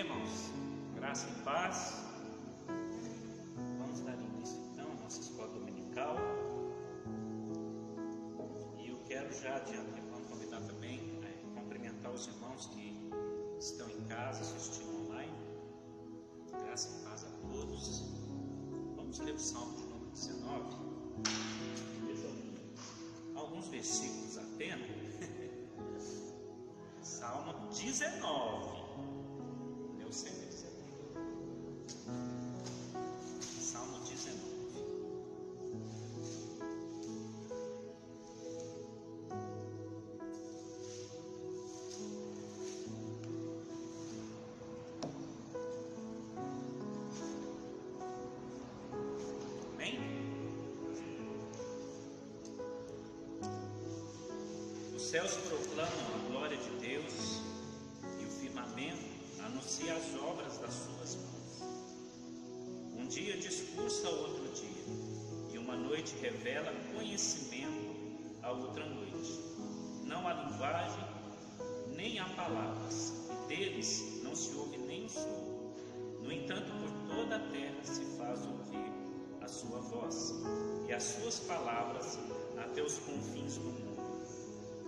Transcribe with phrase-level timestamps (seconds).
[0.00, 0.50] Irmãos?
[0.94, 1.94] Graça e paz.
[3.78, 6.16] Vamos dar início então à nossa escola dominical.
[8.78, 13.12] E eu quero já de antemão convidar também a cumprimentar os irmãos que
[13.58, 15.34] estão em casa assistindo online.
[16.64, 18.02] Graça e paz a todos.
[18.96, 20.76] Vamos ler o Salmo de número 19.
[23.34, 24.88] Alguns versículos apenas.
[27.02, 28.59] Salmo 19.
[55.10, 57.42] Céus proclamam a glória de Deus
[58.20, 59.02] e o firmamento
[59.44, 61.62] anuncia as obras das suas mãos.
[62.96, 64.84] Um dia discursa a outro dia,
[65.52, 67.96] e uma noite revela conhecimento
[68.40, 69.40] a outra noite.
[70.04, 71.04] Não há linguagem,
[71.96, 75.74] nem há palavras, e deles não se ouve nem o som.
[76.22, 78.92] No entanto, por toda a terra se faz ouvir
[79.40, 80.34] a sua voz,
[80.88, 82.16] e as suas palavras
[82.56, 83.89] até os confins do mundo.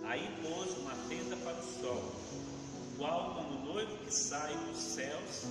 [0.05, 2.13] Aí pôs uma tenda para o sol,
[2.97, 5.45] qual como noivo que sai dos céus,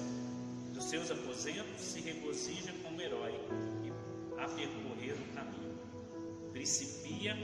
[0.75, 3.35] dos seus aposentos, se regozija como herói
[4.39, 5.79] a percorrer o caminho.
[6.53, 7.35] Principia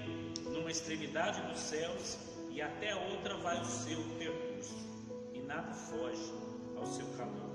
[0.45, 2.19] numa extremidade dos céus
[2.51, 4.77] e até outra vai o seu percurso,
[5.33, 6.33] e nada foge
[6.77, 7.49] ao seu calor.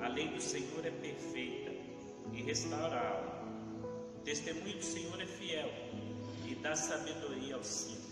[0.00, 1.72] A lei do Senhor é perfeita
[2.32, 3.44] e restaura a alma.
[4.16, 5.70] O testemunho do Senhor é fiel
[6.46, 8.03] e dá sabedoria aos simples.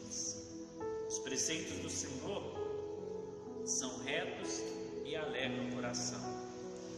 [1.23, 2.43] Os preceitos do Senhor
[3.65, 4.61] são retos
[5.05, 6.21] e alegram o coração.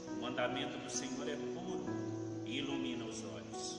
[0.08, 1.84] O mandamento do Senhor é puro
[2.46, 3.78] e ilumina os olhos.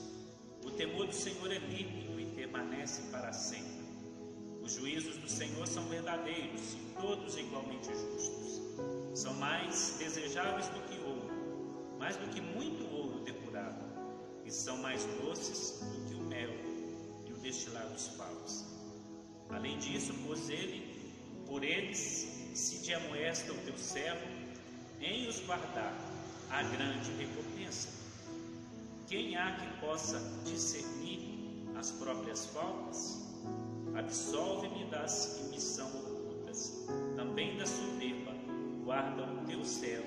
[0.64, 3.84] O temor do Senhor é límpido e permanece para sempre.
[4.62, 8.62] Os juízos do Senhor são verdadeiros e todos igualmente justos.
[9.14, 13.84] São mais desejáveis do que ouro, mais do que muito ouro depurado,
[14.44, 16.52] e são mais doces do que o mel
[17.26, 18.75] e o destilar dos favos.
[19.50, 20.96] Além disso, pôs ele,
[21.46, 24.26] por eles se de amoesta o teu servo,
[25.00, 25.94] em os guardar
[26.50, 27.88] a grande recompensa.
[29.06, 31.20] Quem há que possa discernir
[31.76, 33.22] as próprias faltas?
[33.94, 38.32] Absolve-me das que me são ocultas, também da soberba,
[38.84, 40.06] guarda o teu servo,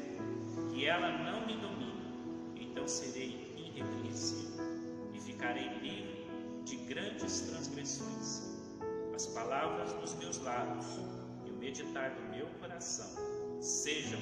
[0.73, 4.65] que ela não me domine, então serei irrepreensível
[5.13, 6.27] e ficarei livre
[6.65, 8.58] de grandes transgressões.
[9.19, 10.85] As palavras dos meus lábios
[11.45, 13.05] e o meditar do meu coração
[13.59, 14.17] sejam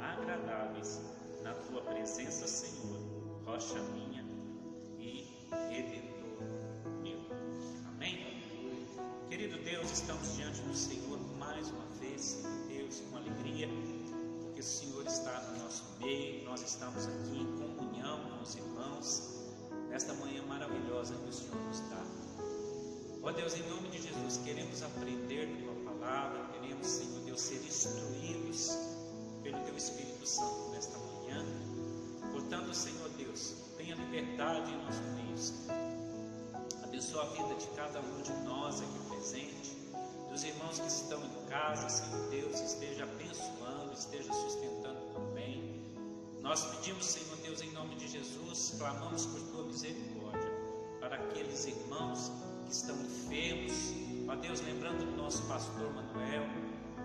[0.00, 1.02] agradáveis
[1.42, 2.98] na tua presença, Senhor,
[3.44, 4.24] rocha minha
[4.98, 5.28] e
[5.68, 6.40] redentor
[7.02, 7.18] meu.
[7.88, 8.42] Amém?
[9.28, 13.68] Querido Deus, estamos diante do Senhor mais uma vez, Deus, com alegria,
[14.40, 19.44] porque o Senhor está no nosso meio, nós estamos aqui em comunhão com os irmãos,
[19.90, 22.27] nesta manhã maravilhosa que o Senhor nos dá.
[23.22, 27.56] Ó Deus, em nome de Jesus, queremos aprender da tua palavra, queremos, Senhor Deus, ser
[27.64, 28.78] instruídos
[29.42, 31.44] pelo teu Espírito Santo nesta manhã.
[32.32, 35.28] Portanto, Senhor Deus, tenha liberdade em nosso meio.
[36.82, 39.76] Abençoa a vida de cada um de nós aqui presente,
[40.30, 45.84] dos irmãos que estão em casa, Senhor Deus, esteja abençoando, esteja sustentando também.
[46.40, 50.50] Nós pedimos, Senhor Deus, em nome de Jesus, clamamos por tua misericórdia
[51.00, 53.94] para aqueles irmãos que estão enfermos.
[54.28, 56.44] Ó Deus, lembrando do nosso pastor Manuel.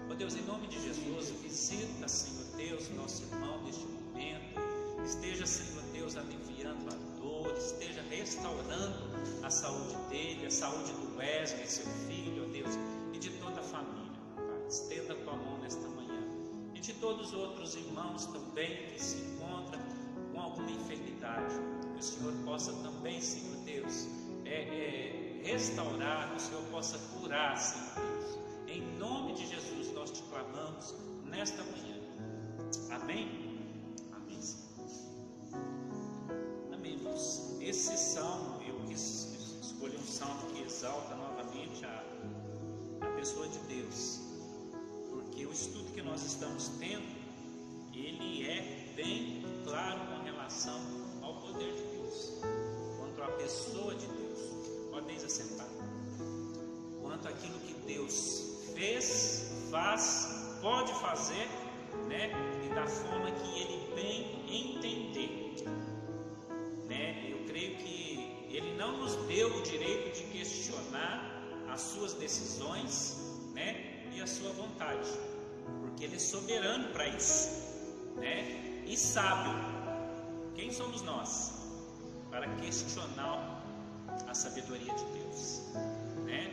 [0.09, 4.59] Ó Deus, em nome de Jesus, visita, Senhor Deus, nosso irmão neste momento.
[5.03, 11.65] Esteja, Senhor Deus, aliviando a dor, esteja restaurando a saúde dele, a saúde do Wesley,
[11.67, 12.77] seu filho, ó Deus,
[13.13, 14.19] e de toda a família.
[14.35, 16.21] Pai, estenda a tua mão nesta manhã.
[16.75, 19.81] E de todos os outros irmãos também que se encontram
[20.33, 21.55] com alguma enfermidade.
[21.93, 24.07] Que o Senhor possa também, Senhor Deus,
[24.45, 28.37] é, é, restaurar, o Senhor possa curar, Senhor Deus.
[28.67, 30.95] Em nome de Jesus nós te clamamos
[31.25, 31.97] nesta manhã.
[32.89, 33.27] Amém?
[34.13, 34.89] Amém, Senhor.
[36.73, 37.57] Amém, irmãos.
[37.61, 42.03] Esse salmo, eu quis escolher um salmo que exalta novamente a,
[43.01, 44.21] a pessoa de Deus.
[45.09, 47.05] Porque o estudo que nós estamos tendo,
[47.93, 50.79] ele é bem claro com relação
[51.21, 52.31] ao poder de Deus,
[52.97, 54.22] quanto à pessoa de Deus.
[55.03, 55.67] Podem assentar.
[57.01, 61.45] Quanto àquilo que Deus fez, faz, pode fazer,
[62.07, 62.31] né?
[62.65, 65.65] e da forma que ele bem entender.
[66.87, 67.31] Né?
[67.31, 73.17] Eu creio que ele não nos deu o direito de questionar as suas decisões
[73.53, 74.07] né?
[74.15, 75.09] e a sua vontade,
[75.81, 77.49] porque ele é soberano para isso
[78.15, 78.83] né?
[78.87, 79.53] e sábio.
[80.55, 81.51] Quem somos nós
[82.29, 83.52] para questionar
[84.33, 85.61] a sabedoria de Deus?
[86.25, 86.51] Né?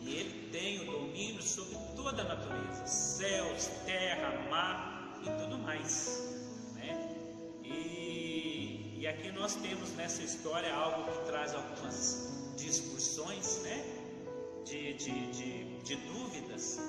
[0.00, 6.72] E ele tem o domínio sobre toda a natureza, céus, terra, mar e tudo mais.
[6.74, 6.90] Né?
[7.62, 13.76] E, e aqui nós temos nessa história algo que traz algumas discussões, né?
[14.64, 16.80] de, de, de, de dúvidas,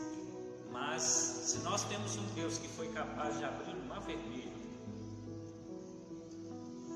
[0.71, 4.55] mas se nós temos um Deus que foi capaz de abrir o mar vermelho,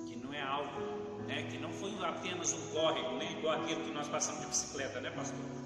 [0.08, 3.92] que não é algo, né, que não foi apenas um córrego, né, igual aquele que
[3.92, 5.62] nós passamos de bicicleta, né, pastor?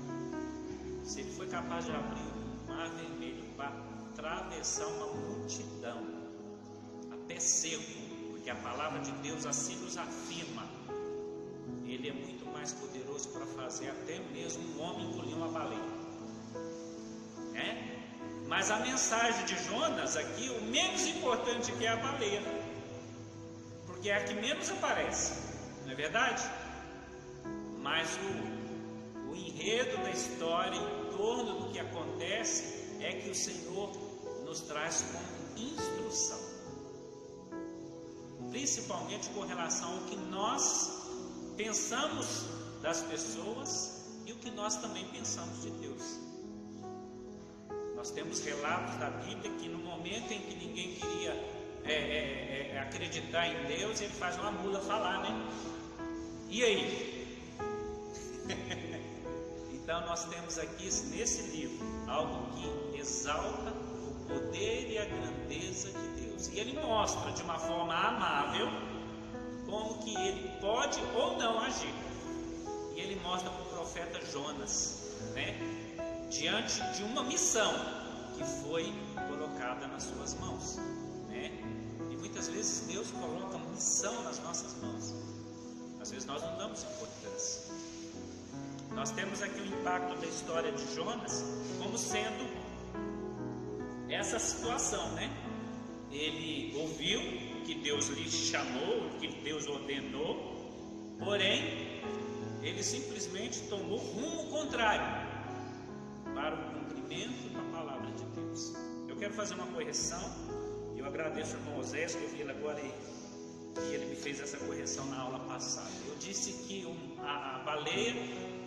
[1.05, 3.71] se ele foi capaz de abrir o mar vermelho para
[4.11, 6.03] atravessar uma multidão
[7.11, 7.83] a pé seco,
[8.31, 10.67] porque a palavra de Deus assim nos afirma,
[11.85, 16.05] ele é muito mais poderoso para fazer até mesmo um homem engolir uma baleia.
[17.53, 17.95] É?
[18.47, 22.41] Mas a mensagem de Jonas aqui, o menos importante que é a baleia,
[23.85, 25.33] porque é a que menos aparece,
[25.85, 26.43] não é verdade?
[27.81, 28.09] Mas
[29.29, 32.63] o enredo da história, em torno do que acontece,
[32.99, 33.91] é que o Senhor
[34.43, 36.39] nos traz como instrução,
[38.49, 41.05] principalmente com relação ao que nós
[41.55, 42.45] pensamos
[42.81, 46.19] das pessoas e o que nós também pensamos de Deus.
[47.95, 51.31] Nós temos relatos da Bíblia que no momento em que ninguém queria
[51.85, 55.74] é, é, é, acreditar em Deus, ele faz uma mula falar, né?
[56.49, 57.25] E aí?
[59.85, 66.23] Então nós temos aqui nesse livro algo que exalta o poder e a grandeza de
[66.23, 66.47] Deus.
[66.47, 68.67] E ele mostra de uma forma amável
[69.69, 71.93] como que ele pode ou não agir.
[72.95, 75.55] E ele mostra para o profeta Jonas, né,
[76.31, 77.71] diante de uma missão
[78.35, 78.91] que foi
[79.29, 80.77] colocada nas suas mãos,
[81.29, 81.51] né?
[82.09, 85.13] E muitas vezes Deus coloca missão nas nossas mãos.
[86.05, 87.63] Às vezes nós não damos importância.
[88.93, 91.43] Nós temos aqui o impacto da história de Jonas
[91.81, 92.47] como sendo
[94.07, 95.35] essa situação, né?
[96.11, 97.19] Ele ouviu
[97.65, 102.03] que Deus lhe chamou, que Deus ordenou, porém
[102.61, 105.27] ele simplesmente tomou rumo contrário
[106.35, 108.75] para o cumprimento da palavra de Deus.
[109.07, 110.21] Eu quero fazer uma correção.
[110.95, 112.93] Eu agradeço ao irmão Osés que eu vi ele agora e,
[113.81, 115.91] e ele me fez essa correção na aula passada.
[116.07, 118.13] Eu disse que um, a, a baleia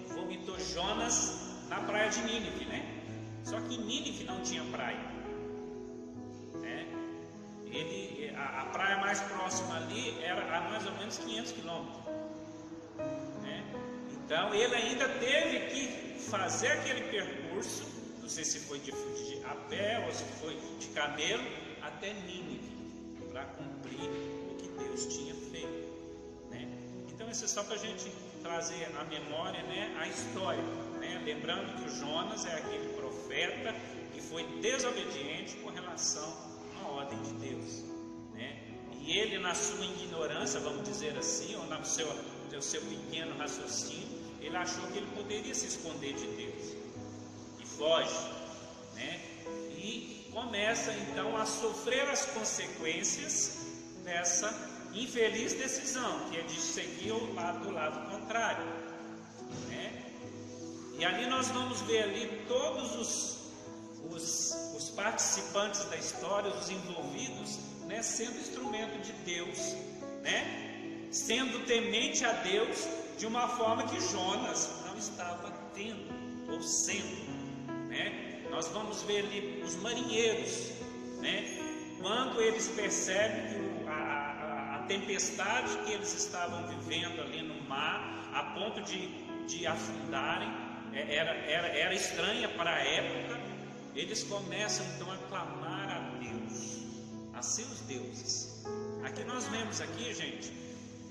[0.09, 2.99] vomitou Jonas na praia de Nínive, né?
[3.45, 5.01] Só que Nínive não tinha praia.
[6.55, 6.87] Né?
[7.67, 12.05] Ele, a, a, praia mais próxima ali era a mais ou menos 500 quilômetros.
[13.43, 13.65] Né?
[14.13, 17.87] Então ele ainda teve que fazer aquele percurso,
[18.21, 21.45] não sei se foi de, de a pé ou se foi de camelo,
[21.83, 22.77] até Nínive,
[23.33, 24.11] para cumprir
[24.99, 25.89] Deus tinha feito.
[26.51, 26.67] Né?
[27.09, 28.11] Então isso é só para a gente
[28.43, 30.63] trazer à memória né, a história.
[30.99, 31.23] Né?
[31.25, 33.75] Lembrando que o Jonas é aquele profeta
[34.13, 36.29] que foi desobediente com relação
[36.83, 37.85] à ordem de Deus.
[38.33, 38.61] Né?
[39.01, 42.09] E ele, na sua ignorância, vamos dizer assim, ou no seu,
[42.53, 46.77] no seu pequeno raciocínio, ele achou que ele poderia se esconder de Deus.
[47.61, 48.19] E foge.
[48.95, 49.21] Né?
[49.77, 53.59] E começa então a sofrer as consequências
[54.05, 58.65] dessa infeliz decisão, que é de seguir o lado do lado contrário.
[59.69, 60.05] Né?
[60.99, 63.39] E ali nós vamos ver ali todos os,
[64.11, 69.75] os, os participantes da história, os envolvidos, né, sendo instrumento de Deus,
[70.23, 71.09] né?
[71.11, 72.87] sendo temente a Deus
[73.17, 77.29] de uma forma que Jonas não estava tendo ou sendo.
[77.89, 78.45] Né?
[78.51, 80.73] Nós vamos ver ali os marinheiros,
[81.21, 81.59] né?
[82.01, 83.78] quando eles percebem que
[84.89, 89.09] tempestade que eles estavam vivendo ali no mar, a ponto de,
[89.47, 90.49] de afundarem,
[90.93, 93.39] é, era, era, era estranha para a época,
[93.95, 96.83] eles começam então a clamar a Deus,
[97.35, 98.65] a seus deuses.
[99.05, 100.53] Aqui nós vemos aqui, gente,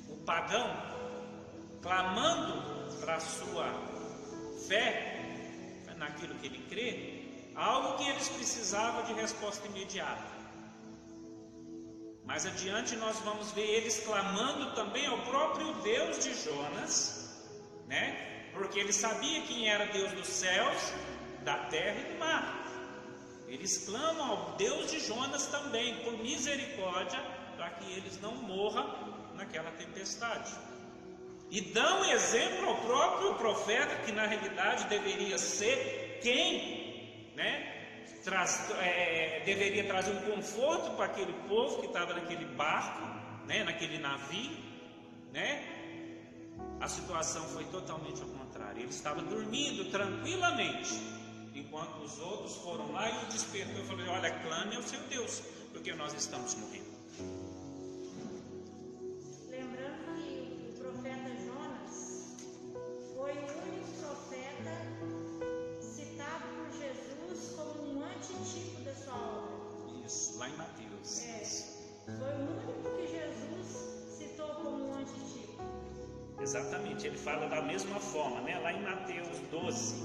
[0.10, 0.76] o pagão
[1.82, 3.72] clamando para a sua
[4.68, 5.14] fé
[5.98, 10.37] naquilo que ele crê, algo que eles precisavam de resposta imediata.
[12.28, 17.42] Mais adiante nós vamos ver eles clamando também ao próprio Deus de Jonas,
[17.88, 18.50] né?
[18.54, 20.94] Porque ele sabia quem era Deus dos céus,
[21.46, 22.66] da terra e do mar.
[23.48, 27.18] Eles clamam ao Deus de Jonas também, por misericórdia,
[27.56, 30.52] para que eles não morram naquela tempestade.
[31.50, 37.77] E dão exemplo ao próprio profeta, que na realidade deveria ser quem, né?
[38.28, 43.08] Traz, é, deveria trazer um conforto para aquele povo que estava naquele barco,
[43.48, 43.64] né?
[43.64, 44.52] naquele navio,
[45.32, 45.64] né?
[46.82, 48.82] A situação foi totalmente ao contrário.
[48.82, 50.94] Ele estava dormindo tranquilamente,
[51.56, 53.78] enquanto os outros foram lá e o despertou.
[53.78, 55.42] Eu falei: Olha, clame ao seu Deus,
[55.72, 56.87] porque nós estamos morrendo.
[76.98, 78.60] Exatamente, ele fala da mesma forma, né?
[78.60, 79.96] lá em Mateus 12,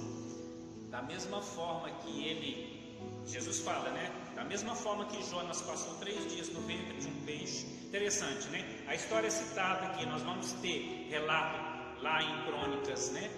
[0.90, 4.12] da mesma forma que ele, Jesus fala, né?
[4.34, 7.66] Da mesma forma que Jonas passou três dias no ventre de um peixe.
[7.86, 8.84] Interessante, né?
[8.86, 13.30] A história é citada aqui, nós vamos ter relato lá em Crônicas, né?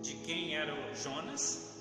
[0.00, 1.76] De quem era o Jonas.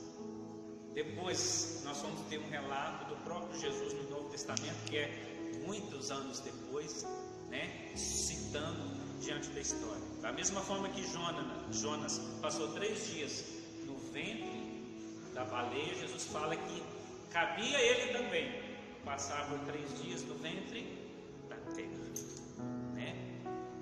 [0.93, 6.11] Depois nós vamos ter um relato do próprio Jesus no Novo Testamento, que é muitos
[6.11, 7.05] anos depois,
[7.49, 7.93] né?
[7.95, 10.08] Citando diante da história.
[10.21, 11.03] Da mesma forma que
[11.71, 13.45] Jonas, passou três dias
[13.85, 14.59] no ventre
[15.33, 16.83] da baleia, Jesus fala que
[17.31, 18.69] cabia ele também
[19.05, 20.81] passar por três dias no ventre
[21.47, 21.89] da terra.
[22.93, 23.15] Né?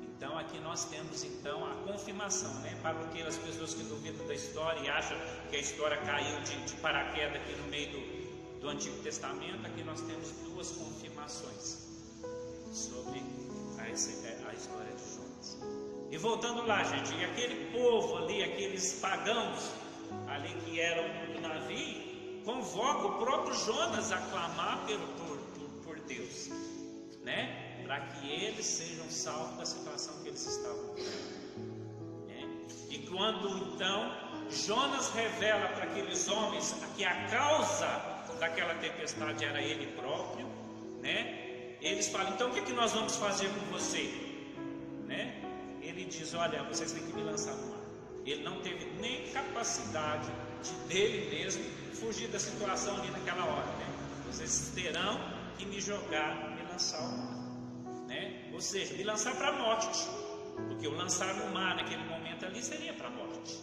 [0.04, 2.78] Então aqui nós temos então a confirmação, né?
[2.84, 5.18] Para aquelas pessoas que duvidam da história e acham
[5.50, 9.84] que a história caiu de, de paraquedas aqui no meio do, do Antigo Testamento, aqui
[9.84, 11.88] nós temos duas confirmações
[12.72, 13.24] sobre
[13.80, 15.87] a, a história de Jonas.
[16.10, 19.72] E voltando lá, gente, e aquele povo ali, aqueles pagãos
[20.28, 26.00] ali que eram do navio, convoca o próprio Jonas a clamar pelo, por, por, por
[26.02, 26.50] Deus,
[27.24, 27.82] né?
[27.84, 30.96] Para que eles sejam salvos da situação que eles estavam.
[32.26, 32.66] Né?
[32.90, 37.88] E quando então Jonas revela para aqueles homens que a causa
[38.40, 40.48] daquela tempestade era ele próprio,
[41.02, 41.76] né?
[41.82, 44.10] Eles falam: então o que, é que nós vamos fazer com você,
[45.06, 45.37] né?
[45.88, 47.80] Ele diz: Olha, vocês têm que me lançar no mar.
[48.26, 50.30] Ele não teve nem capacidade
[50.62, 51.64] de dele mesmo
[51.94, 53.88] fugir da situação ali naquela hora, né?
[54.28, 55.20] Vocês terão
[55.58, 58.50] que me jogar, me lançar ao mar, né?
[58.54, 60.08] Ou seja, me lançar para a morte,
[60.68, 63.58] porque o lançar no mar naquele momento ali seria para a morte.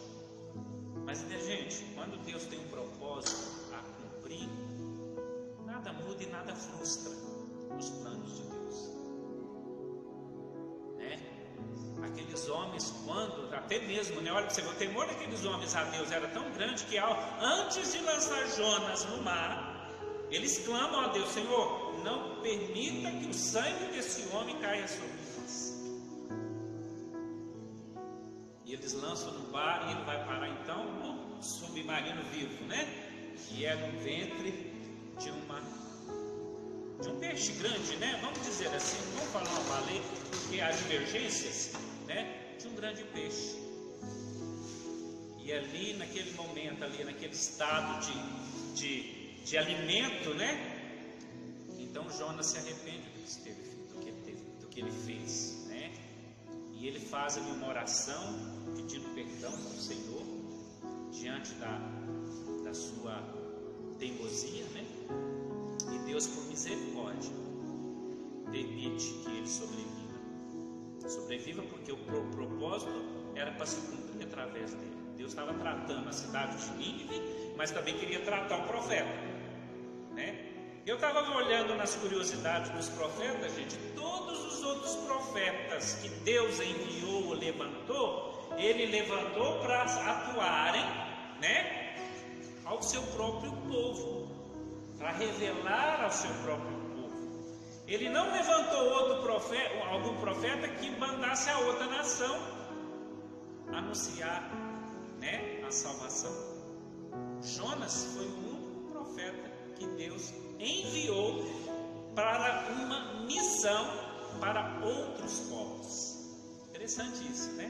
[1.05, 4.49] Mas, né, gente, quando Deus tem um propósito a cumprir,
[5.65, 7.11] nada muda e nada frustra
[7.77, 8.54] os planos de Deus.
[12.03, 16.27] Aqueles homens, quando, até mesmo, né, olha, você o temor daqueles homens a Deus era
[16.29, 19.89] tão grande que ao, antes de lançar Jonas no mar,
[20.29, 25.75] eles clamam a Deus: Senhor, não permita que o sangue desse homem caia sobre nós.
[28.65, 32.85] E eles lançam no mar e ele vai parar então no submarino vivo, né?
[33.47, 34.73] Que é no ventre
[35.19, 35.61] de uma
[37.01, 38.19] de um peixe grande, né?
[38.21, 40.01] Vamos dizer assim, vamos falar uma baleia,
[40.61, 41.71] há divergências
[42.07, 43.57] né, de um grande peixe.
[45.43, 50.75] E ali, naquele momento, ali, naquele estado de, de, de alimento, né?
[51.77, 53.61] Então Jonas se arrepende do que, teve,
[53.93, 55.93] do, que teve, do que ele fez, né?
[56.73, 58.33] E ele faz ali uma oração
[58.75, 60.25] pedindo perdão ao Senhor
[61.11, 61.79] diante da,
[62.63, 63.21] da sua
[63.99, 64.85] teimosia, né?
[65.93, 67.31] E Deus, por misericórdia,
[68.51, 70.04] permite que ele sobreviva
[71.09, 73.03] sobreviva porque o propósito
[73.35, 74.95] era para se cumprir através dele.
[75.17, 79.09] Deus estava tratando a cidade de Nínive, mas também queria tratar o profeta,
[80.13, 80.51] né?
[80.85, 87.29] Eu estava olhando nas curiosidades dos profetas, gente, todos os outros profetas que Deus enviou
[87.29, 90.85] ou levantou, ele levantou para atuarem,
[91.41, 91.95] né,
[92.63, 94.29] ao seu próprio povo,
[94.99, 96.74] para revelar ao seu próprio
[97.87, 102.35] ele não levantou outro profeta, algum profeta que mandasse a outra nação
[103.71, 104.49] anunciar
[105.19, 106.33] né, a salvação.
[107.41, 111.45] Jonas foi o único profeta que Deus enviou
[112.15, 113.85] para uma missão
[114.39, 116.15] para outros povos.
[116.69, 117.69] Interessante isso, né?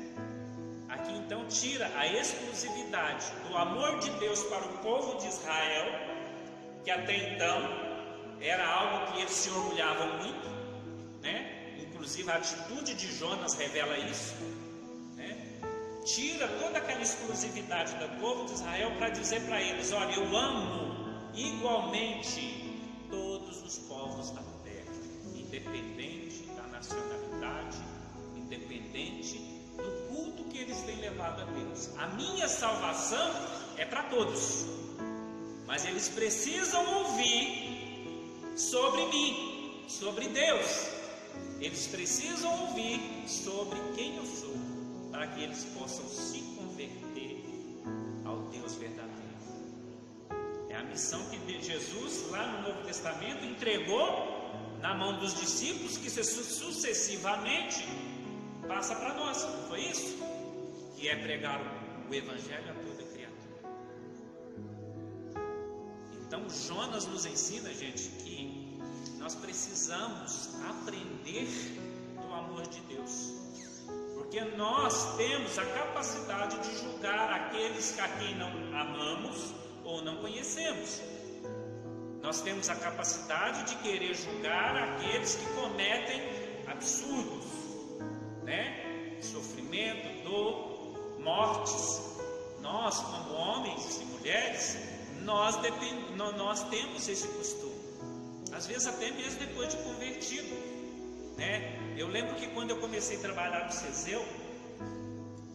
[0.89, 5.86] Aqui então tira a exclusividade do amor de Deus para o povo de Israel,
[6.84, 7.85] que até então
[8.42, 10.50] era algo que eles se orgulhavam muito,
[11.22, 11.75] né?
[11.80, 14.36] Inclusive a atitude de Jonas revela isso,
[15.15, 15.60] né?
[16.06, 20.96] Tira toda aquela exclusividade do povo de Israel para dizer para eles: olha, eu amo
[21.34, 22.65] igualmente
[23.10, 24.94] todos os povos da terra,
[25.34, 27.77] independente da nacionalidade,
[28.36, 29.38] independente
[29.77, 31.89] do culto que eles têm levado a Deus.
[31.98, 33.32] A minha salvação
[33.77, 34.65] é para todos,
[35.65, 37.64] mas eles precisam ouvir
[38.55, 40.89] sobre mim, sobre Deus.
[41.59, 44.55] Eles precisam ouvir sobre quem eu sou,
[45.12, 47.43] para que eles possam se converter
[48.25, 49.15] ao Deus verdadeiro.
[50.69, 54.35] É a missão que Jesus, lá no Novo Testamento, entregou
[54.81, 57.83] na mão dos discípulos, que sucessivamente
[58.68, 60.18] passa para nós, não foi isso?
[60.96, 61.59] Que é pregar
[62.09, 63.35] o Evangelho a toda criatura.
[66.27, 68.34] Então, Jonas nos ensina, gente, que
[69.25, 71.50] nós precisamos aprender
[72.14, 73.33] do amor de Deus.
[74.14, 79.51] Porque nós temos a capacidade de julgar aqueles a quem não amamos
[79.83, 81.01] ou não conhecemos.
[82.22, 86.22] Nós temos a capacidade de querer julgar aqueles que cometem
[86.68, 87.48] absurdos,
[88.44, 89.18] né?
[89.24, 92.16] Sofrimento, dor, mortes.
[92.61, 94.77] Nós, como homens e mulheres,
[95.24, 96.16] nós, depend...
[96.16, 97.65] nós temos esse costume.
[98.55, 100.55] Às vezes até mesmo depois de convertido.
[101.37, 101.96] Né?
[101.98, 104.25] Eu lembro que quando eu comecei a trabalhar no Ceseu,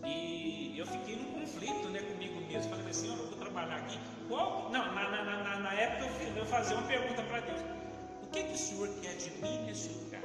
[0.05, 2.71] e eu fiquei num conflito né, comigo mesmo.
[2.71, 3.99] Falei assim, eu vou trabalhar aqui.
[4.29, 4.71] Qual?
[4.71, 7.61] Não, na, na, na, na época eu, fiz, eu fazia uma pergunta para Deus.
[8.23, 10.21] O que, que o Senhor quer de mim nesse lugar?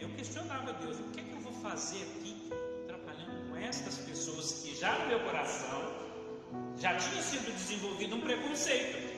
[0.00, 2.52] eu questionava Deus, o que, é que eu vou fazer aqui
[2.86, 5.92] trabalhando com estas pessoas que já no meu coração
[6.76, 9.17] já tinha sido desenvolvido um preconceito.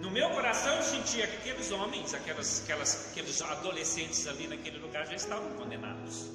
[0.00, 5.06] No meu coração eu sentia que aqueles homens, aquelas, aquelas, aqueles adolescentes ali naquele lugar
[5.06, 6.30] já estavam condenados.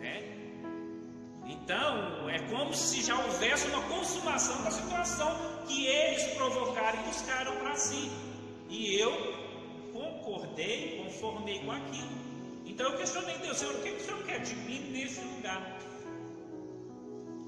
[0.00, 0.44] Né?
[1.46, 5.36] Então é como se já houvesse uma consumação da situação
[5.66, 8.10] que eles provocaram e buscaram para si.
[8.68, 9.12] E eu
[9.92, 12.24] concordei, conformei com aquilo.
[12.64, 15.78] Então eu questionei Deus, Senhor, o que, o Senhor quer de mim nesse lugar?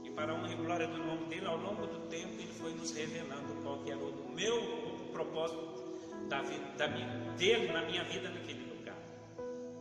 [0.05, 2.91] E para honra e glória do nome dele, ao longo do tempo, ele foi nos
[2.91, 4.86] revelando qual que era o meu
[5.17, 5.59] propósito
[6.29, 7.07] da vida, da minha,
[7.39, 8.97] dele na minha vida naquele lugar.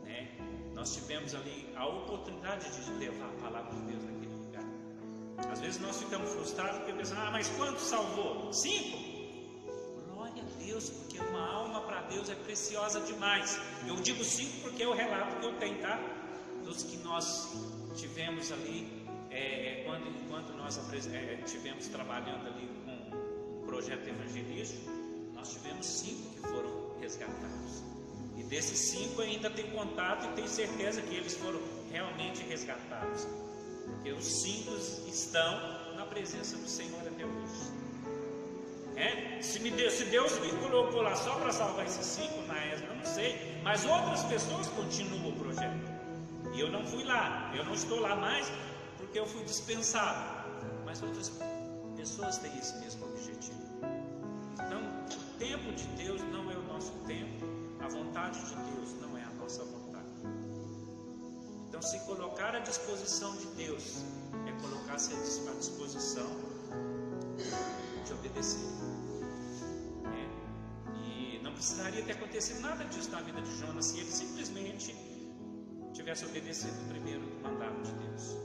[0.04, 0.30] Né?
[0.74, 4.64] Nós tivemos ali a oportunidade de levar a palavra de Deus naquele lugar.
[5.52, 8.54] Às vezes nós ficamos frustrados porque pensamos, ah, mas quanto salvou?
[8.54, 8.98] Cinco?
[10.14, 13.60] Glória a Deus, porque uma alma para Deus é preciosa demais.
[13.86, 16.00] Eu digo cinco porque é o relato que eu tenho, tá?
[16.64, 17.54] Dos que nós
[17.96, 20.80] tivemos ali, é, quando, enquanto nós
[21.14, 24.95] é, tivemos trabalhando ali com um projeto evangelístico,
[25.46, 27.84] nós tivemos cinco que foram resgatados.
[28.36, 33.28] E desses cinco ainda tem contato e tenho certeza que eles foram realmente resgatados.
[33.86, 34.72] Porque os cinco
[35.08, 37.72] estão na presença do Senhor até hoje.
[38.96, 39.40] É?
[39.42, 42.88] Se, me deu, se Deus me colocou lá só para salvar esses cinco na ESMA,
[42.88, 43.60] eu não sei.
[43.64, 45.96] Mas outras pessoas continuam o projeto.
[46.56, 48.52] E eu não fui lá, eu não estou lá mais
[48.98, 50.50] porque eu fui dispensado.
[50.86, 51.32] Mas outras
[51.96, 53.65] pessoas têm esse mesmo objetivo.
[55.14, 57.46] O tempo de Deus não é o nosso tempo,
[57.80, 60.08] a vontade de Deus não é a nossa vontade.
[61.68, 64.04] Então, se colocar à disposição de Deus
[64.48, 66.28] é colocar-se à disposição
[68.06, 68.66] de obedecer.
[70.06, 70.96] É.
[71.04, 74.96] E não precisaria ter acontecido nada disso na vida de Jonas se ele simplesmente
[75.94, 78.36] tivesse obedecido o primeiro mandato de Deus.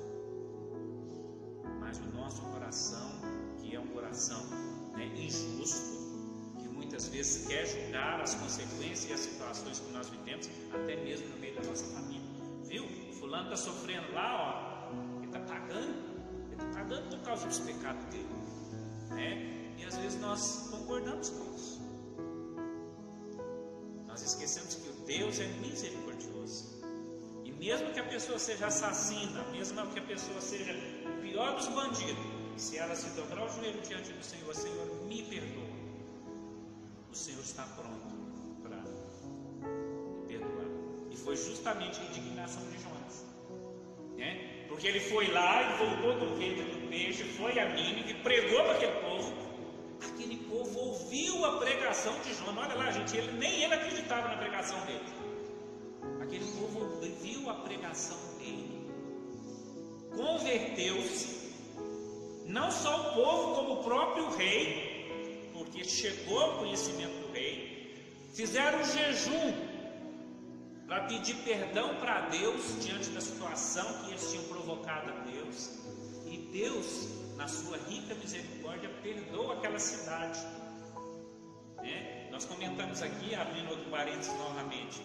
[1.81, 3.11] Mas o nosso coração,
[3.59, 4.41] que é um coração
[4.93, 5.90] né, injusto,
[7.01, 11.39] muitas vezes quer julgar as consequências e as situações que nós vivemos, até mesmo no
[11.39, 12.21] meio da nossa família.
[12.65, 12.87] Viu?
[13.19, 15.95] Fulano está sofrendo lá, ó, ele está pagando,
[16.45, 18.29] ele está pagando por causa dos pecados dele.
[19.11, 19.75] Né?
[19.79, 21.81] E às vezes nós concordamos com isso.
[24.07, 26.83] Nós esquecemos que o Deus é misericordioso.
[27.45, 30.75] E mesmo que a pessoa seja assassina, mesmo que a pessoa seja
[31.09, 32.27] o pior dos bandidos,
[32.59, 35.70] se ela se dobrar o joelho diante do Senhor, Senhor, me perdoa.
[37.11, 38.15] O Senhor está pronto
[38.63, 38.79] para
[40.29, 40.67] perdoar.
[41.11, 43.27] E foi justamente a indignação de Jonas.
[44.17, 44.67] Né?
[44.69, 48.75] Porque ele foi lá e voltou do ventre do peixe, foi a Nínive, pregou para
[48.75, 49.33] aquele povo.
[50.01, 52.65] Aquele povo ouviu a pregação de Jonas.
[52.65, 55.05] Olha lá, gente, ele, nem ele acreditava na pregação dele.
[56.23, 58.89] Aquele povo ouviu a pregação dele,
[60.17, 61.41] converteu-se.
[62.47, 64.90] Não só o povo, como o próprio rei,
[65.71, 67.95] porque chegou ao conhecimento do rei,
[68.35, 69.53] fizeram um jejum
[70.87, 75.79] para pedir perdão para Deus diante da situação que eles tinham provocado a Deus.
[76.27, 80.41] E Deus, na sua rica misericórdia, perdoa aquela cidade.
[81.77, 82.29] Né?
[82.33, 85.01] Nós comentamos aqui, abrindo outro parênteses novamente,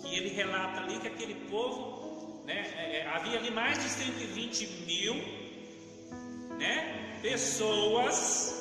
[0.00, 4.66] que ele relata ali que aquele povo, né, é, é havia ali mais de 120
[4.86, 5.14] mil
[6.56, 8.57] né, pessoas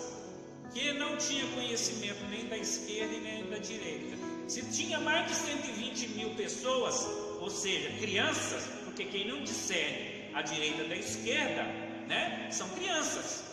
[0.73, 4.17] que não tinham conhecimento nem da esquerda e nem da direita.
[4.47, 7.05] Se tinha mais de 120 mil pessoas,
[7.39, 11.63] ou seja, crianças, porque quem não discerne a direita da esquerda,
[12.07, 13.43] né, são crianças.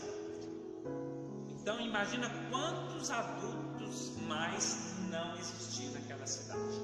[1.61, 6.81] Então imagina quantos adultos mais não existiam naquela cidade.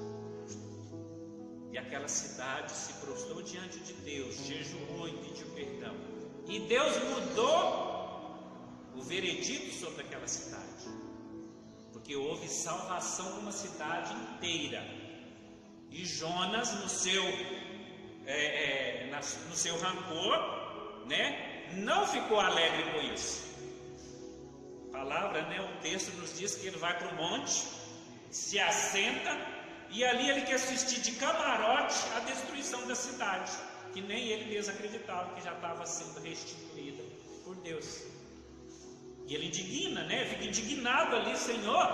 [1.71, 5.95] E aquela cidade se prostrou diante de Deus, jejuou e pediu perdão.
[6.47, 8.00] E Deus mudou
[8.95, 10.85] o veredito sobre aquela cidade.
[11.91, 14.83] Porque houve salvação numa cidade inteira.
[15.89, 17.23] E Jonas, no seu,
[18.25, 23.51] é, é, na, no seu rancor, né, não ficou alegre com isso.
[24.89, 27.63] A palavra, né, o texto nos diz que ele vai para o monte,
[28.29, 29.35] se assenta,
[29.89, 33.51] e ali ele quer assistir de camarote a destruição da cidade,
[33.93, 37.03] que nem ele mesmo acreditava que já estava sendo restituída
[37.43, 38.03] por Deus.
[39.27, 40.25] E ele indigna, né?
[40.25, 41.87] Fica indignado ali, Senhor.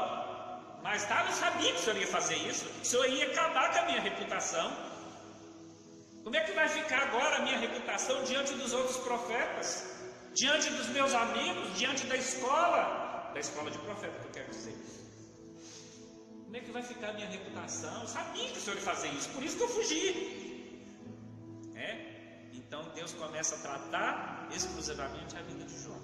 [0.84, 2.66] Mas tá, não sabia que o Senhor ia fazer isso.
[2.82, 4.72] O Senhor ia acabar com a minha reputação.
[6.24, 9.70] Como é que vai ficar agora a minha reputação diante dos outros profetas?
[10.34, 11.78] Diante dos meus amigos?
[11.78, 13.32] Diante da escola?
[13.34, 14.76] Da escola de profeta, que eu quero dizer.
[16.44, 18.02] Como é que vai ficar a minha reputação?
[18.02, 20.08] Eu sabia que o Senhor ia fazer isso, por isso que eu fugi.
[21.76, 21.90] É?
[22.54, 25.97] Então Deus começa a tratar exclusivamente a vida de Jonas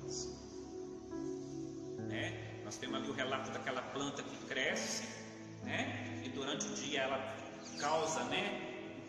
[2.13, 2.61] né?
[2.63, 5.03] Nós temos ali o relato daquela planta que cresce,
[5.63, 6.21] né?
[6.23, 7.35] E durante o dia ela
[7.79, 8.61] causa, né?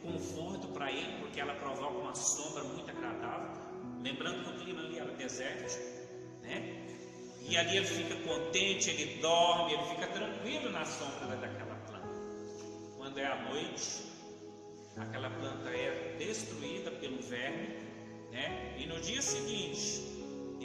[0.02, 3.50] Um conforto para ele, porque ela provoca uma sombra muito agradável.
[4.02, 5.82] Lembrando que o clima ali era desértico,
[6.42, 6.86] né?
[7.46, 12.08] E ali ele fica contente, ele dorme, ele fica tranquilo na sombra daquela planta.
[12.96, 14.04] Quando é a noite,
[14.96, 17.68] aquela planta é destruída pelo verme,
[18.32, 18.74] né?
[18.78, 20.13] E no dia seguinte,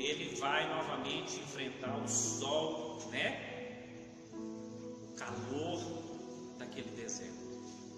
[0.01, 3.87] ele vai novamente enfrentar o sol, né?
[4.33, 5.79] O calor
[6.57, 7.37] daquele deserto.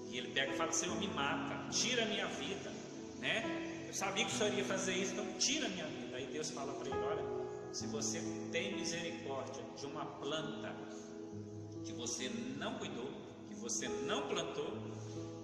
[0.10, 2.72] E ele pega e fala: Senhor, me mata, tira a minha vida,
[3.20, 3.86] né?
[3.88, 6.18] Eu sabia que o Senhor ia fazer isso, então tira a minha vida.
[6.18, 7.24] Aí Deus fala para ele: Olha,
[7.72, 10.76] se você tem misericórdia de uma planta
[11.86, 13.10] que você não cuidou,
[13.48, 14.72] que você não plantou,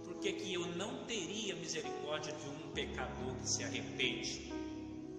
[0.04, 4.52] por que, que eu não teria misericórdia de um pecador que se arrepende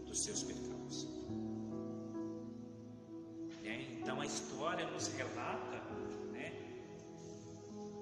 [0.07, 0.68] dos seus pecados?
[4.09, 5.83] Então a história nos relata
[6.33, 6.51] né,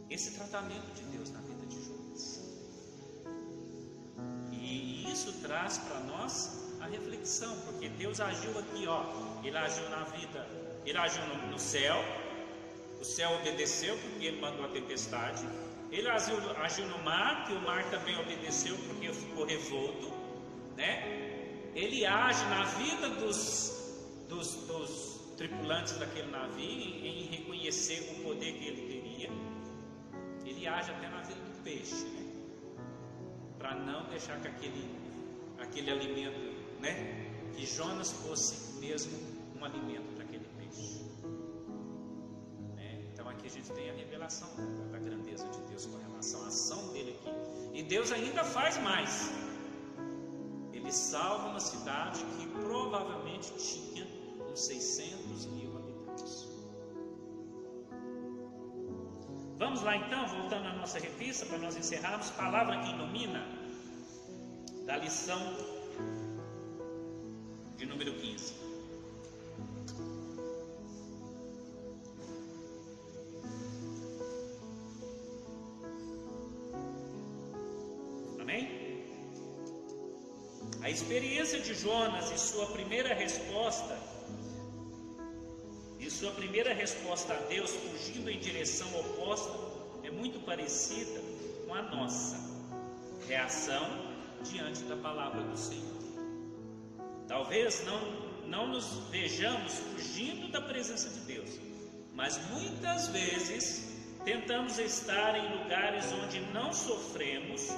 [0.09, 2.45] esse tratamento de Deus na vida de Jonas.
[4.53, 9.03] E isso traz para nós a reflexão, porque Deus agiu aqui, ó,
[9.43, 10.47] ele agiu na vida,
[10.85, 11.97] ele agiu no, no céu,
[13.01, 15.45] o céu obedeceu porque ele mandou a tempestade,
[15.91, 20.13] ele agiu, agiu no mar, que o mar também obedeceu porque ficou revolto,
[20.77, 21.73] né?
[21.75, 23.73] Ele age na vida dos,
[24.29, 29.31] dos, dos tripulantes daquele navio em, reconhecer o poder que ele teria.
[30.45, 32.27] Ele age até na vida do peixe, né?
[33.59, 34.91] para não deixar que aquele,
[35.59, 37.53] aquele alimento, né?
[37.55, 39.13] que Jonas fosse mesmo
[39.59, 41.05] um alimento para aquele peixe.
[42.77, 43.05] Né?
[43.13, 44.49] Então aqui a gente tem a revelação
[44.91, 47.79] da grandeza de Deus com relação à ação dele aqui.
[47.79, 49.31] E Deus ainda faz mais.
[50.73, 54.06] Ele salva uma cidade que provavelmente tinha
[54.57, 56.49] 600 mil habitantes.
[59.59, 63.45] Vamos lá então, voltando à nossa revista, para nós encerrarmos, palavra que ilumina,
[64.87, 65.39] da lição
[67.77, 68.55] de número 15.
[78.41, 79.05] Amém?
[80.81, 84.16] A experiência de Jonas e sua primeira resposta
[86.17, 89.53] sua primeira resposta a Deus, fugindo em direção oposta,
[90.03, 91.21] é muito parecida
[91.67, 92.39] com a nossa
[93.29, 93.87] reação
[94.43, 96.01] diante da palavra do Senhor.
[97.29, 98.01] Talvez não,
[98.47, 101.51] não nos vejamos fugindo da presença de Deus,
[102.15, 107.69] mas muitas vezes tentamos estar em lugares onde não sofremos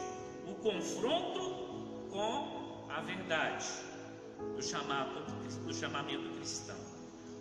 [0.46, 3.66] o confronto com a verdade
[4.54, 5.26] do, chamado,
[5.66, 6.77] do chamamento cristão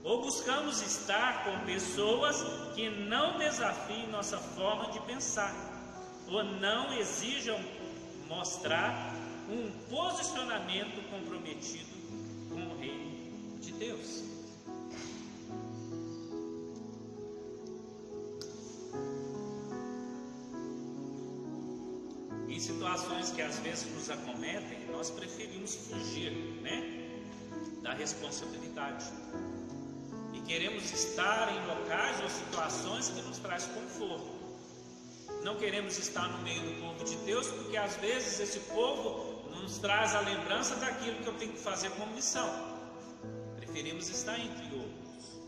[0.07, 2.41] ou buscamos estar com pessoas
[2.73, 5.53] que não desafiem nossa forma de pensar,
[6.29, 7.59] ou não exijam
[8.29, 9.13] mostrar
[9.49, 11.91] um posicionamento comprometido
[12.49, 14.23] com o reino de Deus.
[22.47, 27.09] Em situações que às vezes nos acometem, nós preferimos fugir, né,
[27.83, 29.05] da responsabilidade.
[30.47, 34.31] Queremos estar em locais ou situações que nos traz conforto.
[35.43, 39.77] Não queremos estar no meio do povo de Deus, porque às vezes esse povo nos
[39.77, 42.49] traz a lembrança daquilo que eu tenho que fazer como missão.
[43.57, 45.41] Preferimos estar entre outros,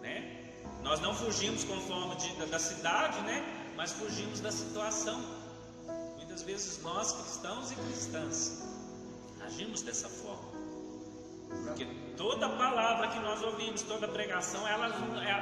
[0.00, 0.52] né?
[0.84, 3.42] Nós não fugimos conforme de, da cidade, né?
[3.76, 5.20] Mas fugimos da situação.
[6.16, 8.62] Muitas vezes nós cristãos e cristãs
[9.44, 10.52] agimos dessa forma.
[11.64, 11.84] Porque
[12.16, 14.86] toda palavra que nós ouvimos, toda pregação, ela,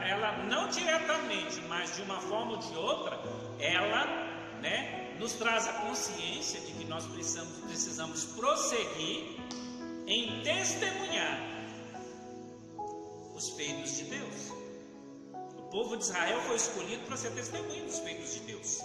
[0.07, 3.19] ela não diretamente, mas de uma forma ou de outra,
[3.59, 4.05] ela
[4.61, 9.37] né, nos traz a consciência de que nós precisamos, precisamos prosseguir
[10.07, 11.39] em testemunhar
[13.35, 14.53] os feitos de Deus.
[15.59, 18.81] O povo de Israel foi escolhido para ser testemunho dos feitos de Deus,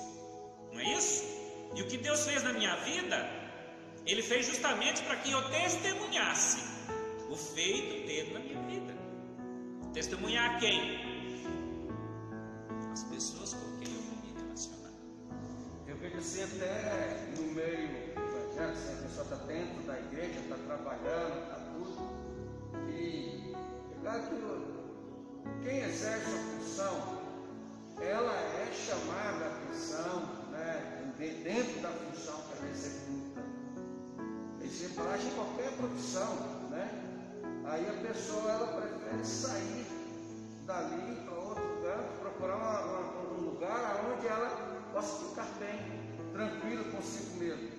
[0.71, 1.23] não é isso?
[1.75, 3.29] E o que Deus fez na minha vida,
[4.05, 6.78] Ele fez justamente para que eu testemunhasse
[7.29, 8.93] o feito dele na minha vida.
[9.93, 10.99] Testemunhar quem?
[12.91, 14.91] As pessoas com quem eu vou me relacionar.
[15.87, 20.55] Eu vejo assim até no meio evangélico, assim, a pessoa está dentro da igreja, está
[20.55, 22.89] trabalhando, está tudo.
[22.89, 27.19] E é claro que quem exerce a função,
[28.01, 33.41] ela é chamada a atenção, né, dentro da função que ela executa.
[34.61, 36.58] Exemplo, em qualquer profissão?
[37.69, 39.85] Aí a pessoa ela prefere sair
[40.65, 44.49] dali para outro lugar, procurar uma, uma, um lugar onde ela
[44.91, 45.77] possa ficar bem,
[46.33, 47.69] tranquila consigo mesmo,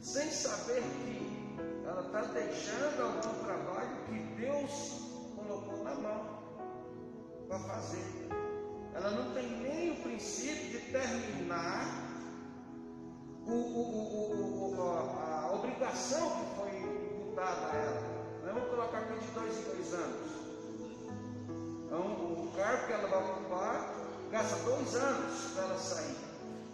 [0.00, 6.38] sem saber que ela está deixando algum trabalho que Deus colocou na mão
[7.46, 8.28] para fazer.
[8.92, 11.86] Ela não tem nem o princípio de terminar
[13.46, 18.17] o, o, o, a obrigação que foi dada a ela.
[18.48, 20.30] Vamos colocar aqui de dois em dois anos.
[21.84, 23.94] Então, o cargo que ela vai ocupar
[24.30, 26.16] gasta dois anos para ela sair.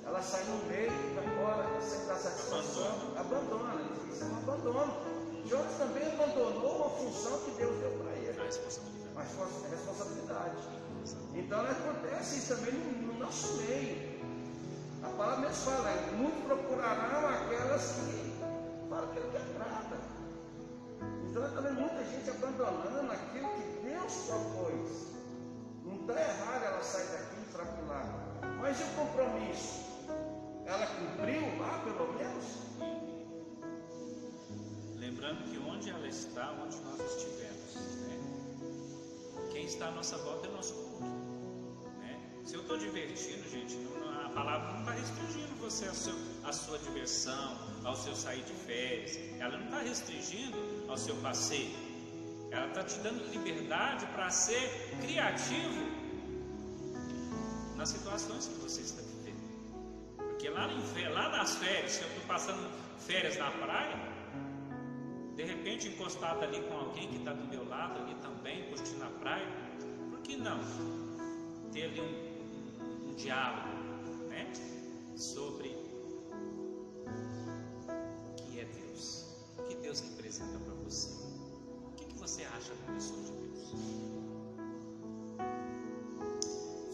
[0.07, 3.83] Ela sai no meio, vai embora, sem dar satisfação, abandona.
[4.09, 4.95] Isso é um abandono.
[5.47, 8.41] Jonas também abandonou uma função que Deus deu para ele.
[8.41, 9.11] A responsabilidade.
[9.15, 10.57] Mas responsabilidade.
[11.35, 14.15] Então acontece isso também no, no nosso meio.
[15.03, 18.35] A palavra mesmo fala, muito procurarão aquelas que
[18.93, 20.14] aquilo que agrada.
[21.35, 25.09] Então também muita gente abandonando aquilo que Deus propôs.
[25.85, 28.07] Não está errado ela sair daqui para pular.
[28.61, 29.83] Mas e o compromisso?
[30.65, 32.45] Ela cumpriu lá pelo menos?
[34.95, 39.51] Lembrando que onde ela está, onde nós estivermos, né?
[39.51, 41.03] quem está à nossa volta é nosso culto.
[41.99, 42.17] Né?
[42.45, 43.77] Se eu estou divertindo, gente,
[44.25, 46.15] a palavra não está restringindo você a, seu,
[46.45, 49.19] a sua diversão, ao seu sair de férias.
[49.41, 51.75] Ela não está restringindo ao seu passeio.
[52.51, 56.05] Ela está te dando liberdade para ser criativo
[57.77, 59.43] nas situações que você está vivendo.
[60.17, 63.97] Porque lá, em, lá nas férias, se eu estou passando férias na praia,
[65.35, 69.09] de repente encostado ali com alguém que está do meu lado ali também, curtindo a
[69.09, 69.47] praia,
[70.11, 70.61] por que não
[71.73, 73.69] ter ali um, um, um diálogo
[74.29, 74.53] né,
[75.17, 75.74] sobre
[80.35, 81.09] representa para você?
[81.87, 83.75] O que, que você acha da pessoa de Deus?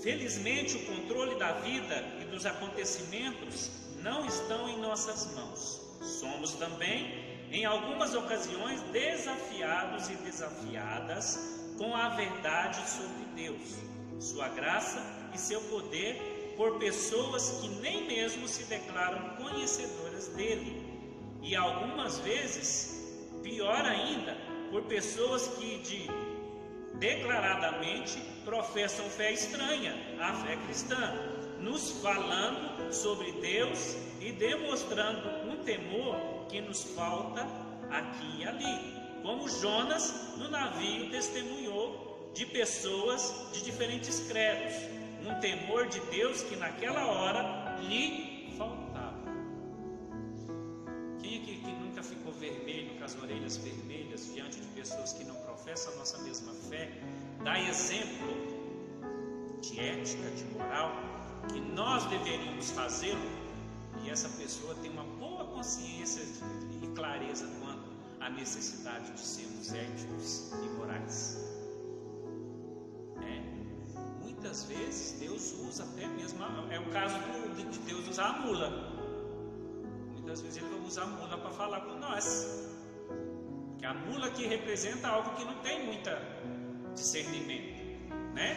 [0.02, 3.70] Felizmente, o controle da vida e dos acontecimentos
[4.02, 5.80] não estão em nossas mãos.
[6.00, 11.38] Somos também, em algumas ocasiões, desafiados e desafiadas
[11.76, 13.78] com a verdade sobre Deus,
[14.18, 15.02] Sua graça
[15.34, 20.86] e seu poder por pessoas que nem mesmo se declaram conhecedoras dele
[21.42, 22.99] e algumas vezes
[23.42, 24.36] Pior ainda,
[24.70, 26.08] por pessoas que de
[26.98, 31.14] declaradamente professam fé estranha à fé cristã,
[31.58, 37.46] nos falando sobre Deus e demonstrando um temor que nos falta
[37.90, 39.00] aqui e ali.
[39.22, 44.74] Como Jonas no navio testemunhou de pessoas de diferentes credos,
[45.26, 48.29] um temor de Deus que naquela hora lhe
[55.80, 56.90] que não professam a nossa mesma fé,
[57.42, 58.28] dá exemplo
[59.62, 60.92] de ética, de moral,
[61.48, 63.20] que nós deveríamos fazê-lo,
[64.02, 66.22] e essa pessoa tem uma boa consciência
[66.82, 67.90] e clareza quanto
[68.20, 71.38] à necessidade de sermos éticos e morais.
[73.22, 74.22] É.
[74.22, 77.16] Muitas vezes Deus usa até mesmo, é o caso
[77.56, 79.00] de Deus usar a mula
[80.12, 82.69] muitas vezes ele usa a mula para falar com nós.
[83.80, 86.20] Que a mula aqui representa algo que não tem muita
[86.94, 87.82] discernimento,
[88.34, 88.50] né?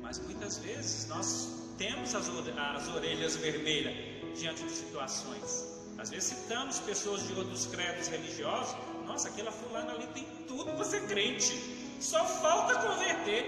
[0.00, 3.94] Mas muitas vezes nós temos as, as orelhas vermelhas
[4.40, 5.82] diante de situações.
[5.98, 8.74] Às vezes citamos pessoas de outros credos religiosos.
[9.06, 11.52] Nossa, aquela fulana ali tem tudo para ser crente.
[12.00, 13.44] Só falta converter.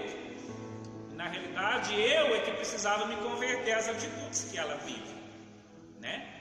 [1.13, 5.15] Na realidade, eu é que precisava me converter às atitudes que ela vive,
[5.99, 6.34] né?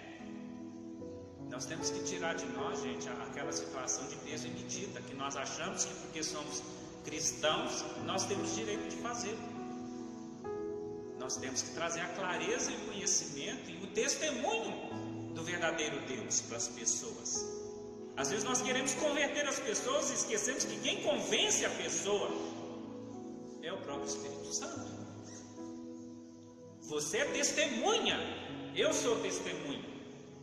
[1.54, 5.36] Nós temos que tirar de nós, gente, aquela situação de peso e medida que nós
[5.36, 6.60] achamos que porque somos
[7.04, 9.38] cristãos nós temos direito de fazer.
[11.16, 16.40] Nós temos que trazer a clareza e o conhecimento e o testemunho do verdadeiro Deus
[16.40, 17.46] para as pessoas.
[18.16, 22.30] Às vezes nós queremos converter as pessoas e esquecemos que quem convence a pessoa
[23.62, 24.90] é o próprio Espírito Santo.
[26.80, 28.18] Você é testemunha,
[28.74, 29.93] eu sou testemunha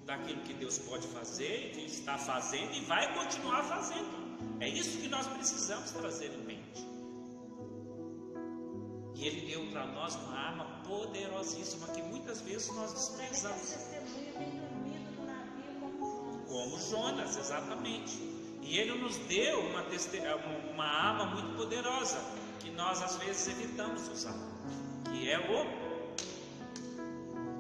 [0.06, 4.10] daquilo que Deus pode fazer, que está fazendo e vai continuar fazendo.
[4.60, 6.86] É isso que nós precisamos trazer em mente.
[9.16, 13.78] E Ele deu para nós uma arma poderosíssima que muitas vezes nós desprezamos.
[16.48, 18.18] Como Jonas, exatamente.
[18.62, 19.84] E Ele nos deu uma,
[20.74, 22.18] uma arma muito poderosa
[22.60, 24.38] que nós às vezes evitamos usar,
[25.06, 25.92] que é o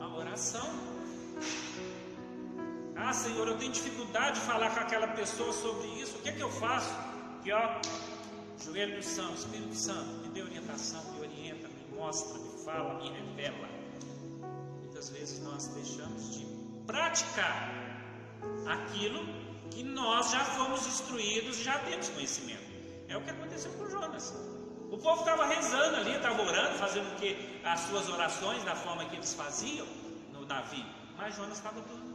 [0.03, 0.67] a oração.
[3.03, 6.17] Ah, Senhor, eu tenho dificuldade de falar com aquela pessoa sobre isso.
[6.17, 6.93] O que é que eu faço?
[7.43, 7.81] Que ó,
[8.63, 13.67] joelho no Santo, Espírito Santo, me dê orientação, me mostra, me fala, me revela.
[14.81, 16.45] Muitas vezes nós deixamos de
[16.85, 17.71] praticar
[18.67, 19.25] aquilo
[19.71, 22.71] que nós já fomos instruídos e já temos conhecimento.
[23.07, 24.31] É o que aconteceu com Jonas.
[24.91, 29.15] O povo estava rezando ali, estava orando, fazendo que as suas orações da forma que
[29.15, 29.87] eles faziam
[30.31, 30.85] no navio,
[31.17, 32.10] mas Jonas estava dormindo.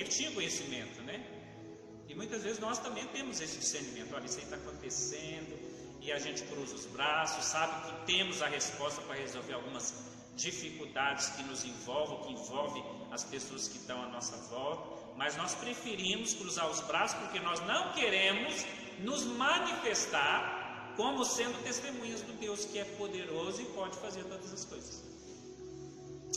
[0.00, 1.24] Ele, tinha conhecimento, né?
[2.08, 4.14] E muitas vezes nós também temos esse discernimento.
[4.14, 5.58] Olha, isso aí está acontecendo,
[6.00, 9.94] e a gente cruza os braços, sabe que temos a resposta para resolver algumas
[10.34, 14.82] dificuldades que nos envolvem, que envolvem as pessoas que estão à nossa volta,
[15.16, 18.64] mas nós preferimos cruzar os braços porque nós não queremos
[19.00, 24.64] nos manifestar como sendo testemunhas do Deus que é poderoso e pode fazer todas as
[24.64, 25.04] coisas.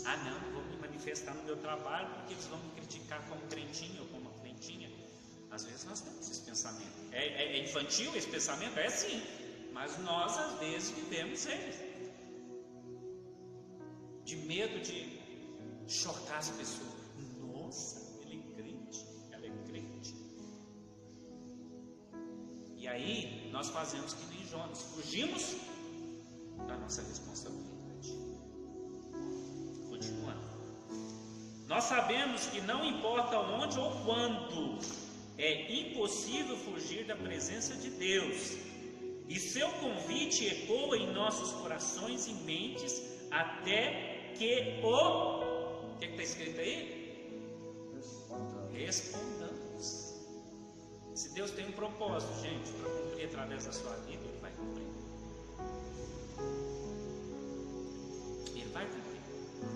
[0.05, 0.52] Ah, não,
[1.03, 4.89] manifestar no meu trabalho porque eles vão me criticar como crentinho ou como crentinha.
[5.51, 6.93] Às vezes nós temos esse pensamento.
[7.11, 8.77] É, é, é infantil esse pensamento?
[8.79, 9.21] É sim.
[9.73, 11.73] Mas nós às vezes vivemos ele.
[14.23, 15.19] De medo de
[15.87, 16.93] chocar as pessoas.
[17.41, 20.15] Nossa, ele é crente, ela é crente.
[22.77, 25.57] E aí nós fazemos que nem Jonas, fugimos
[26.65, 28.32] da nossa responsabilidade.
[31.67, 34.79] Nós sabemos que não importa onde ou quando
[35.37, 38.57] é impossível fugir da presença de Deus.
[39.27, 43.01] E seu convite ecoa em nossos corações e mentes
[43.31, 45.43] até que o.
[45.93, 47.03] O que está escrito aí?
[48.73, 50.13] Respondamos.
[51.15, 54.87] Se Deus tem um propósito, gente, para cumprir através da sua vida, Ele vai cumprir.
[58.55, 59.12] Ele vai cumprir.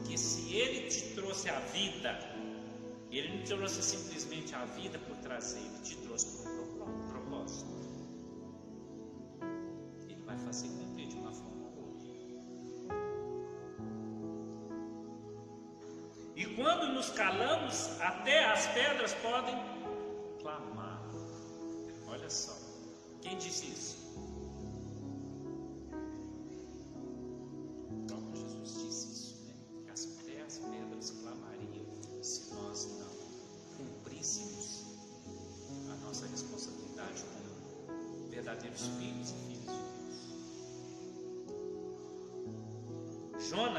[0.08, 2.18] Porque se Ele te trouxe a vida,
[3.12, 7.70] Ele não trouxe simplesmente a vida por trazer, Ele te trouxe por um propósito.
[10.08, 12.10] Ele vai fazer cumprir de uma forma ou outra.
[16.38, 19.58] E quando nos calamos, até as pedras podem
[20.40, 21.04] clamar.
[22.08, 22.58] Olha só,
[23.22, 23.97] quem disse isso?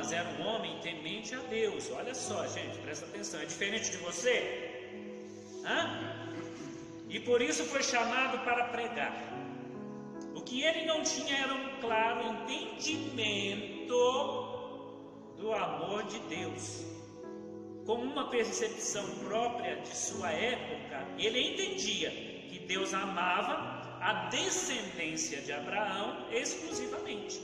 [0.09, 1.91] Jonas era um homem temente a Deus.
[1.93, 3.41] Olha só, gente, presta atenção.
[3.41, 4.95] É diferente de você?
[5.65, 6.15] Hã?
[7.09, 9.15] E por isso foi chamado para pregar.
[10.35, 13.89] O que ele não tinha era um claro entendimento
[15.37, 16.85] do amor de Deus.
[17.85, 25.53] Com uma percepção própria de sua época, ele entendia que Deus amava a descendência de
[25.53, 27.41] Abraão exclusivamente,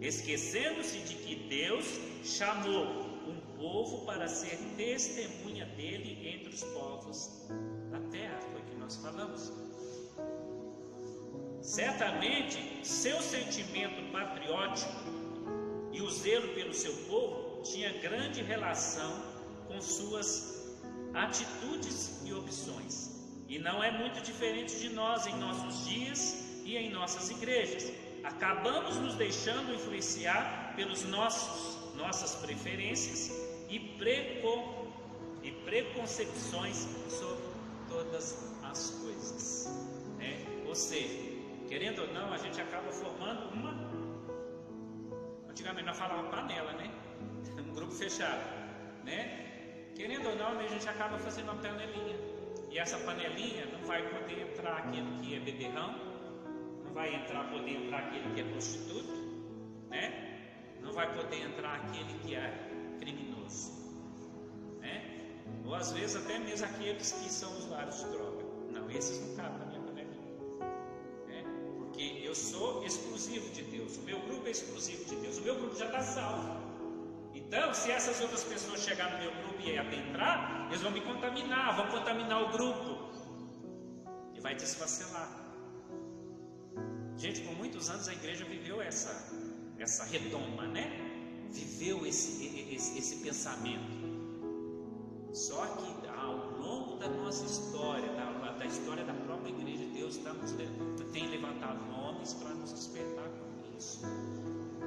[0.00, 1.86] esquecendo-se de que Deus
[2.24, 7.46] chamou um povo para ser testemunha dele entre os povos
[7.90, 9.52] da terra, foi o que nós falamos.
[11.60, 14.92] Certamente, seu sentimento patriótico
[15.92, 19.10] e o zelo pelo seu povo tinha grande relação
[19.66, 20.76] com suas
[21.14, 23.10] atitudes e opções.
[23.48, 27.92] E não é muito diferente de nós em nossos dias e em nossas igrejas.
[28.26, 33.30] Acabamos nos deixando influenciar pelos nossos nossas preferências
[33.68, 33.76] e,
[35.42, 37.44] e preconcepções sobre
[37.88, 39.66] todas as coisas.
[40.18, 40.44] Né?
[40.66, 41.18] Ou seja,
[41.68, 43.74] querendo ou não, a gente acaba formando uma.
[45.48, 46.90] Antigamente nós falávamos panela, né?
[47.58, 48.42] Um grupo fechado,
[49.04, 49.90] né?
[49.94, 52.16] Querendo ou não, a gente acaba fazendo uma panelinha.
[52.70, 55.94] E essa panelinha não vai poder entrar aquele que é beberrão,
[56.96, 59.16] vai entrar, poder entrar aquele que é prostituto,
[59.90, 60.04] né?
[60.80, 62.48] Não vai poder entrar aquele que é
[62.98, 63.70] criminoso,
[64.80, 64.94] né?
[65.66, 68.44] Ou às vezes até mesmo aqueles que são usuários de droga.
[68.72, 70.32] Não, esses não cabem na minha panelinha.
[71.28, 71.44] Né?
[71.76, 75.54] Porque eu sou exclusivo de Deus, o meu grupo é exclusivo de Deus, o meu
[75.54, 76.66] grupo já está salvo.
[77.34, 81.76] Então, se essas outras pessoas chegarem no meu grupo e adentrar, eles vão me contaminar,
[81.76, 83.10] vão contaminar o grupo
[84.34, 85.45] e vai desfacelar.
[87.18, 89.32] Gente, por muitos anos a igreja viveu essa,
[89.78, 90.86] essa retoma, né?
[91.50, 93.96] Viveu esse, esse, esse pensamento.
[95.32, 100.32] Só que ao longo da nossa história, da, da história da própria igreja, Deus tá
[100.34, 100.52] nos,
[101.12, 104.00] tem levantado homens para nos despertar com isso.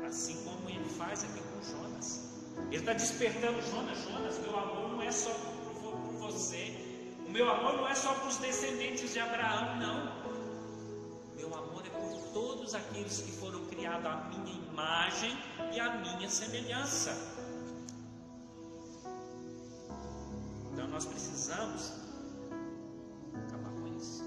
[0.05, 2.29] Assim como ele faz aqui com Jonas.
[2.67, 3.97] Ele está despertando Jonas.
[4.03, 6.75] Jonas, meu amor não é só por, por você.
[7.25, 10.28] O meu amor não é só para os descendentes de Abraão, não.
[12.33, 15.37] Todos aqueles que foram criados à minha imagem
[15.73, 17.11] e à minha semelhança.
[20.71, 21.93] Então nós precisamos
[23.33, 24.23] acabar com isso.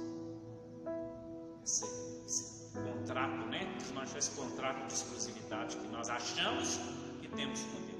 [1.64, 1.84] Esse,
[2.26, 3.74] esse contrato, né?
[3.78, 6.78] Desmanchar esse contrato de exclusividade que nós achamos
[7.20, 7.92] que temos com Deus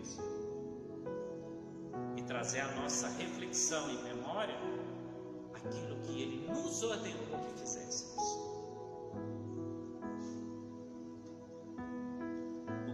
[2.33, 4.57] trazer a nossa reflexão e memória
[5.55, 8.52] aquilo que Ele nos ordenou que fizéssemos.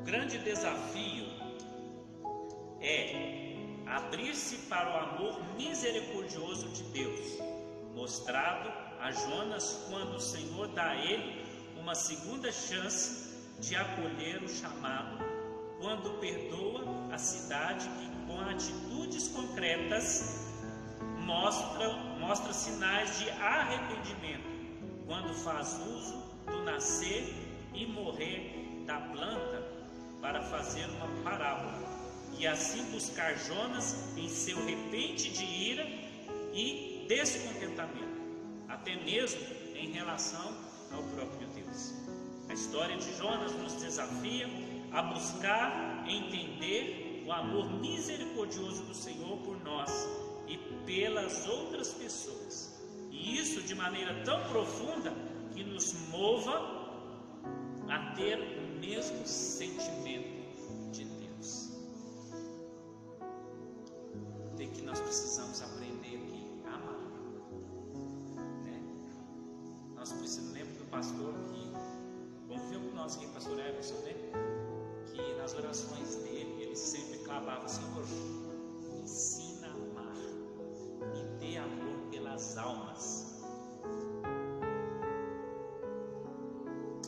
[0.08, 1.26] Grande desafio
[2.80, 3.52] é
[3.84, 7.38] abrir-se para o amor misericordioso de Deus,
[7.94, 11.44] mostrado a Jonas quando o Senhor dá a ele
[11.78, 15.18] uma segunda chance de acolher o chamado,
[15.78, 20.48] quando perdoa a cidade que com atitudes concretas,
[21.18, 24.48] mostra, mostra sinais de arrependimento
[25.06, 27.30] quando faz uso do nascer
[27.74, 29.57] e morrer da planta
[30.20, 31.78] para fazer uma parábola
[32.38, 35.86] e assim buscar Jonas em seu repente de ira
[36.52, 38.20] e descontentamento,
[38.68, 39.40] até mesmo
[39.74, 40.56] em relação
[40.92, 41.94] ao próprio Deus.
[42.48, 44.48] A história de Jonas nos desafia
[44.92, 49.90] a buscar entender o amor misericordioso do Senhor por nós
[50.46, 50.56] e
[50.86, 52.82] pelas outras pessoas.
[53.10, 55.12] E isso de maneira tão profunda
[55.54, 56.78] que nos mova
[57.88, 60.38] a ter o mesmo sentimento
[60.92, 61.70] de Deus.
[64.56, 66.98] Tem que nós precisamos aprender aqui a amar.
[68.64, 68.82] Né?
[69.94, 71.72] Nós precisamos, lembra do pastor que
[72.48, 74.14] conviveu com nós aqui, pastor Everson, né?
[75.12, 80.16] Que nas orações dele sempre clamava, Senhor, me ensina a amar,
[81.12, 83.34] me dê amor pelas almas.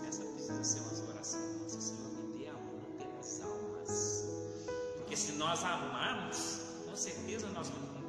[0.06, 0.99] Essa precisa ser uma
[5.40, 7.99] nós amarmos, com certeza nós vamos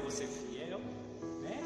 [0.00, 0.80] eu vou ser fiel,
[1.42, 1.60] né?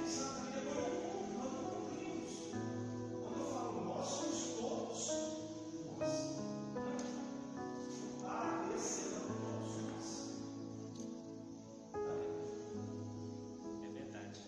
[13.83, 14.41] É verdade.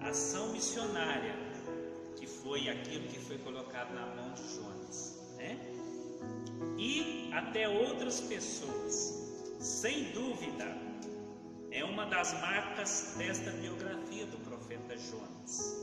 [0.00, 1.34] Ação missionária,
[2.16, 5.58] que foi aquilo que foi colocado na mão de Jonas, né?
[6.78, 9.26] E até outras pessoas.
[9.58, 10.75] Sem dúvida,
[12.06, 15.76] uma das marcas desta biografia do profeta Jonas.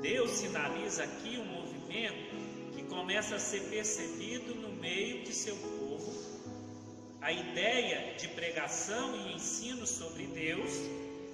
[0.00, 6.10] Deus sinaliza aqui um movimento que começa a ser percebido no meio de seu povo.
[7.20, 10.70] A ideia de pregação e ensino sobre Deus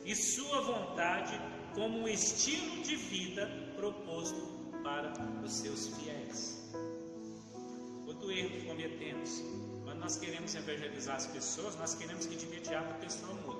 [0.05, 1.41] e sua vontade
[1.75, 5.13] como um estilo de vida proposto para
[5.45, 6.73] os seus fiéis.
[8.05, 9.45] Outro erro que cometemos,
[9.85, 13.58] quando nós queremos evangelizar as pessoas, nós queremos que de imediato a pessoa muda.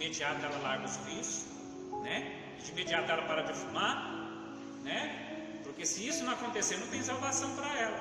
[0.00, 1.44] Imediato ela larga os vícios,
[2.02, 2.56] né?
[2.64, 3.96] De imediato ela para de fumar,
[4.82, 5.60] né?
[5.62, 8.00] Porque se isso não acontecer, não tem salvação para ela.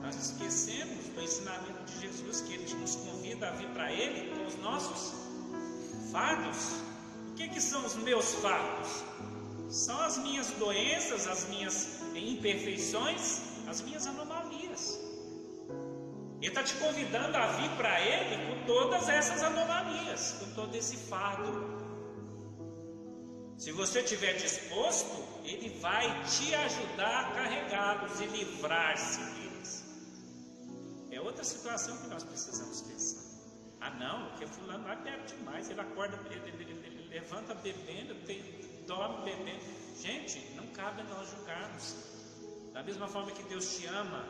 [0.00, 4.46] Nós esquecemos do ensinamento de Jesus que ele nos convida a vir para ele com
[4.46, 5.12] os nossos
[6.10, 6.72] fardos.
[7.30, 9.04] O que, que são os meus fardos?
[9.68, 14.98] São as minhas doenças, as minhas imperfeições, as minhas anomalias.
[16.44, 20.94] Ele está te convidando a vir para Ele com todas essas anomalias, com todo esse
[20.94, 21.50] fardo.
[23.56, 29.84] Se você estiver disposto, Ele vai te ajudar a carregá-los e livrar-se deles.
[31.10, 33.24] É outra situação que nós precisamos pensar.
[33.80, 38.42] Ah, não, porque Fulano lá bebe demais, ele acorda, ele, ele, ele levanta bebendo, tem,
[38.86, 39.64] dorme bebendo.
[39.98, 41.96] Gente, não cabe nós julgarmos.
[42.74, 44.26] Da mesma forma que Deus te ama,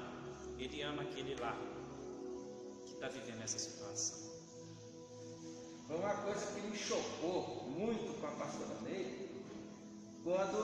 [0.58, 1.74] Ele ama aquele lá
[3.05, 4.18] está vivendo essa situação.
[5.86, 9.30] Foi uma coisa que me chocou muito com a pastora Ney,
[10.22, 10.57] quando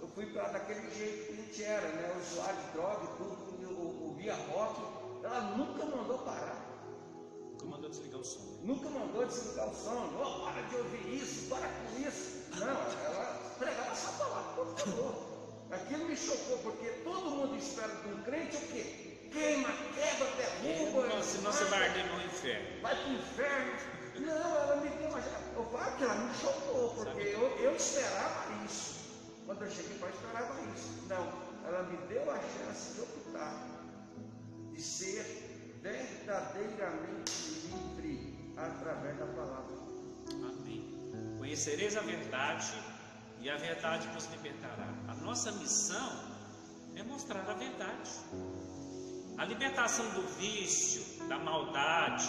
[0.00, 2.22] eu fui para daquele jeito que a gente era, né?
[2.22, 4.80] Usuário de droga e tudo, eu ouvia rock,
[5.24, 6.64] ela nunca mandou parar.
[7.52, 8.58] Nunca mandou desligar o som.
[8.62, 12.44] Nunca mandou desligar o som, oh, para de ouvir isso, para com isso.
[12.58, 15.34] Não, ela pregava essa palavra, por favor.
[15.70, 19.03] Aquilo me chocou, porque todo mundo espera de um crente o quê?
[19.34, 20.28] Queima, quebra,
[20.62, 21.08] derruba.
[21.08, 22.80] Não, senão você vai arder no inferno.
[22.82, 23.72] Vai para o inferno.
[24.20, 25.18] Não, ela me deu uma.
[25.18, 28.94] Eu falo que ela me chocou, porque eu, eu esperava isso.
[29.44, 31.04] Quando eu cheguei para esperava isso.
[31.08, 31.32] Não,
[31.66, 33.66] ela me deu a chance de optar,
[34.72, 37.32] de ser verdadeiramente
[37.66, 39.74] livre através da palavra.
[40.30, 41.36] Amém.
[41.38, 42.72] Conhecereis a verdade
[43.40, 44.88] e a verdade vos libertará.
[45.08, 46.34] A nossa missão
[46.94, 48.10] é mostrar a verdade.
[49.36, 52.28] A libertação do vício, da maldade,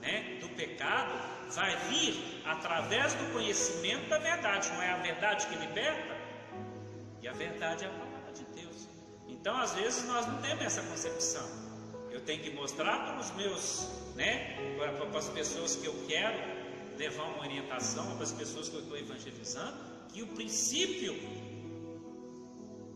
[0.00, 1.12] né, do pecado,
[1.50, 4.70] vai vir através do conhecimento da verdade.
[4.70, 6.16] Não é a verdade que liberta?
[7.20, 8.88] E a verdade é a palavra de Deus.
[9.28, 11.46] Então, às vezes, nós não temos essa concepção.
[12.10, 16.38] Eu tenho que mostrar para os meus, né, para, para as pessoas que eu quero
[16.96, 19.76] levar uma orientação, para as pessoas que eu estou evangelizando,
[20.12, 21.14] que o princípio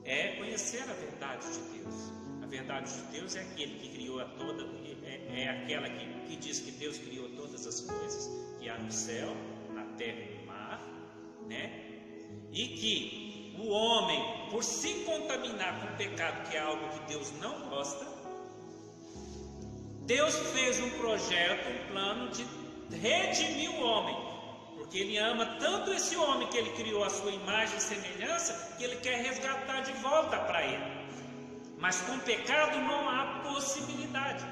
[0.04, 2.23] é conhecer a verdade de Deus.
[2.44, 4.64] A verdade de Deus é aquele que criou a toda,
[5.02, 8.30] é, é aquela que, que diz que Deus criou todas as coisas
[8.60, 9.34] que há no céu,
[9.72, 10.78] na terra e no mar,
[11.48, 11.72] né?
[12.52, 17.32] E que o homem, por se contaminar com o pecado, que é algo que Deus
[17.40, 18.06] não gosta,
[20.02, 22.44] Deus fez um projeto, um plano de
[22.94, 24.16] redimir o homem,
[24.76, 28.84] porque Ele ama tanto esse homem que Ele criou a sua imagem e semelhança, que
[28.84, 31.03] Ele quer resgatar de volta para Ele.
[31.84, 34.42] Mas com pecado não há possibilidade.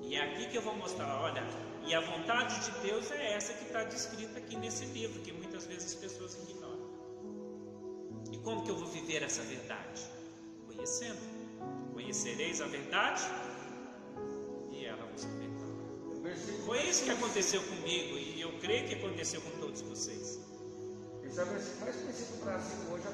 [0.00, 1.42] E é aqui que eu vou mostrar, olha,
[1.86, 5.66] e a vontade de Deus é essa que está descrita aqui nesse livro, que muitas
[5.66, 6.88] vezes as pessoas ignoram.
[8.32, 10.00] E como que eu vou viver essa verdade?
[10.68, 11.20] Conhecendo.
[11.92, 13.22] Conhecereis a verdade
[14.72, 16.64] e ela vos libertará.
[16.64, 20.40] Foi isso que aconteceu comigo e eu creio que aconteceu com todos vocês.
[21.22, 23.04] Esse é o versículo mais conhecido do Brasil hoje.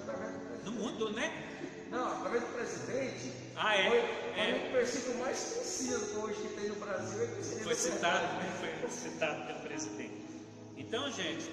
[0.65, 1.52] No mundo, né?
[1.93, 3.33] Não, através do presidente.
[3.55, 3.89] Ah, é?
[3.91, 3.99] Foi,
[4.41, 4.67] É.
[4.69, 7.23] o versículo mais conhecido hoje que tem no Brasil.
[7.23, 8.63] É conhecido Foi citado, verdade.
[8.63, 8.79] né?
[8.81, 10.23] foi citado pelo presidente.
[10.77, 11.51] Então, gente,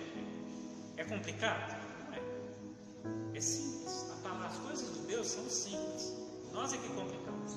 [0.97, 1.77] é complicado?
[2.07, 3.37] Não é.
[3.37, 4.09] É simples.
[4.11, 6.13] A palavra- As coisas de Deus são simples.
[6.53, 7.51] Nós é que complicamos.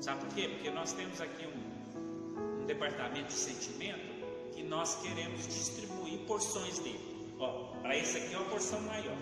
[0.00, 0.48] Sabe por quê?
[0.48, 4.14] Porque nós temos aqui um, um departamento de sentimento
[4.54, 7.34] que nós queremos distribuir porções dele.
[7.38, 9.16] Ó, para esse aqui é uma porção maior.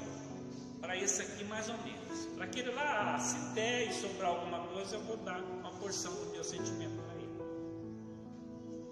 [0.82, 2.26] Para esse aqui, mais ou menos.
[2.34, 6.26] Para aquele lá, se der e sobrar alguma coisa, eu vou dar uma porção do
[6.32, 7.32] meu sentimento para ele.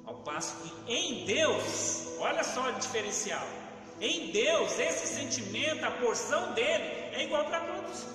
[0.04, 3.46] Ao passo que em Deus, olha só o diferencial.
[4.00, 8.06] Em Deus, esse sentimento, a porção dele é igual para todos.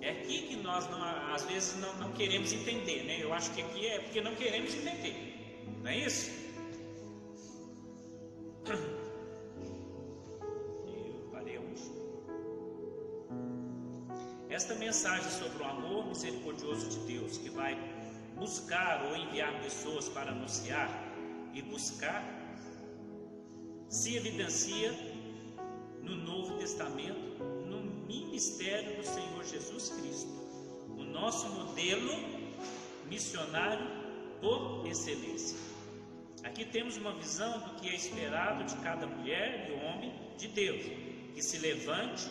[0.00, 1.02] É aqui que nós não,
[1.34, 3.18] às vezes não, não, queremos entender, né?
[3.20, 6.30] Eu acho que aqui é porque não queremos entender, não é isso?
[14.90, 17.78] Mensagem sobre o amor misericordioso de Deus, que vai
[18.34, 20.90] buscar ou enviar pessoas para anunciar
[21.54, 22.24] e buscar,
[23.88, 24.90] se evidencia
[26.02, 30.32] no Novo Testamento, no ministério do Senhor Jesus Cristo,
[30.98, 32.10] o nosso modelo
[33.06, 33.86] missionário
[34.40, 35.56] por excelência.
[36.42, 40.82] Aqui temos uma visão do que é esperado de cada mulher e homem de Deus,
[41.32, 42.28] que se levante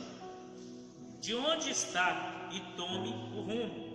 [1.22, 3.90] de onde está e tome o rumo.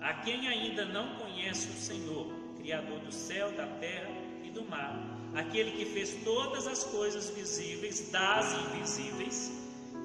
[0.00, 4.10] A quem ainda não conhece o Senhor, Criador do céu, da terra
[4.42, 4.98] e do mar,
[5.34, 9.52] aquele que fez todas as coisas visíveis das invisíveis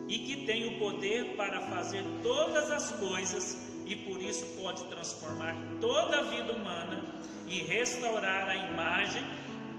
[0.07, 5.55] e que tem o poder para fazer todas as coisas e por isso pode transformar
[5.81, 7.03] toda a vida humana
[7.47, 9.23] e restaurar a imagem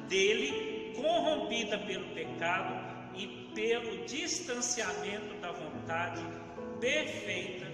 [0.09, 2.75] dele corrompida pelo pecado
[3.17, 6.23] e pelo distanciamento da vontade
[6.81, 7.70] perfeita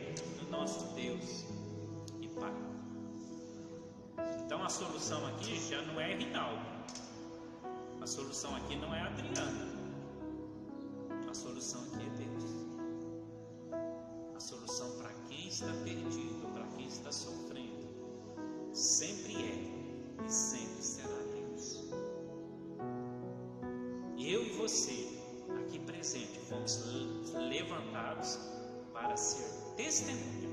[0.51, 1.45] nosso Deus
[2.21, 2.53] e Pai.
[4.45, 6.65] Então a solução aqui já não é Rinaldo.
[8.01, 9.67] A solução aqui não é Adriana.
[11.29, 12.45] A solução aqui é Deus.
[14.35, 17.89] A solução para quem está perdido, para quem está sofrendo,
[18.73, 21.85] sempre é e sempre será Deus.
[24.19, 25.21] Eu e você,
[25.59, 26.85] aqui presente, fomos
[27.35, 28.56] levantados
[28.97, 30.49] para ser testemunha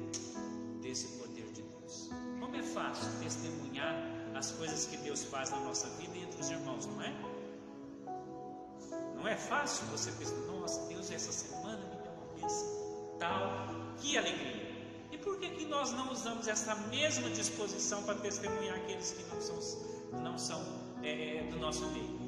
[0.81, 2.09] desse poder de Deus.
[2.41, 3.95] Como é fácil testemunhar
[4.35, 7.13] as coisas que Deus faz na nossa vida entre os irmãos, não é?
[9.15, 14.17] Não é fácil você pensar, nossa, Deus essa semana me deu uma bênção, tal, que
[14.17, 14.73] alegria.
[15.11, 19.39] E por que, que nós não usamos essa mesma disposição para testemunhar aqueles que não
[19.39, 19.59] são,
[20.21, 20.61] não são
[21.01, 22.22] é, do nosso meio?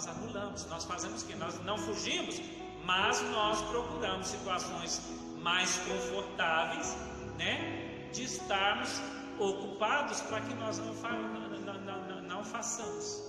[0.00, 1.34] Nós anulamos, nós fazemos que?
[1.34, 2.40] Nós não fugimos,
[2.86, 4.98] mas nós procuramos situações
[5.42, 6.96] mais confortáveis,
[7.36, 8.08] né?
[8.10, 8.98] De estarmos
[9.38, 13.22] ocupados para que nós não, não, não, não façamos.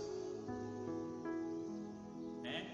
[2.41, 2.65] Né?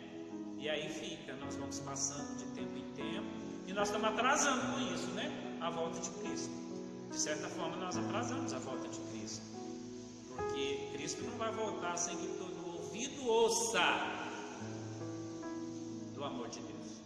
[0.60, 3.28] E aí fica, nós vamos passando de tempo em tempo
[3.66, 5.58] e nós estamos atrasando com isso, né?
[5.60, 6.54] A volta de Cristo.
[7.10, 9.44] De certa forma, nós atrasamos a volta de Cristo,
[10.36, 12.47] porque Cristo não vai voltar sem que todo
[12.98, 13.80] ouvido ouça
[16.16, 17.04] do amor de Deus.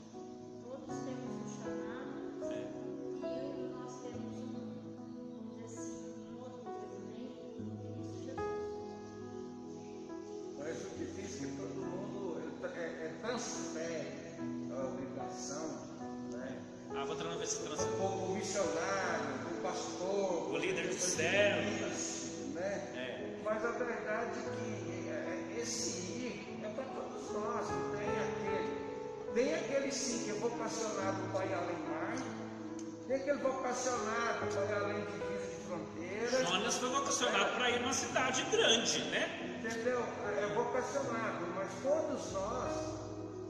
[33.22, 36.50] Aquele vocacionado para além de divisa de fronteiras.
[36.50, 39.60] Jonas foi vocacionado para ir numa cidade grande, né?
[39.64, 40.04] Entendeu?
[40.26, 42.72] É vocacionado, mas todos nós,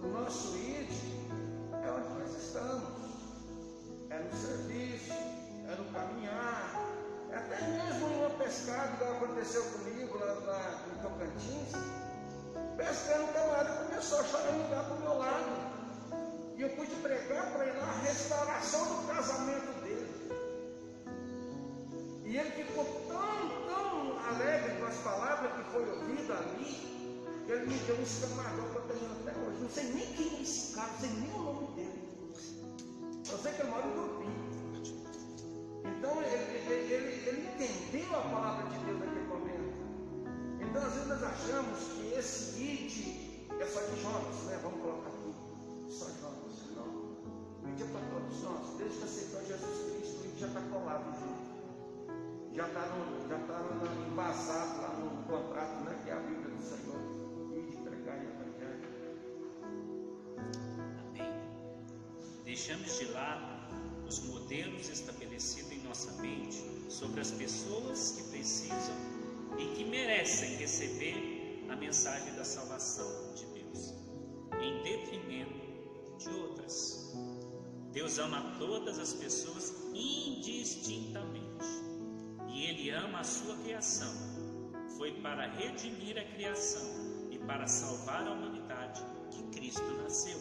[0.04, 0.92] o nosso ID
[1.72, 3.02] é onde nós estamos.
[4.10, 6.76] É no serviço, é no caminhar,
[7.32, 11.72] é até mesmo em uma pescada, igual aconteceu comigo lá, lá em Tocantins.
[12.76, 15.61] Pescando, o camarada começou a choramingar para o meu lado.
[16.62, 20.08] E eu pude pregar para ele a restauração do casamento dele.
[22.24, 26.76] E ele ficou tão, tão alegre com as palavras que foi ouvida ali,
[27.48, 29.60] que ele me deu um escamador que eu tenho até hoje.
[29.60, 32.34] Não sei nem quem é esse cara, não sei nem o nome dele.
[33.32, 34.28] Eu sei que ele mora em Grupi.
[35.98, 39.74] Então ele, ele, ele, ele entendeu a palavra de Deus naquele momento.
[40.62, 44.60] Então às vezes nós achamos que esse id é só de Jonas, né?
[44.62, 45.34] Vamos colocar aqui.
[45.90, 46.51] Só Jonas.
[47.82, 48.78] É para todos nós.
[48.78, 51.52] Desde que aceitou Jesus Cristo, id já está colado junto
[52.54, 52.82] já está
[53.30, 53.62] já tá
[54.12, 56.00] embasado lá no contrato, né?
[56.04, 57.00] Que é a Bíblia do Senhor.
[57.56, 58.88] E de pregar e evangelho.
[61.08, 61.34] Amém.
[62.44, 63.62] Deixamos de lado
[64.06, 68.96] os modelos estabelecidos em nossa mente sobre as pessoas que precisam
[69.58, 73.94] e que merecem receber a mensagem da salvação de Deus,
[74.60, 77.01] em detrimento de outras.
[77.94, 81.42] Deus ama todas as pessoas indistintamente.
[82.50, 84.12] E Ele ama a sua criação.
[84.98, 86.82] Foi para redimir a criação
[87.30, 90.40] e para salvar a humanidade que Cristo nasceu.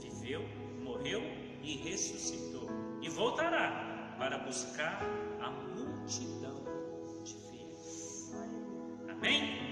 [0.00, 0.42] Viveu,
[0.82, 1.22] morreu
[1.62, 2.68] e ressuscitou.
[3.02, 5.00] E voltará para buscar
[5.40, 6.64] a multidão
[7.24, 8.32] de fiéis.
[9.08, 9.67] Amém?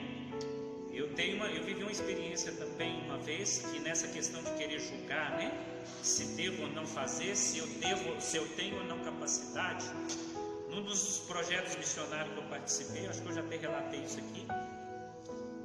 [1.16, 5.30] Tenho uma, eu vivi uma experiência também uma vez que nessa questão de querer julgar,
[5.38, 5.50] né?
[6.02, 9.86] Se devo ou não fazer, se eu devo, se eu tenho ou não capacidade.
[10.68, 14.46] Num dos projetos missionários que eu participei, acho que eu já até relatei isso aqui.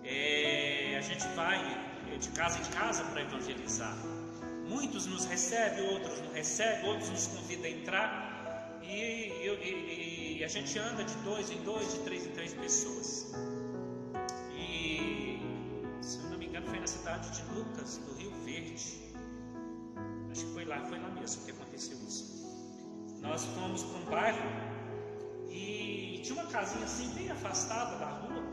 [0.05, 1.59] É, a gente vai
[2.17, 3.97] de casa em casa para evangelizar.
[4.69, 8.79] Muitos nos recebem, outros não recebem, outros nos convidam a entrar.
[8.81, 13.60] E, e, e a gente anda de dois em dois, de três em três pessoas.
[16.79, 18.99] Na cidade de Lucas, do Rio Verde.
[20.31, 22.41] Acho que foi lá, foi lá mesmo que aconteceu isso.
[23.21, 24.49] Nós fomos para um bairro
[25.49, 28.43] e tinha uma casinha assim bem afastada da rua,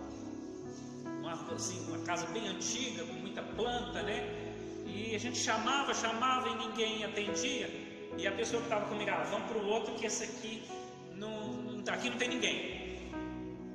[1.20, 4.18] uma, assim, uma casa bem antiga, com muita planta, né?
[4.86, 7.68] E a gente chamava, chamava e ninguém atendia.
[8.16, 10.62] E a pessoa que estava comigo, ah, vamos para o outro que esse aqui
[11.14, 13.12] não, aqui não tem ninguém.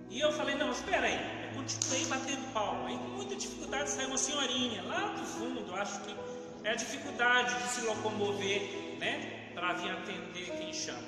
[0.09, 2.91] E eu falei, não, espera aí continuei batendo palma.
[2.91, 6.15] E com muita dificuldade saiu uma senhorinha lá do fundo, acho que
[6.63, 9.51] é a dificuldade de se locomover, né?
[9.53, 11.03] Para vir atender quem chama.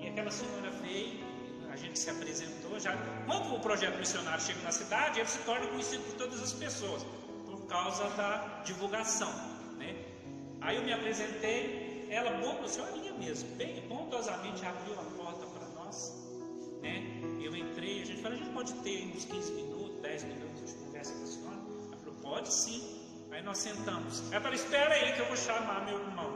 [0.00, 1.24] E aquela senhora veio,
[1.70, 2.78] a gente se apresentou.
[2.78, 2.96] Já
[3.26, 7.04] quando o projeto missionário chega na cidade, ele se torna conhecido por todas as pessoas,
[7.44, 9.32] por causa da divulgação,
[9.76, 9.94] né?
[10.60, 16.14] Aí eu me apresentei, ela, boa senhorinha mesmo, bem bondosamente abriu a porta para nós,
[16.80, 17.15] né?
[17.46, 20.74] Eu entrei, a gente falou, a gente pode ter uns 15 minutos 10 minutos de
[20.84, 21.58] conversa com a senhora?
[21.88, 22.80] Ela falou, pode sim.
[23.30, 24.20] Aí nós sentamos.
[24.32, 26.30] Ela falou, espera aí que eu vou chamar meu irmão.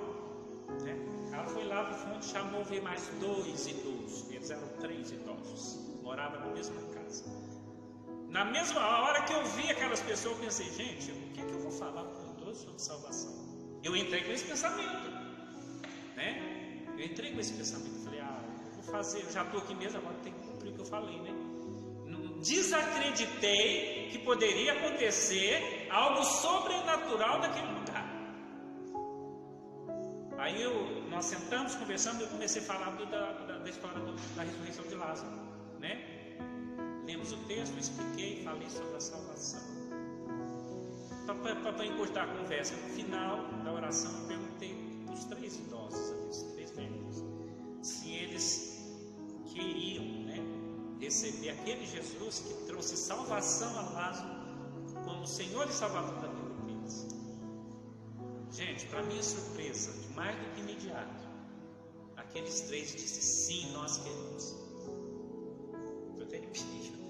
[0.84, 0.94] Né?
[1.32, 4.30] Ela foi lá no fundo, chamou, veio mais dois idosos.
[4.30, 5.78] Eles eram três idosos.
[6.02, 7.24] Moravam na mesma casa.
[8.28, 11.52] Na mesma hora que eu vi aquelas pessoas, eu pensei, gente, o que, é que
[11.52, 13.34] eu vou falar para o idoso sobre salvação?
[13.82, 15.10] Eu entrei com esse pensamento.
[16.16, 16.86] Né?
[16.96, 18.04] Eu entrei com esse pensamento.
[18.04, 18.42] Falei, ah,
[18.74, 20.49] vou fazer, eu já estou aqui mesmo, agora tem que o
[20.80, 21.34] que eu falei, né?
[22.42, 28.08] desacreditei que poderia acontecer algo sobrenatural naquele lugar.
[30.38, 34.42] Aí eu, nós sentamos, conversando, eu comecei a falar da, da, da, história do, da
[34.42, 35.38] ressurreição de Lázaro,
[35.78, 36.38] né?
[37.04, 39.60] Lemos o texto, expliquei, falei sobre a salvação.
[41.26, 44.74] Para encurtar a conversa, no final da oração, eu perguntei
[45.04, 47.22] para os três idosos, os três velhos,
[47.82, 48.80] se eles
[49.52, 50.20] queriam
[51.00, 54.40] receber aquele Jesus que trouxe salvação a Lázaro
[55.04, 57.06] como Senhor e Salvador da vida deles.
[58.52, 61.28] Gente, para minha surpresa, de mais do que imediato,
[62.16, 64.56] aqueles três disseram sim, nós queremos.
[66.16, 67.00] Foi terrível.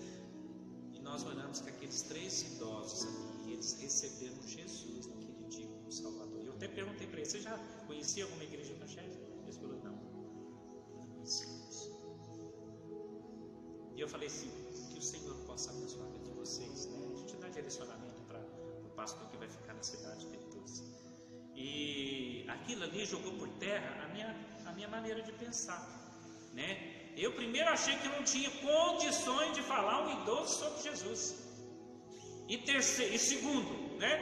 [0.92, 5.90] E nós olhamos com aqueles três idosos ali, e eles receberam Jesus naquele dia como
[5.90, 6.40] Salvador.
[6.44, 9.20] Eu até perguntei para eles, você já conhecia alguma igreja evangélica?
[9.42, 11.59] Eles falaram, não, não conhecia.
[14.00, 14.50] E eu falei assim,
[14.90, 16.98] que o Senhor possa abençoar a vida de vocês, né?
[17.12, 18.40] A gente dá direcionamento para
[18.82, 20.82] o pastor que vai ficar na cidade depois.
[21.54, 24.34] E aquilo ali jogou por terra a minha,
[24.64, 25.82] a minha maneira de pensar,
[26.54, 27.12] né?
[27.14, 31.34] Eu primeiro achei que não tinha condições de falar um idoso sobre Jesus.
[32.48, 34.14] E terceiro, e segundo, né?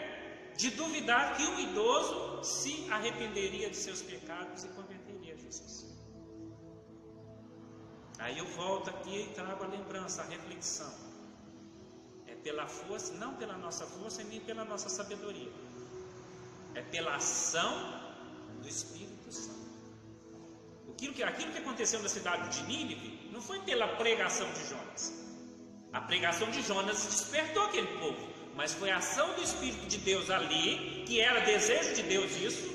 [0.56, 5.87] De duvidar que um idoso se arrependeria de seus pecados e converteria a Jesus.
[8.18, 10.92] Aí eu volto aqui e trago a lembrança, a reflexão.
[12.26, 15.52] É pela força, não pela nossa força nem pela nossa sabedoria.
[16.74, 17.72] É pela ação
[18.60, 19.68] do Espírito Santo.
[20.92, 25.12] Aquilo que, aquilo que aconteceu na cidade de Nínive não foi pela pregação de Jonas.
[25.92, 30.28] A pregação de Jonas despertou aquele povo, mas foi a ação do Espírito de Deus
[30.28, 32.68] ali, que era desejo de Deus isso,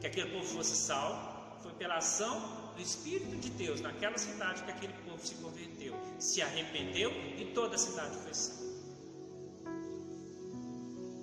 [0.00, 4.70] que aquele povo fosse salvo, foi pela ação do Espírito de Deus naquela cidade que
[4.70, 8.68] aquele povo se converteu, se arrependeu e toda a cidade foi salva.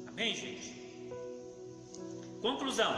[0.08, 0.76] Amém, gente?
[2.42, 2.94] Conclusão: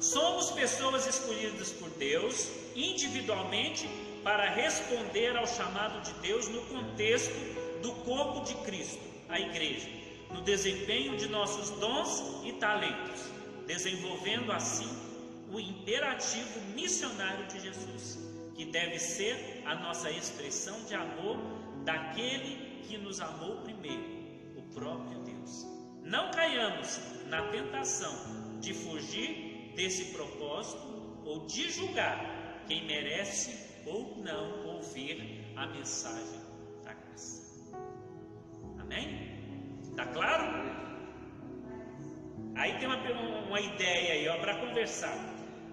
[0.00, 3.88] somos pessoas escolhidas por Deus individualmente
[4.22, 7.34] para responder ao chamado de Deus no contexto
[7.82, 9.88] do corpo de Cristo, a igreja,
[10.32, 13.22] no desempenho de nossos dons e talentos,
[13.66, 14.99] desenvolvendo assim
[15.50, 18.18] o imperativo missionário de Jesus,
[18.54, 21.38] que deve ser a nossa expressão de amor
[21.84, 24.04] daquele que nos amou primeiro,
[24.56, 25.66] o próprio Deus.
[26.02, 28.12] Não caiamos na tentação
[28.60, 36.40] de fugir desse propósito ou de julgar quem merece ou não ouvir a mensagem
[36.84, 37.72] da graça.
[38.78, 39.40] Amém?
[39.96, 40.70] Tá claro?
[42.56, 42.98] Aí tem uma,
[43.46, 45.29] uma ideia aí, ó, para conversar.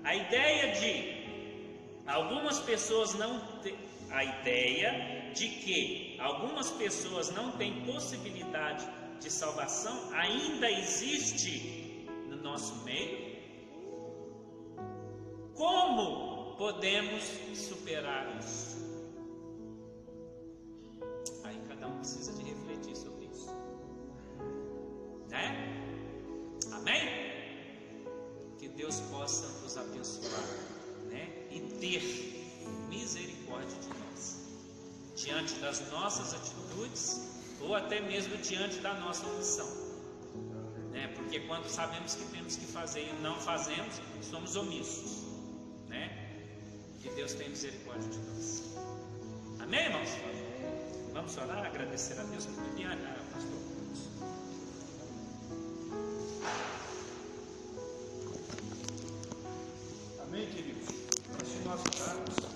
[0.08, 3.76] A ideia de algumas pessoas não te,
[4.10, 8.88] a ideia de que algumas pessoas não têm possibilidade
[9.20, 13.36] de salvação ainda existe no nosso meio?
[15.56, 18.78] Como podemos superar isso?
[21.44, 23.54] Aí cada um precisa de refletir sobre isso.
[25.30, 25.46] Né?
[26.72, 27.47] Amém?
[28.68, 30.44] Que Deus possa nos abençoar,
[31.10, 31.48] né?
[31.50, 32.04] E ter
[32.90, 34.40] misericórdia de nós
[35.16, 37.22] diante das nossas atitudes
[37.62, 39.68] ou até mesmo diante da nossa omissão.
[40.92, 41.08] Né?
[41.16, 45.24] Porque quando sabemos que temos que fazer e não fazemos, somos omissos.
[45.88, 46.12] Né?
[47.02, 48.64] Que Deus tenha misericórdia de nós.
[49.60, 50.10] Amém, irmãos?
[51.14, 53.68] Vamos orar, agradecer a Deus por Liliana, pastor.
[60.38, 60.86] Amém, queridos?
[61.34, 62.47] Antes de nós orarmos,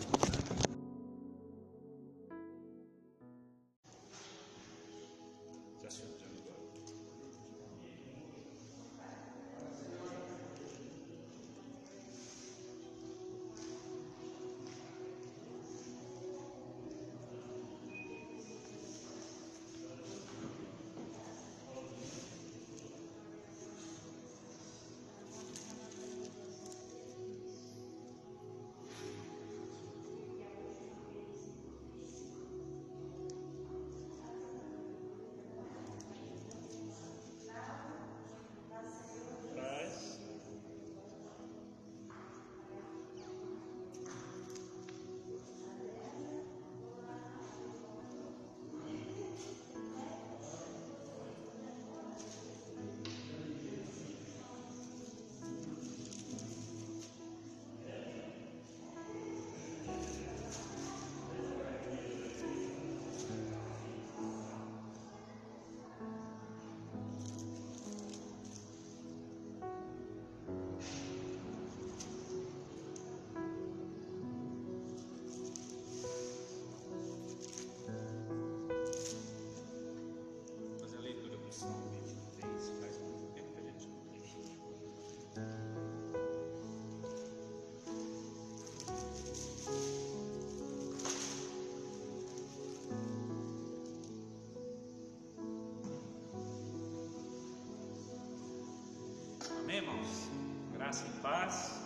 [99.72, 100.30] Amém, irmãos?
[100.74, 101.80] Graça e paz.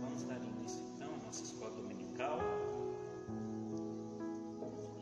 [0.00, 2.38] Vamos dar início então à nossa escola dominical.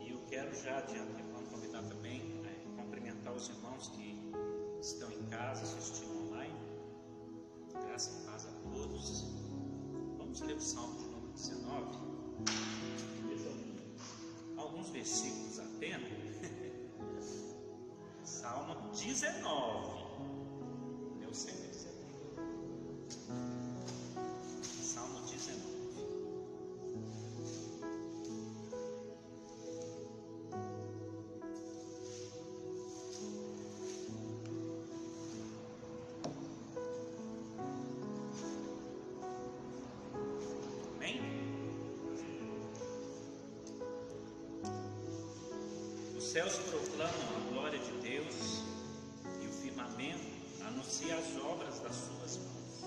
[0.01, 4.29] E eu quero já adiante, vamos convidar também, a cumprimentar os irmãos que
[4.81, 6.59] estão em casa assistindo online.
[7.71, 9.23] Graça e paz a todos.
[10.17, 11.97] Vamos ler o Salmo de número 19.
[14.57, 16.11] Alguns versículos apenas.
[18.21, 19.84] Salmo 19.
[46.35, 48.61] Céus proclamam a glória de Deus
[49.41, 50.19] e o firmamento
[50.67, 52.83] anuncia as obras das suas mãos.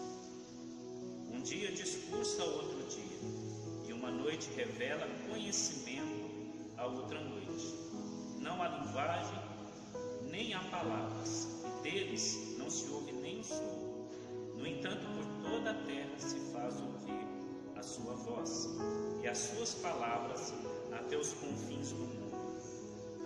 [1.32, 6.28] Um dia discursa outro dia, e uma noite revela conhecimento
[6.76, 7.74] a outra noite.
[8.38, 9.40] Não há linguagem,
[10.30, 14.10] nem há palavras, e deles não se ouve nem o som.
[14.58, 17.26] No entanto, por toda a terra se faz ouvir
[17.76, 18.68] a sua voz
[19.22, 20.52] e as suas palavras
[20.92, 22.27] até os confins do mundo.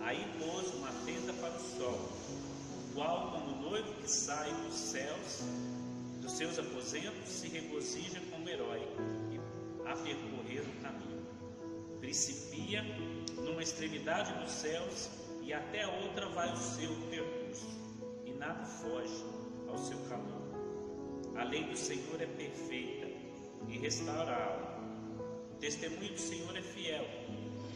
[0.03, 5.43] Aí pôs uma tenda para o sol, o qual, como noivo que sai dos céus,
[6.21, 8.81] dos seus aposentos, se regozija como herói
[9.85, 11.25] a percorrer o caminho.
[12.01, 12.83] Principia
[13.37, 15.09] numa extremidade dos céus
[15.41, 17.67] e até outra vai o seu percurso,
[18.25, 19.23] e nada foge
[19.69, 20.43] ao seu calor.
[21.37, 23.07] A lei do Senhor é perfeita
[23.69, 24.83] e restaura a alma.
[25.53, 27.05] O testemunho do Senhor é fiel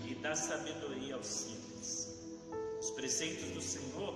[0.05, 1.66] e dá sabedoria aos simples.
[2.97, 4.11] Os preceitos do Senhor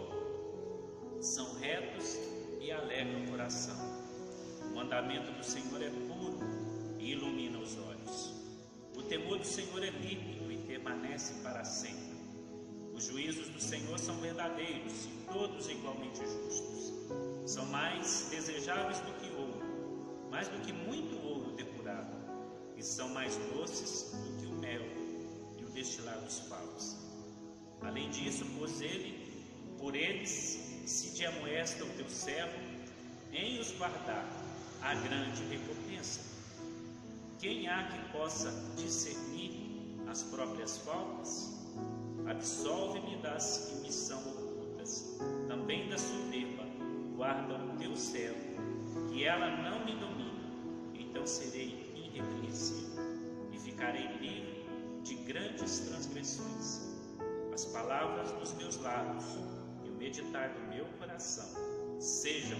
[1.21, 2.17] são retos
[2.59, 3.77] e alegram o coração.
[4.65, 6.39] O mandamento do Senhor é puro
[6.97, 8.33] e ilumina os olhos.
[8.97, 12.17] O temor do Senhor é límpido e permanece para sempre.
[12.91, 16.91] Os juízos do Senhor são verdadeiros e todos igualmente justos.
[17.45, 22.17] São mais desejáveis do que ouro, mais do que muito ouro depurado,
[22.75, 24.81] e são mais doces do que o mel
[25.59, 27.10] e o destilar dos favos.
[27.83, 29.27] Além disso, pois ele,
[29.79, 32.59] por eles, se de amoesta o teu servo,
[33.33, 34.25] em os guardar
[34.81, 36.19] a grande recompensa.
[37.39, 39.51] Quem há que possa discernir
[40.07, 41.59] as próprias faltas?
[42.27, 45.17] Absolve-me das que me são ocultas,
[45.47, 46.63] também da soberba,
[47.15, 48.37] guarda o teu servo,
[49.11, 50.41] que ela não me domine,
[50.93, 53.03] então serei irrepreensível
[53.51, 54.65] e ficarei livre
[55.03, 56.90] de grandes transgressões.
[57.61, 59.23] As palavras dos meus lábios
[59.85, 61.45] e o meditar do meu coração
[61.99, 62.57] sejam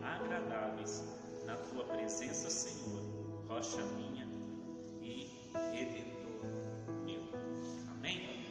[0.00, 1.02] agradáveis
[1.44, 3.02] na tua presença, Senhor,
[3.48, 4.24] rocha minha
[5.02, 5.28] e
[5.72, 6.46] redentor
[7.04, 7.20] meu.
[7.96, 8.46] Amém?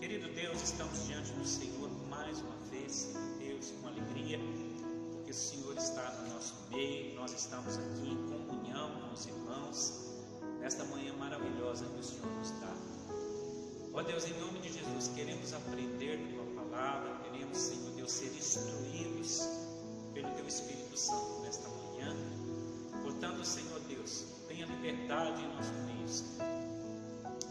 [0.00, 4.40] Querido Deus, estamos diante do Senhor mais uma vez, Senhor Deus, com alegria,
[5.12, 10.16] porque o Senhor está no nosso meio, nós estamos aqui em comunhão com os irmãos,
[10.58, 12.91] nesta manhã maravilhosa que o Senhor nos dá.
[13.94, 18.34] Ó Deus, em nome de Jesus, queremos aprender da tua palavra, queremos, Senhor Deus, ser
[18.34, 19.46] instruídos
[20.14, 22.16] pelo teu Espírito Santo nesta manhã.
[23.02, 25.92] Portanto, Senhor Deus, tenha liberdade em nosso meio.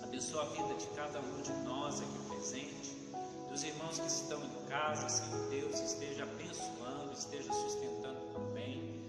[0.03, 2.97] Abençoa a vida de cada um de nós aqui presente,
[3.51, 8.99] dos irmãos que estão em casa, Senhor Deus, esteja abençoando, esteja sustentando também.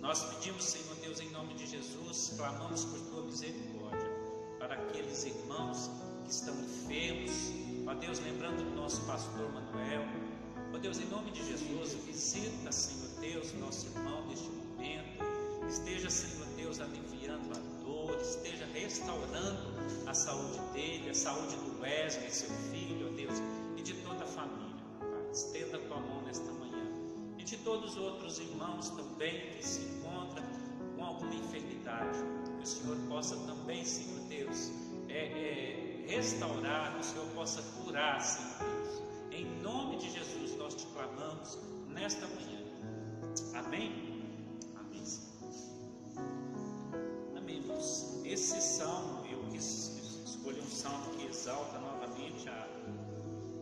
[0.00, 4.10] Nós pedimos, Senhor Deus, em nome de Jesus, clamamos por tua misericórdia
[4.58, 7.32] para aqueles irmãos que estão enfermos.
[7.86, 10.04] Ó Deus, lembrando do nosso pastor Manuel.
[10.72, 15.24] Ó Deus, em nome de Jesus, visita, Senhor Deus, nosso irmão neste momento.
[15.68, 19.74] Esteja, Senhor Deus, aliviando a dor, esteja restaurando
[20.06, 23.38] a saúde dele, a saúde do Wesley, seu filho, ó Deus,
[23.76, 24.84] e de toda a família.
[25.00, 26.86] Pai, estenda a tua mão nesta manhã.
[27.38, 30.44] E de todos os outros irmãos também que se encontram
[30.96, 32.18] com alguma enfermidade.
[32.56, 34.70] Que o Senhor possa também, Senhor Deus,
[35.08, 39.02] é, é, restaurar, o Senhor possa curar, Senhor Deus.
[39.30, 41.56] Em nome de Jesus nós te clamamos
[41.88, 42.60] nesta manhã.
[43.54, 44.24] Amém?
[44.76, 45.52] Amém, Senhor.
[47.36, 48.20] Amém, irmãos.
[48.24, 52.66] Esse salmo, eu quis escolher um salmo que exalta novamente a,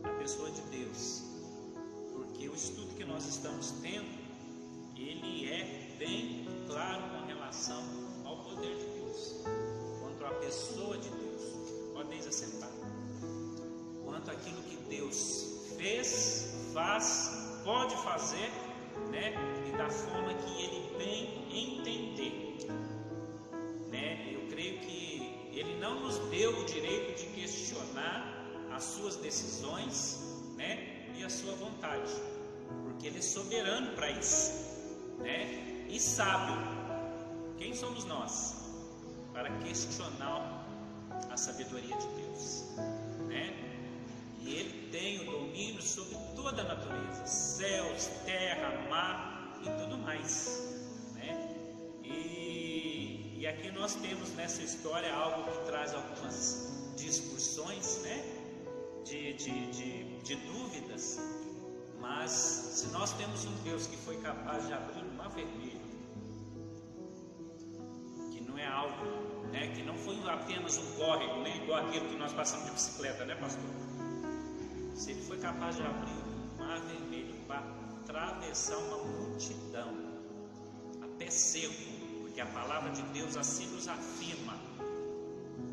[0.05, 1.21] a pessoa de Deus.
[2.11, 4.09] Porque o estudo que nós estamos tendo,
[4.97, 7.83] ele é bem claro com relação
[8.25, 9.35] ao poder de Deus,
[10.01, 11.18] quanto à pessoa de
[11.99, 12.71] Podem assentar.
[14.05, 18.49] Quanto àquilo que Deus fez, faz, pode fazer,
[19.11, 19.33] né?
[19.67, 21.21] E da forma que Ele bem
[21.51, 22.67] entender,
[23.89, 24.33] né?
[24.33, 28.33] Eu creio que Ele não nos deu o direito de questionar
[28.71, 30.21] as suas decisões,
[30.55, 31.11] né?
[31.17, 32.13] E a sua vontade,
[32.85, 34.53] porque Ele é soberano para isso,
[35.17, 35.85] né?
[35.89, 36.55] E sábio.
[37.57, 38.55] Quem somos nós
[39.33, 40.58] para questionar
[41.29, 42.63] a sabedoria de Deus,
[43.27, 43.53] né?
[44.39, 50.59] E Ele tem o domínio sobre toda a natureza, céus, terra, mar e tudo mais,
[51.13, 51.55] né?
[52.03, 58.35] E, e aqui nós temos nessa história algo que traz algumas discussões, né?
[59.05, 61.19] De, de, de, de dúvidas,
[61.99, 65.81] mas se nós temos um Deus que foi capaz de abrir o mar vermelho,
[68.31, 69.71] que não é algo, né?
[69.75, 71.57] Que não foi apenas um córrego, né?
[71.57, 73.69] Igual aquele que nós passamos de bicicleta, né, pastor?
[74.95, 77.63] Se ele foi capaz de abrir o mar vermelho para
[78.01, 79.95] atravessar uma multidão
[81.01, 81.73] a pé seco,
[82.21, 84.57] porque a palavra de Deus assim nos afirma,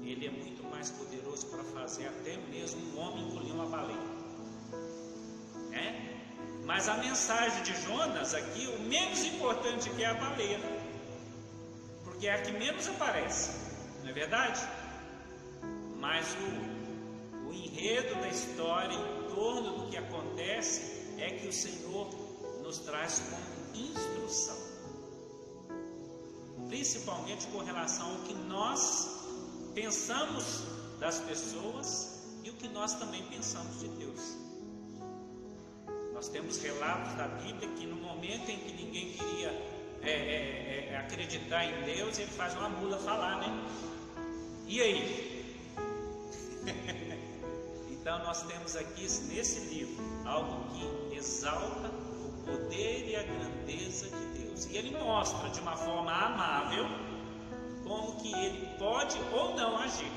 [0.02, 4.16] ele é muito mais poderoso para fazer até mesmo um homem engolir uma baleia.
[5.70, 6.16] Né?
[6.64, 10.60] Mas a mensagem de Jonas aqui, o menos importante que é a baleia,
[12.04, 13.65] porque é a que menos aparece,
[14.06, 14.60] não é verdade?
[15.98, 22.08] Mas o, o enredo da história em torno do que acontece é que o Senhor
[22.62, 24.56] nos traz como instrução,
[26.68, 29.08] principalmente com relação ao que nós
[29.74, 30.62] pensamos
[31.00, 34.36] das pessoas e o que nós também pensamos de Deus.
[36.14, 39.50] Nós temos relatos da Bíblia que no momento em que ninguém queria
[40.02, 43.95] é, é, é, acreditar em Deus, ele faz uma mula falar, né?
[44.66, 45.46] E aí?
[47.88, 54.38] então nós temos aqui nesse livro algo que exalta o poder e a grandeza de
[54.40, 54.64] Deus.
[54.66, 56.84] E ele mostra de uma forma amável
[57.84, 60.10] como que ele pode ou não agir.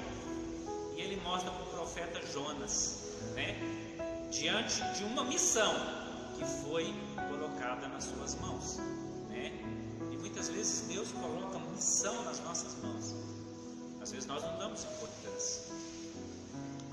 [0.98, 3.56] E ele mostra para o profeta Jonas, né?
[4.32, 5.74] Diante de uma missão
[6.36, 6.92] que foi
[7.30, 8.78] colocada nas suas mãos,
[9.30, 9.52] né?
[10.12, 13.29] E muitas vezes Deus coloca missão nas nossas mãos.
[14.02, 15.74] Às vezes nós não damos importância.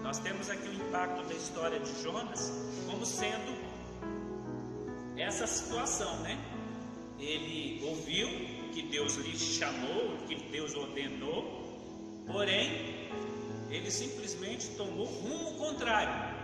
[0.03, 2.53] Nós temos aqui o impacto da história de Jonas
[2.89, 3.57] como sendo
[5.17, 6.39] essa situação, né?
[7.19, 8.29] Ele ouviu
[8.73, 13.07] que Deus lhe chamou, que Deus ordenou, porém
[13.71, 16.37] ele simplesmente tomou rumo contrário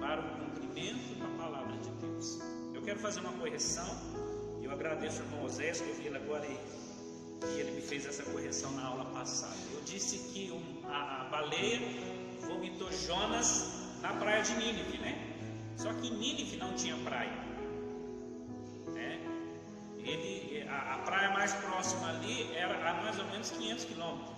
[0.00, 2.38] para o cumprimento da palavra de Deus.
[2.72, 3.86] Eu quero fazer uma correção.
[4.62, 6.58] Eu agradeço ao irmão Osés que eu vi ele agora e,
[7.42, 9.56] e ele me fez essa correção na aula passada.
[9.72, 11.80] Eu disse que um, a, a baleia
[12.40, 15.34] vomitou Jonas na praia de Nínive, né?
[15.76, 17.32] Só que Nínive não tinha praia.
[18.92, 19.20] Né?
[19.98, 24.36] Ele, a, a praia mais próxima ali era a mais ou menos 500 quilômetros.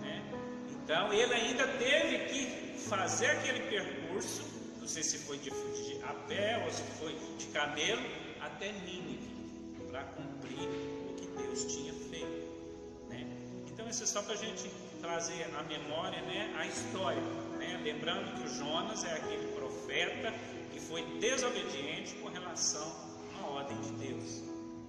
[0.00, 0.22] Né?
[0.70, 4.42] Então ele ainda teve que fazer aquele percurso,
[4.80, 8.02] não sei se foi de, de a pé ou se foi de camelo,
[8.40, 9.28] até Nínive,
[9.90, 10.68] para cumprir
[11.50, 12.48] Deus tinha feito.
[13.08, 13.26] Né?
[13.66, 14.70] Então isso é só para a gente
[15.00, 17.20] trazer à memória né, a história.
[17.58, 17.80] Né?
[17.82, 20.32] Lembrando que o Jonas é aquele profeta
[20.72, 22.86] que foi desobediente com relação
[23.40, 24.42] à ordem de Deus.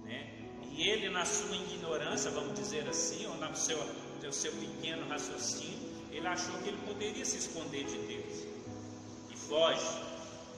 [0.04, 0.30] Né?
[0.70, 3.78] E ele, na sua ignorância, vamos dizer assim, ou no seu,
[4.22, 8.46] no seu pequeno raciocínio, ele achou que ele poderia se esconder de Deus.
[9.30, 10.00] E foge.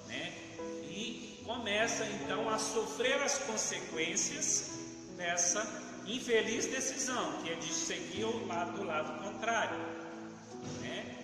[0.07, 0.35] Né?
[0.83, 4.85] E começa então a sofrer as consequências
[5.17, 9.79] dessa infeliz decisão, que é de seguir o lado do lado contrário.
[10.81, 11.17] Né?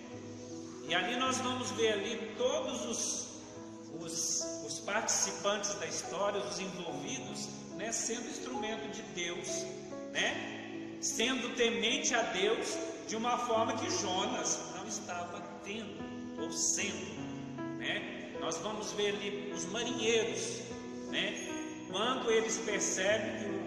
[0.87, 3.27] E ali nós vamos ver ali todos os,
[4.01, 7.47] os, os participantes da história, os envolvidos,
[7.77, 9.65] né, sendo instrumento de Deus,
[10.11, 10.97] né?
[11.01, 12.77] sendo temente a Deus
[13.07, 17.19] de uma forma que Jonas não estava tendo ou sendo.
[17.77, 18.33] Né?
[18.39, 20.61] Nós vamos ver ali os marinheiros,
[21.09, 21.47] né?
[21.89, 23.60] quando eles percebem que o,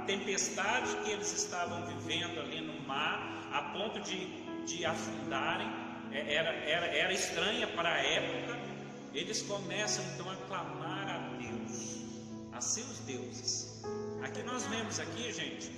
[0.00, 4.26] tempestade que eles estavam vivendo ali no mar, a ponto de,
[4.64, 5.68] de afundarem,
[6.12, 8.58] é, era, era, era estranha para a época,
[9.14, 12.04] eles começam então a clamar a Deus,
[12.52, 13.82] a seus deuses.
[14.22, 15.70] Aqui nós vemos aqui, gente,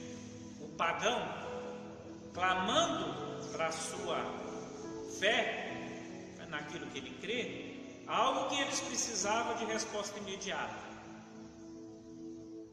[0.60, 1.22] o pagão
[2.34, 4.18] clamando para a sua
[5.18, 5.68] fé,
[6.48, 10.91] naquilo que ele crê, algo que eles precisavam de resposta imediata.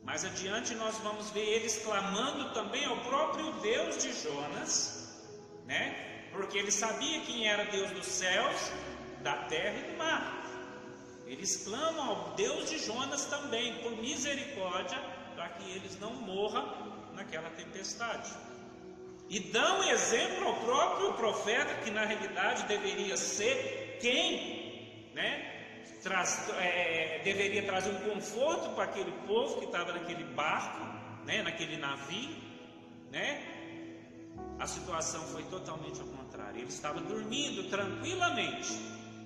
[0.09, 5.23] Mais adiante nós vamos ver eles clamando também ao próprio Deus de Jonas,
[5.67, 6.27] né?
[6.31, 8.71] Porque ele sabia quem era Deus dos céus,
[9.21, 10.43] da terra e do mar.
[11.27, 14.97] Eles clamam ao Deus de Jonas também, por misericórdia,
[15.35, 18.31] para que eles não morram naquela tempestade.
[19.29, 25.58] E dão exemplo ao próprio profeta, que na realidade deveria ser quem, né?
[26.01, 30.85] Traz, é, deveria trazer um conforto para aquele povo que estava naquele barco,
[31.25, 32.35] né, naquele navio,
[33.11, 33.57] né?
[34.57, 36.59] A situação foi totalmente ao contrário.
[36.59, 38.73] Ele estava dormindo tranquilamente,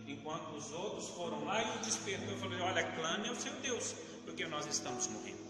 [0.08, 3.95] enquanto os outros foram lá e o despertou e falou: Olha, clame ao seu Deus,
[4.26, 5.43] porque nós estamos morrendo.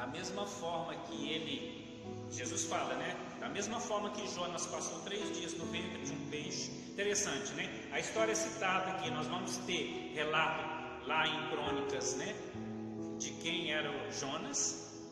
[0.00, 3.14] Da mesma forma que ele, Jesus fala, né?
[3.38, 6.70] Da mesma forma que Jonas passou três dias no ventre de um peixe.
[6.88, 7.68] Interessante, né?
[7.92, 12.34] A história é citada aqui, nós vamos ter relato lá em Crônicas, né?
[13.18, 15.04] De quem era o Jonas.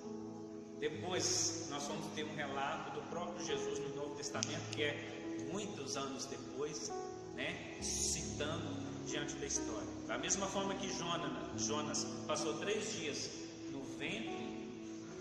[0.81, 5.99] Depois nós vamos ter um relato do próprio Jesus no Novo Testamento, que é muitos
[5.99, 6.91] anos depois,
[7.35, 7.77] né?
[7.83, 8.75] Citando
[9.07, 9.89] diante da história.
[10.07, 13.31] Da mesma forma que Jonas, Jonas passou três dias
[13.71, 14.38] no ventre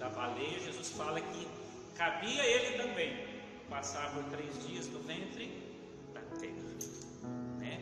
[0.08, 1.48] da baleia, Jesus fala que
[1.96, 3.26] cabia ele também
[3.70, 5.52] passar por três dias no ventre
[6.14, 6.54] da terra.
[7.60, 7.80] Né?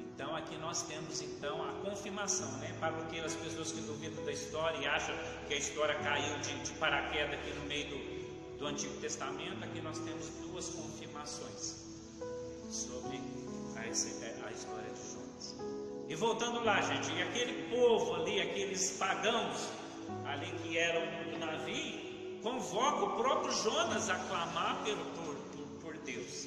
[0.00, 2.74] Então aqui nós temos então a confirmação, né?
[2.78, 5.14] Para aquelas pessoas que duvidam da história e acham
[5.48, 9.80] que a história caiu de, de paraquedas aqui no meio do, do Antigo Testamento, aqui
[9.80, 11.88] nós temos duas confirmações
[12.70, 13.20] sobre
[13.76, 15.56] a, a história de Jonas.
[16.08, 19.77] E voltando lá, gente, e aquele povo ali, aqueles pagãos
[20.38, 25.98] ali que eram no navio, convoca o próprio Jonas a clamar pelo, por, por, por
[25.98, 26.46] Deus,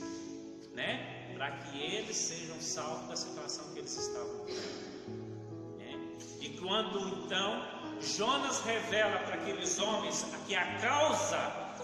[0.73, 1.33] né?
[1.33, 4.45] para que eles sejam salvos da situação que eles estavam.
[5.77, 5.99] Né?
[6.39, 7.61] E quando então
[7.99, 11.37] Jonas revela para aqueles homens que a causa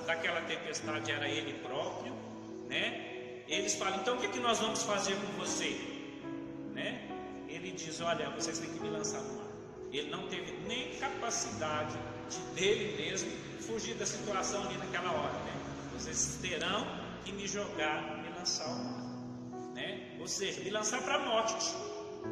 [0.06, 2.14] daquela tempestade era ele próprio,
[2.70, 3.44] né?
[3.48, 5.72] Eles falam: então o que, é que nós vamos fazer com você,
[6.74, 7.10] né?
[7.48, 9.22] Ele diz: olha, vocês têm que me lançar.
[9.92, 11.98] Ele não teve nem capacidade
[12.30, 13.32] de dele mesmo
[13.62, 15.54] fugir da situação ali naquela hora, né?
[15.94, 16.86] Vocês terão
[17.24, 20.18] que me jogar, me lançar ao mar, né?
[20.20, 21.76] Ou seja, me lançar para a morte,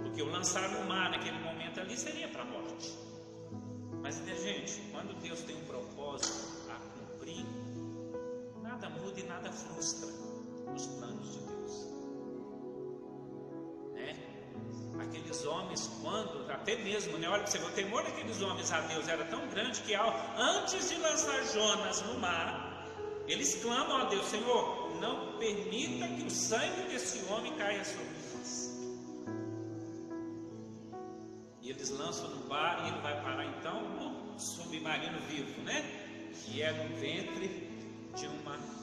[0.04, 2.94] porque o lançar no mar naquele momento ali seria para a morte.
[4.02, 7.46] Mas, gente, quando Deus tem um propósito a cumprir,
[8.62, 10.08] nada muda e nada frustra
[10.76, 11.55] os planos de Deus.
[15.00, 18.82] Aqueles homens, quando, até mesmo, né, olha para você ver, o temor daqueles homens a
[18.82, 22.88] Deus era tão grande que, ao, antes de lançar Jonas no mar,
[23.28, 28.16] eles clamam a Deus: Senhor, não permita que o sangue desse homem caia sobre
[31.66, 35.82] E eles lançam no bar e ele vai parar então no submarino vivo, né?
[36.32, 37.48] Que é no ventre
[38.16, 38.75] de uma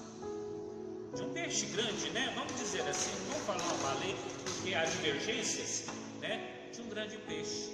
[1.14, 2.32] de um peixe grande, né?
[2.34, 5.86] Vamos dizer assim, vamos falar uma baleia, porque há divergências,
[6.20, 6.68] né?
[6.72, 7.70] De um grande peixe.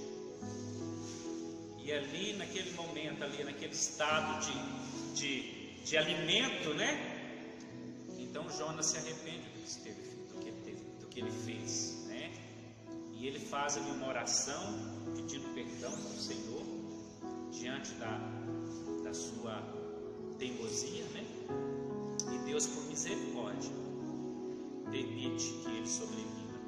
[1.79, 7.17] E ali naquele momento, ali naquele estado de, de, de alimento, né?
[8.19, 12.33] Então Jonas se arrepende do que, esteve, do que, teve, do que ele fez, né?
[13.13, 16.65] E ele faz ali uma oração pedindo perdão ao Senhor
[17.53, 18.19] diante da,
[19.05, 19.63] da sua
[20.39, 21.68] teimosia, né?
[22.49, 23.71] Deus, por misericórdia,
[24.91, 26.59] permite que ele sobreviva.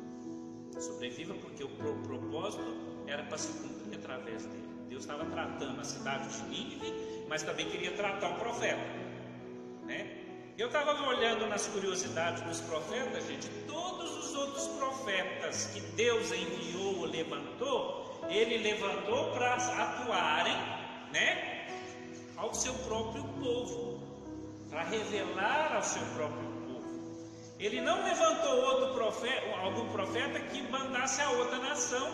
[0.78, 1.68] Sobreviva porque o
[2.06, 2.62] propósito
[3.06, 4.68] era para se cumprir através dele.
[4.90, 8.76] Deus estava tratando a cidade de Nínive, mas também queria tratar o profeta,
[9.84, 10.18] né?
[10.58, 16.98] Eu estava olhando nas curiosidades dos profetas, gente, todos os outros profetas que Deus enviou
[16.98, 20.56] ou levantou, ele levantou para atuarem,
[21.10, 21.66] né,
[22.36, 23.99] ao seu próprio povo,
[24.70, 27.30] para revelar ao seu próprio povo.
[27.58, 32.08] Ele não levantou outro profeta, algum profeta que mandasse a outra nação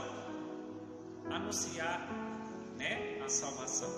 [1.30, 2.08] anunciar,
[2.76, 3.90] né, a salvação.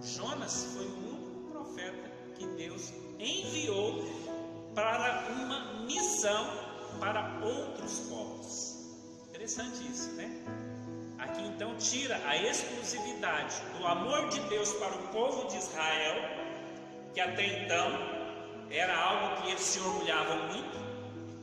[0.00, 4.04] Jonas foi o único profeta que Deus enviou
[4.74, 6.46] para uma missão
[7.00, 8.78] para outros povos.
[9.28, 10.30] Interessante isso, né?
[11.18, 16.37] Aqui então tira a exclusividade do amor de Deus para o povo de Israel,
[17.18, 17.88] que até então
[18.70, 20.78] era algo que eles se orgulhavam muito,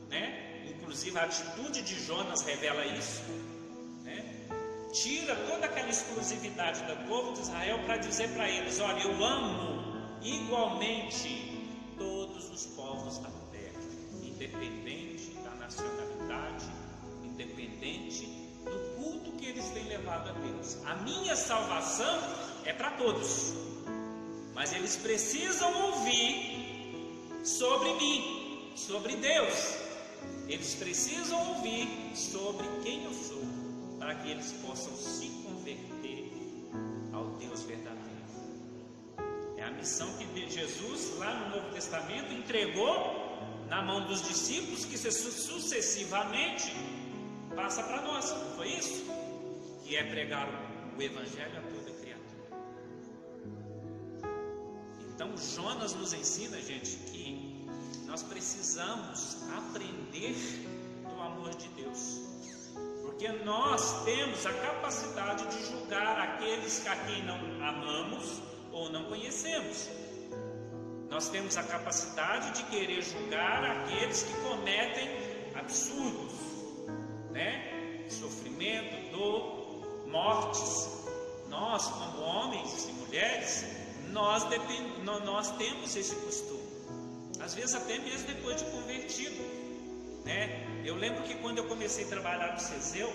[0.08, 0.64] né?
[0.70, 3.20] Inclusive a atitude de Jonas revela isso,
[4.02, 4.24] né?
[4.90, 10.18] Tira toda aquela exclusividade do povo de Israel para dizer para eles: olha, eu amo
[10.22, 13.78] igualmente todos os povos da terra,
[14.22, 16.64] independente da nacionalidade,
[17.22, 18.46] independente
[19.38, 20.78] que eles têm levado a Deus.
[20.86, 22.18] A minha salvação
[22.64, 23.52] é para todos,
[24.56, 29.76] mas eles precisam ouvir sobre mim, sobre Deus.
[30.48, 33.42] Eles precisam ouvir sobre quem eu sou,
[33.98, 36.32] para que eles possam se converter
[37.12, 38.06] ao Deus verdadeiro.
[39.58, 43.36] É a missão que Jesus, lá no Novo Testamento, entregou
[43.68, 46.72] na mão dos discípulos, que sucessivamente
[47.54, 49.04] passa para nós, não foi isso?
[49.86, 50.48] que é pregar
[50.98, 51.75] o Evangelho a toda
[55.16, 57.66] Então, Jonas nos ensina, gente, que
[58.04, 60.36] nós precisamos aprender
[61.08, 62.20] do amor de Deus,
[63.00, 69.88] porque nós temos a capacidade de julgar aqueles a quem não amamos ou não conhecemos.
[71.08, 75.08] Nós temos a capacidade de querer julgar aqueles que cometem
[75.54, 76.34] absurdos,
[77.30, 78.04] né?
[78.10, 81.06] Sofrimento, dor, mortes,
[81.48, 85.04] nós, como homens e mulheres, nós, depend...
[85.04, 86.62] nós temos esse costume.
[87.40, 89.42] Às vezes até mesmo depois de convertido.
[90.24, 90.66] Né?
[90.84, 93.12] Eu lembro que quando eu comecei a trabalhar no Ceseu,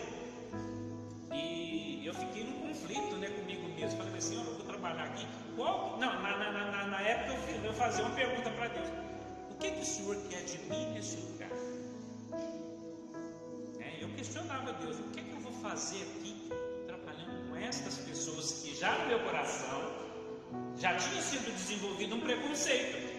[1.33, 3.97] e eu fiquei num conflito né, comigo mesmo.
[3.97, 5.27] Falei assim, eu vou trabalhar aqui.
[5.55, 5.97] Qual...
[5.99, 8.87] Não, na, na, na, na época eu, eu fazia uma pergunta para Deus.
[9.49, 11.49] O que, que o Senhor quer de mim nesse lugar?
[13.79, 16.51] É, eu questionava Deus, o que, que eu vou fazer aqui
[17.71, 20.00] estas pessoas que já no meu coração
[20.77, 23.11] já tinha sido desenvolvido um preconceito.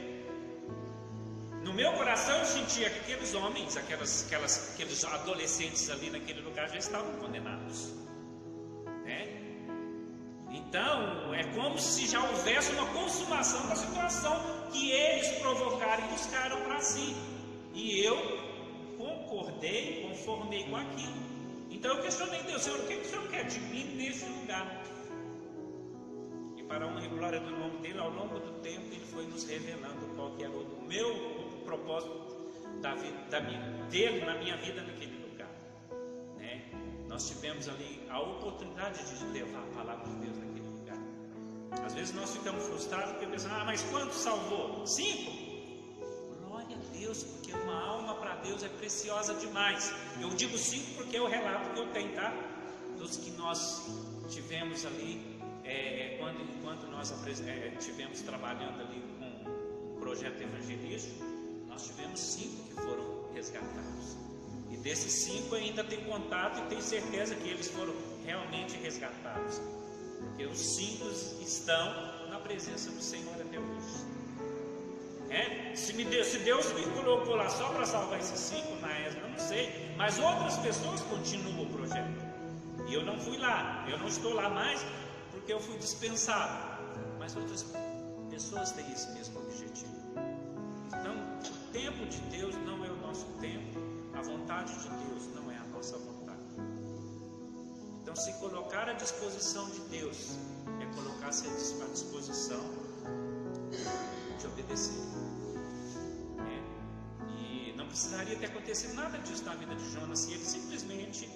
[1.64, 6.68] No meu coração eu sentia que aqueles homens, aquelas, aquelas, aqueles adolescentes ali naquele lugar
[6.68, 7.92] já estavam condenados.
[9.04, 9.28] Né?
[10.50, 16.60] Então é como se já houvesse uma consumação da situação que eles provocaram e buscaram
[16.62, 17.14] para si.
[17.72, 18.16] E eu,
[18.98, 19.22] com
[19.62, 21.14] acomodei, conformei com aquilo.
[21.70, 24.82] Então eu questionei Deus, Senhor, o que, que o Senhor quer de mim nesse lugar?
[26.72, 29.44] Para a honra e glória do nome dele, ao longo do tempo, ele foi nos
[29.44, 32.14] revelando qual que era o meu o propósito
[32.80, 35.50] da vida, da minha, dele na minha vida naquele lugar.
[36.38, 36.70] Né?
[37.06, 40.96] Nós tivemos ali a oportunidade de levar a palavra de Deus naquele lugar.
[41.84, 44.86] Às vezes nós ficamos frustrados porque pensamos, ah, mas quanto salvou?
[44.86, 45.30] Cinco?
[46.48, 49.92] Glória a Deus, porque uma alma para Deus é preciosa demais.
[50.18, 52.32] Eu digo cinco porque é o relato que eu tenho, tá?
[52.96, 53.86] Dos que nós
[54.30, 55.31] tivemos ali,
[55.72, 57.12] é, quando, enquanto nós
[57.46, 61.24] é, tivemos trabalhando ali com um projeto evangelístico,
[61.68, 64.16] nós tivemos cinco que foram resgatados.
[64.70, 67.94] E desses cinco ainda tem contato e tenho certeza que eles foram
[68.24, 69.60] realmente resgatados.
[70.18, 71.08] Porque os cinco
[71.40, 74.12] estão na presença do Senhor até hoje.
[75.30, 75.74] É?
[75.74, 79.28] Se, me deu, se Deus me colocou lá só para salvar esses cinco na eu
[79.28, 79.94] não sei.
[79.96, 82.32] Mas outras pessoas continuam o projeto.
[82.88, 84.84] E eu não fui lá, eu não estou lá mais
[85.42, 86.82] porque eu fui dispensado.
[87.18, 87.64] Mas outras
[88.30, 89.92] pessoas têm esse mesmo objetivo.
[90.86, 93.78] Então, o tempo de Deus não é o nosso tempo,
[94.14, 96.40] a vontade de Deus não é a nossa vontade.
[98.00, 100.38] Então, se colocar à disposição de Deus
[100.80, 102.60] é colocar-se à disposição
[104.38, 104.94] de obedecer.
[106.38, 107.32] É.
[107.32, 111.28] E não precisaria ter acontecido nada disso na vida de Jonas se ele simplesmente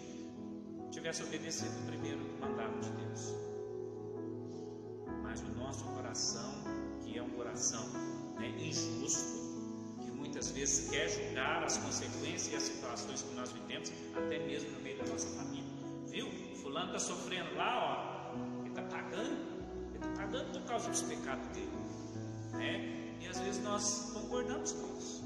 [0.93, 3.45] tivesse obedecido o primeiro mandato de Deus.
[6.16, 6.55] Coração,
[7.05, 7.86] que é um coração
[8.38, 9.38] né, injusto,
[10.02, 14.70] que muitas vezes quer julgar as consequências e as situações que nós vivemos, até mesmo
[14.70, 15.70] no meio da nossa família.
[16.06, 16.26] Viu?
[16.62, 19.36] Fulano está sofrendo lá, ó, ele está pagando,
[19.90, 21.70] ele está pagando por causa dos pecados dele.
[22.52, 23.18] Né?
[23.20, 25.22] E às vezes nós concordamos com isso.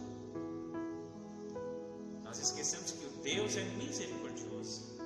[2.24, 4.98] Nós esquecemos que o Deus é misericordioso.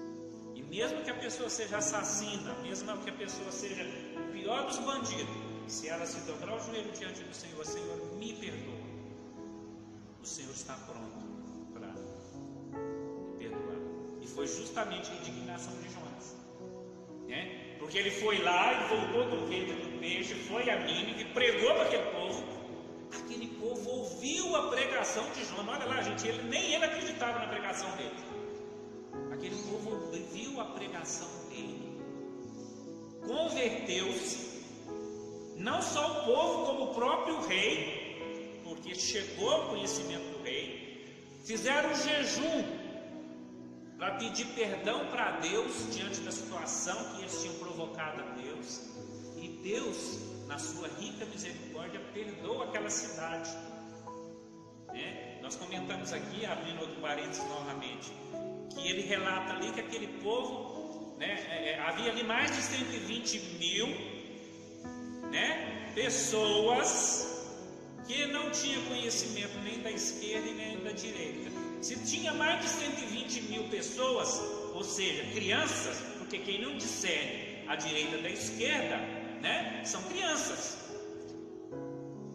[0.54, 3.84] E mesmo que a pessoa seja assassina, mesmo que a pessoa seja
[4.16, 8.32] o pior dos bandidos, se ela se dobrar o joelho diante do Senhor, Senhor, me
[8.34, 8.84] perdoa.
[10.22, 11.24] O Senhor está pronto
[11.72, 13.78] para me perdoar.
[14.20, 16.36] E foi justamente a indignação de Jonas.
[17.26, 17.76] Né?
[17.78, 21.74] Porque ele foi lá e voltou do ventre do peixe, foi a Nínive e pregou
[21.74, 22.44] para aquele povo.
[23.12, 25.76] Aquele povo ouviu a pregação de Jonas.
[25.76, 28.14] Olha lá, gente, ele, nem ele acreditava na pregação dele.
[29.32, 32.00] Aquele povo ouviu a pregação dele,
[33.26, 34.53] converteu-se.
[35.56, 41.14] Não só o povo, como o próprio rei, porque chegou ao conhecimento do rei,
[41.44, 42.64] fizeram um jejum
[43.96, 48.82] para pedir perdão para Deus diante da situação que eles tinham provocado a Deus.
[49.36, 53.50] E Deus, na sua rica misericórdia, perdoa aquela cidade.
[54.88, 55.38] Né?
[55.40, 58.12] Nós comentamos aqui, abrindo outro parênteses novamente,
[58.74, 63.38] que ele relata ali que aquele povo, né, é, é havia ali mais de 120
[63.58, 64.13] mil
[65.34, 67.26] né, pessoas
[68.06, 71.50] que não tinham conhecimento nem da esquerda e nem da direita.
[71.82, 74.40] Se tinha mais de 120 mil pessoas,
[74.72, 78.96] ou seja, crianças, porque quem não discerne a direita da esquerda,
[79.40, 80.78] né, são crianças.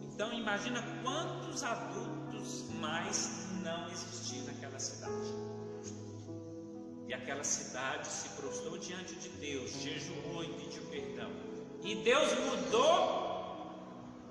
[0.02, 5.30] Então imagina quantos adultos mais não existiam naquela cidade.
[7.08, 11.49] E aquela cidade se prostrou diante de Deus, jejuou e pediu perdão.
[11.82, 13.20] E Deus mudou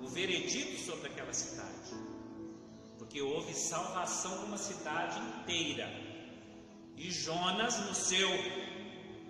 [0.00, 2.10] o veredito sobre aquela cidade
[3.10, 5.90] porque houve salvação numa cidade inteira.
[6.96, 8.30] E Jonas, no seu,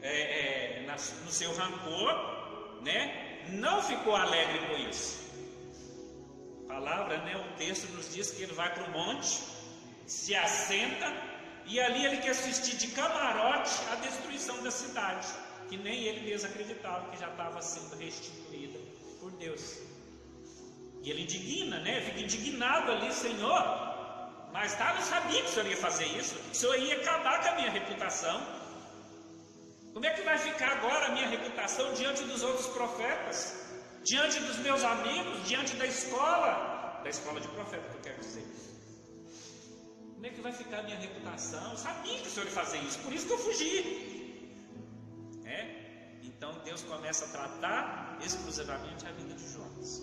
[0.03, 5.19] é, é, no seu rancor, né, não ficou alegre com isso.
[6.65, 9.41] A palavra, né, o texto nos diz que ele vai para o monte,
[10.07, 11.11] se assenta,
[11.65, 15.27] e ali ele quer assistir de camarote a destruição da cidade,
[15.71, 18.79] que nem ele mesmo acreditava que já estava sendo restituída
[19.21, 19.79] por Deus.
[21.03, 22.01] E ele indigna, né?
[22.07, 23.63] Fica indignado ali, Senhor.
[24.53, 26.35] Mas tá, não sabia que o Senhor ia fazer isso.
[26.35, 28.37] Que o Senhor ia acabar com a minha reputação.
[29.93, 33.39] Como é que vai ficar agora a minha reputação diante dos outros profetas?
[34.03, 35.47] Diante dos meus amigos?
[35.47, 37.01] Diante da escola?
[37.05, 38.47] Da escola de profeta que eu quero dizer.
[40.15, 41.71] Como é que vai ficar a minha reputação?
[41.71, 44.20] Eu sabia que o Senhor ia fazer isso, por isso que eu fugi.
[45.51, 46.19] É?
[46.23, 50.01] Então Deus começa a tratar exclusivamente a vida de Jonas.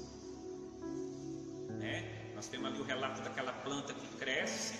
[1.80, 2.32] Né?
[2.36, 4.78] Nós temos ali o relato daquela planta que cresce,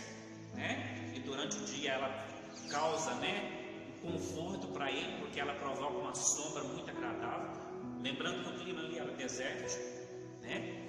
[0.54, 1.14] né?
[1.16, 2.28] E durante o dia ela
[2.70, 4.00] causa, né?
[4.04, 7.62] Um conforto para ele, porque ela provoca uma sombra muito agradável.
[8.02, 9.84] Lembrando que o clima ali era desértico,
[10.42, 10.86] né?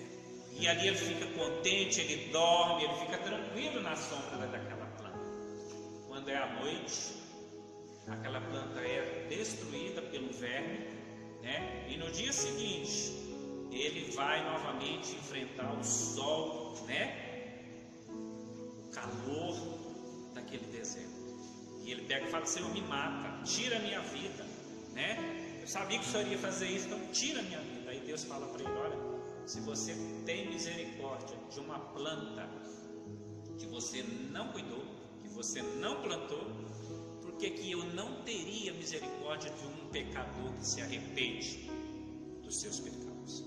[0.53, 5.19] E ali ele fica contente, ele dorme, ele fica tranquilo na sombra daquela planta.
[6.09, 7.18] Quando é à noite,
[8.11, 10.79] aquela planta é destruída pelo verme,
[11.43, 11.87] né?
[11.89, 13.13] E no dia seguinte,
[13.71, 17.65] ele vai novamente enfrentar o sol, né?
[18.09, 19.57] O calor
[20.35, 21.09] daquele deserto.
[21.85, 24.45] E ele pega e fala: Senhor, me mata, tira a minha vida,
[24.93, 25.59] né?
[25.61, 27.91] Eu sabia que o Senhor ia fazer isso, então tira a minha vida.
[27.91, 28.99] Aí Deus fala para ele: Olha,
[29.47, 29.95] se você
[30.25, 32.49] tem misericórdia de uma planta
[33.59, 34.83] que você não cuidou,
[35.23, 36.47] que você não plantou,
[37.39, 41.71] que, que eu não teria misericórdia de um pecador que se arrepende
[42.43, 43.45] dos seus pecados?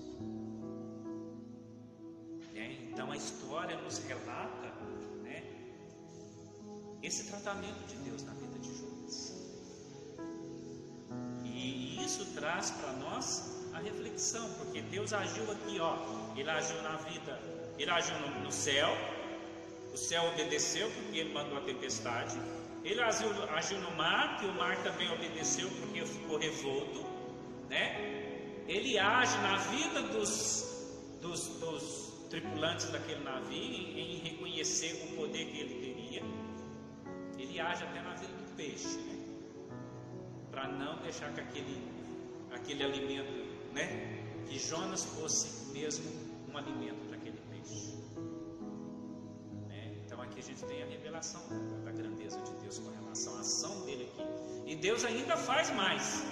[2.54, 4.68] É, então a história nos relata
[5.22, 5.42] né,
[7.02, 9.32] esse tratamento de Deus na vida de Jonas.
[11.44, 15.96] E isso traz para nós a reflexão, porque Deus agiu aqui, ó,
[16.34, 17.38] ele agiu na vida,
[17.78, 18.88] ele agiu no, no céu,
[19.92, 22.38] o céu obedeceu porque ele mandou a tempestade.
[22.84, 27.04] Ele agiu, agiu no mar, que o mar também obedeceu porque ficou revolto,
[27.68, 28.64] né?
[28.66, 35.44] Ele age na vida dos, dos, dos tripulantes daquele navio em, em reconhecer o poder
[35.46, 36.22] que ele teria.
[37.38, 39.16] Ele age até na vida do peixe, né?
[40.50, 41.82] Para não deixar que aquele,
[42.50, 44.24] aquele alimento, né?
[44.48, 46.10] Que Jonas fosse mesmo
[46.50, 47.11] um alimento
[50.42, 51.40] a gente tem a revelação
[51.84, 54.24] da grandeza de Deus com relação à ação dele aqui.
[54.72, 56.24] E Deus ainda faz mais.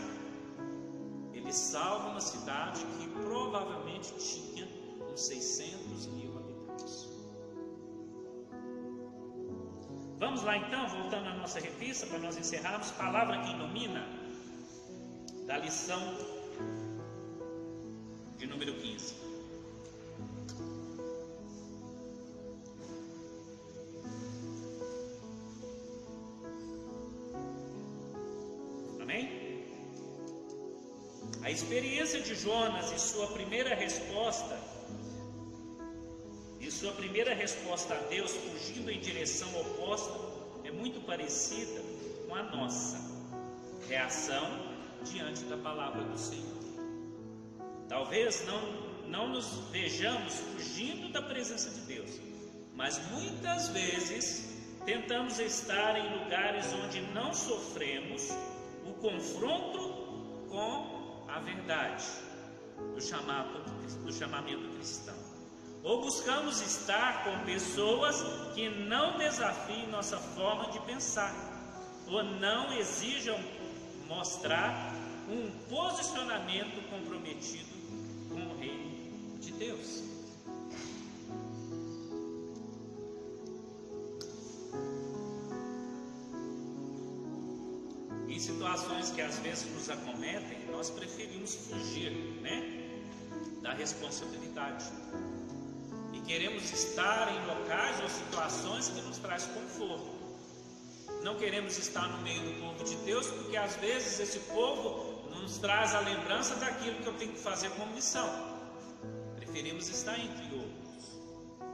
[1.33, 4.67] Ele salva uma cidade que provavelmente tinha
[5.13, 7.09] uns 600 mil habitantes.
[10.19, 12.91] Vamos lá então, voltando à nossa revista, para nós encerrarmos.
[12.91, 14.05] Palavra que ilumina,
[15.47, 16.03] da lição
[18.37, 19.30] de número 15.
[31.51, 34.57] A experiência de Jonas e sua primeira resposta,
[36.61, 40.17] e sua primeira resposta a Deus, fugindo em direção oposta,
[40.63, 41.83] é muito parecida
[42.29, 43.01] com a nossa
[43.89, 44.47] reação
[45.03, 46.61] diante da palavra do Senhor.
[47.89, 52.13] Talvez não, não nos vejamos fugindo da presença de Deus,
[52.77, 58.29] mas muitas vezes tentamos estar em lugares onde não sofremos
[58.87, 59.81] o confronto
[60.49, 61.00] com
[61.35, 62.05] a verdade
[62.95, 63.63] do, chamado,
[64.05, 65.17] do chamamento cristão.
[65.83, 68.23] Ou buscamos estar com pessoas
[68.55, 71.35] que não desafiem nossa forma de pensar,
[72.07, 73.39] ou não exijam
[74.07, 74.95] mostrar
[75.29, 77.71] um posicionamento comprometido
[78.29, 80.11] com o reino de Deus.
[88.29, 92.57] em situações que às vezes nos acometem, nós preferimos fugir, né,
[93.61, 94.87] da responsabilidade.
[96.15, 100.11] E queremos estar em locais ou situações que nos traz conforto.
[101.23, 105.59] Não queremos estar no meio do povo de Deus, porque às vezes esse povo nos
[105.59, 108.31] traz a lembrança daquilo que eu tenho que fazer como missão.
[109.37, 111.21] Preferimos estar entre outros,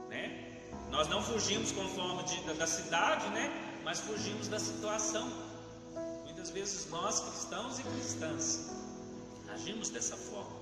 [0.09, 0.59] né?
[0.89, 3.79] Nós não fugimos conforme de, da, da cidade, né?
[3.85, 5.31] Mas fugimos da situação
[6.37, 8.76] muitas vezes nós cristãos e cristãs
[9.57, 10.57] agimos dessa forma.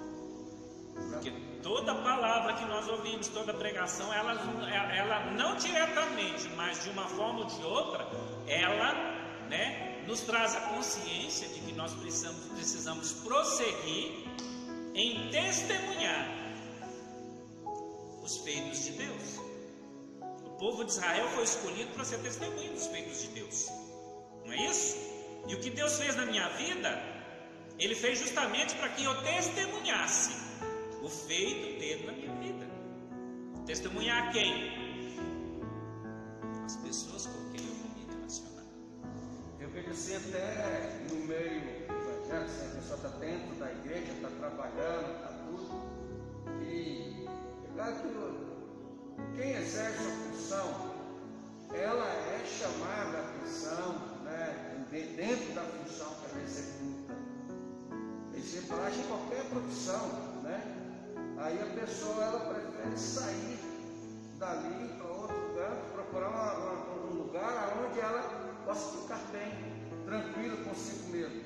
[1.12, 1.32] Porque
[1.62, 4.34] toda palavra que nós ouvimos, toda pregação, ela,
[4.96, 8.08] ela não diretamente, mas de uma forma ou de outra,
[8.48, 8.94] ela
[9.50, 14.26] né, nos traz a consciência de que nós precisamos, precisamos prosseguir
[14.94, 16.26] em testemunhar
[18.24, 19.40] os feitos de Deus.
[20.46, 23.68] O povo de Israel foi escolhido para ser testemunho dos feitos de Deus.
[24.46, 24.98] Não é isso?
[25.48, 27.15] E o que Deus fez na minha vida,
[27.78, 30.32] Ele fez justamente para que eu testemunhasse
[31.02, 32.66] o feito dele na minha vida.
[33.66, 34.72] Testemunhar quem?
[36.66, 38.64] As pessoas com quem eu vou me relacionar.
[39.60, 44.30] Eu vejo assim até no meio evangélico, assim, a pessoa está dentro da igreja, está
[44.30, 46.64] trabalhando, está tudo.
[46.64, 50.96] E é claro que quem exerce a função,
[51.74, 54.72] ela é chamada a atenção, né?
[54.92, 56.75] dentro da função que ela executa.
[58.46, 60.08] Exemplar em qualquer profissão,
[60.44, 60.62] né?
[61.40, 63.60] Aí a pessoa ela prefere sair
[64.38, 68.22] dali para outro lugar, procurar uma, uma, um lugar onde ela
[68.64, 69.52] possa ficar bem,
[70.06, 71.42] tranquila consigo mesmo,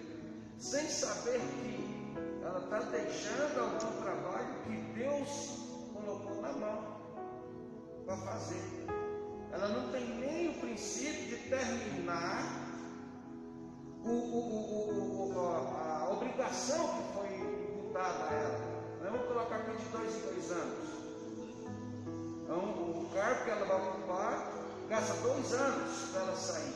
[0.58, 7.00] sem saber que ela está deixando algum trabalho que Deus colocou na mão
[8.06, 8.86] para fazer.
[9.54, 12.69] ela não tem nem o princípio de terminar
[14.06, 18.60] o, o, o, a obrigação que foi imputada a ela.
[19.02, 20.90] Nós vamos colocar aqui de dois em dois anos.
[22.44, 24.52] Então, o cargo que ela vai ocupar
[24.90, 26.74] gasta dois anos para ela sair.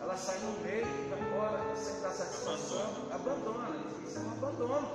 [0.00, 3.70] Ela sai no meio, vai embora, sem dar satisfação, abandona.
[4.04, 4.88] Isso é um abandono.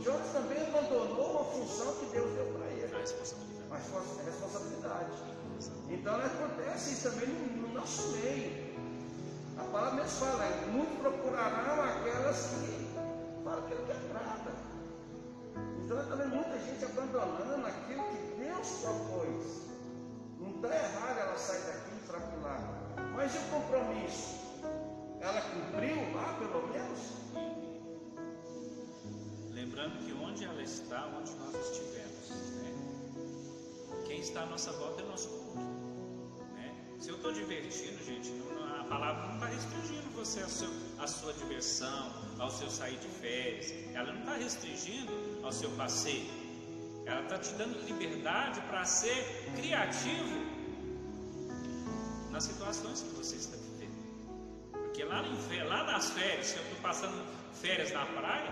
[0.00, 2.94] Jonas também abandonou uma função que Deus deu para ele.
[2.94, 4.20] A responsabilidade.
[4.20, 5.10] A responsabilidade.
[5.88, 8.71] Então acontece isso também no, no nosso meio.
[9.62, 14.52] A palavra mesmo fala, muito procurarão aquelas que falam aquilo que agrada.
[15.78, 19.62] Então também muita gente abandonando aquilo que Deus propôs.
[20.40, 22.60] Não está errado ela sair daqui e fracular.
[23.14, 24.42] Mas e o compromisso?
[25.20, 26.98] Ela cumpriu lá, pelo menos?
[29.50, 32.72] Lembrando que onde ela está, onde nós estivermos, né?
[34.06, 35.60] quem está à nossa volta é nosso culto.
[36.54, 36.74] Né?
[36.98, 41.06] Se eu estou divertindo, gente, não, a palavra não está restringindo você a, seu, a
[41.06, 43.72] sua diversão, ao seu sair de férias.
[43.94, 45.12] Ela não está restringindo
[45.42, 46.30] ao seu passeio.
[47.06, 50.36] Ela está te dando liberdade para ser criativo
[52.30, 53.96] nas situações que você está vivendo.
[54.72, 55.24] Porque lá,
[55.68, 57.18] lá nas férias, se eu estou passando
[57.54, 58.50] férias na praia,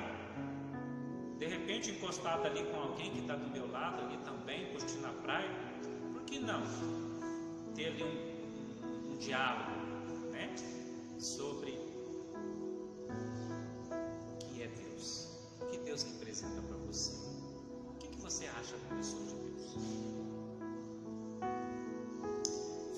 [1.39, 5.12] de repente encostado ali com alguém que está do meu lado ali também, curtindo a
[5.23, 5.51] praia,
[6.12, 6.62] por que não
[7.75, 9.80] ter ali um, um, diálogo
[11.21, 11.73] sobre
[13.11, 15.29] o que é Deus,
[15.61, 19.77] o que Deus representa para você, o que, que você acha da pessoa de Deus?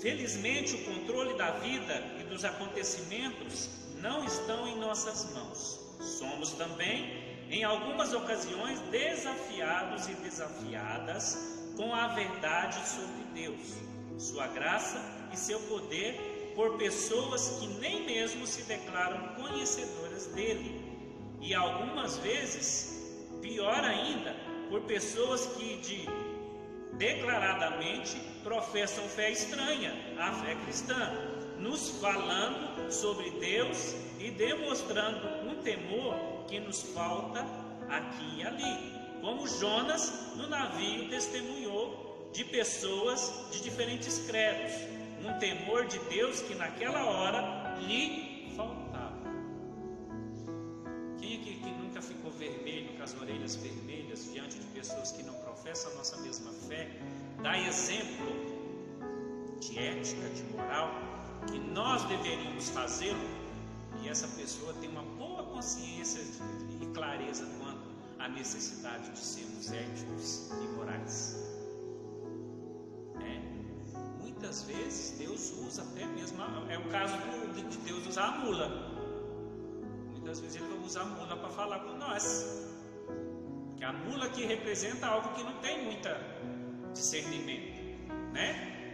[0.01, 3.69] Felizmente, o controle da vida e dos acontecimentos
[4.01, 5.81] não estão em nossas mãos.
[6.01, 11.37] Somos também em algumas ocasiões desafiados e desafiadas
[11.77, 13.75] com a verdade sobre Deus,
[14.19, 15.01] sua graça
[15.33, 20.81] e seu poder por pessoas que nem mesmo se declaram conhecedoras dele,
[21.41, 24.35] e algumas vezes, pior ainda,
[24.71, 26.09] por pessoas que de
[26.97, 31.13] declaradamente professam fé estranha à fé cristã,
[31.59, 36.15] nos falando sobre Deus e demonstrando um temor
[36.47, 37.47] que nos falta
[37.89, 38.93] aqui e ali.
[39.21, 44.73] Como Jonas no navio testemunhou de pessoas de diferentes credos,
[45.25, 49.23] um temor de Deus que naquela hora lhe faltava.
[51.19, 55.35] Quem aqui que nunca ficou vermelho, com as orelhas vermelhas, diante de pessoas que não
[55.35, 56.89] professam a nossa mesma fé,
[57.43, 58.53] dá exemplo
[59.61, 60.91] de ética, de moral,
[61.47, 63.43] que nós deveríamos fazê-lo
[64.03, 66.21] e essa pessoa tem uma boa consciência
[66.81, 67.83] e clareza quanto
[68.19, 71.52] à necessidade de sermos éticos e morais.
[74.43, 77.15] Muitas vezes Deus usa até mesmo, é o caso
[77.55, 78.69] de Deus usar a mula.
[80.11, 82.67] Muitas vezes Ele vai usar a mula para falar com nós.
[83.77, 86.21] Que a mula que representa algo que não tem muita
[86.93, 88.03] discernimento,
[88.33, 88.93] né?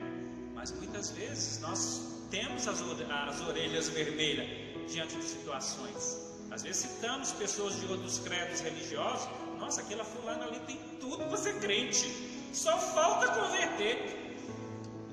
[0.54, 4.46] Mas muitas vezes nós temos as, as orelhas vermelhas
[4.92, 6.36] diante de situações.
[6.50, 9.26] Às vezes citamos pessoas de outros credos religiosos,
[9.58, 12.06] nossa, aquela fulana ali tem tudo para ser crente,
[12.52, 14.27] só falta converter.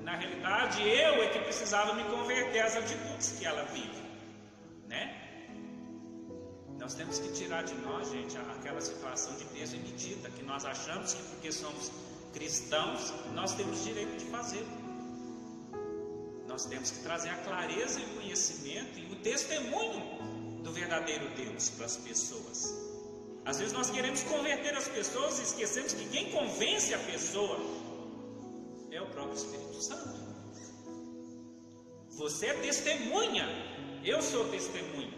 [0.06, 4.02] Na realidade, eu é que precisava me converter às atitudes que ela vive,
[4.86, 5.02] né?
[6.78, 10.64] Nós temos que tirar de nós, gente, aquela situação de peso e medida que nós
[10.64, 11.90] achamos que porque somos
[12.32, 14.64] cristãos nós temos direito de fazer.
[16.46, 21.70] Nós temos que trazer a clareza e o conhecimento e o testemunho do verdadeiro Deus
[21.70, 22.72] para as pessoas.
[23.44, 27.58] Às vezes nós queremos converter as pessoas e esquecemos que quem convence a pessoa
[28.96, 30.26] é o próprio Espírito Santo.
[32.10, 33.46] Você é testemunha,
[34.02, 35.12] eu sou testemunha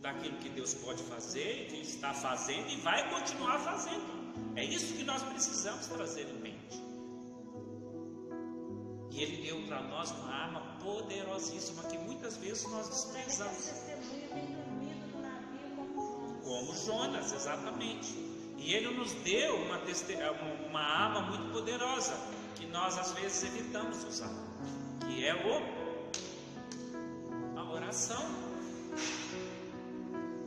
[0.00, 4.20] daquilo que Deus pode fazer, que está fazendo e vai continuar fazendo.
[4.56, 6.82] É isso que nós precisamos trazer em mente.
[9.10, 13.70] E Ele deu para nós uma arma poderosíssima que muitas vezes nós desprezamos.
[16.42, 18.14] Como Jonas, exatamente.
[18.56, 19.78] E Ele nos deu uma,
[20.70, 22.14] uma arma muito poderosa
[22.70, 24.32] nós às vezes evitamos usar,
[25.00, 25.80] que é o
[27.58, 28.24] a oração.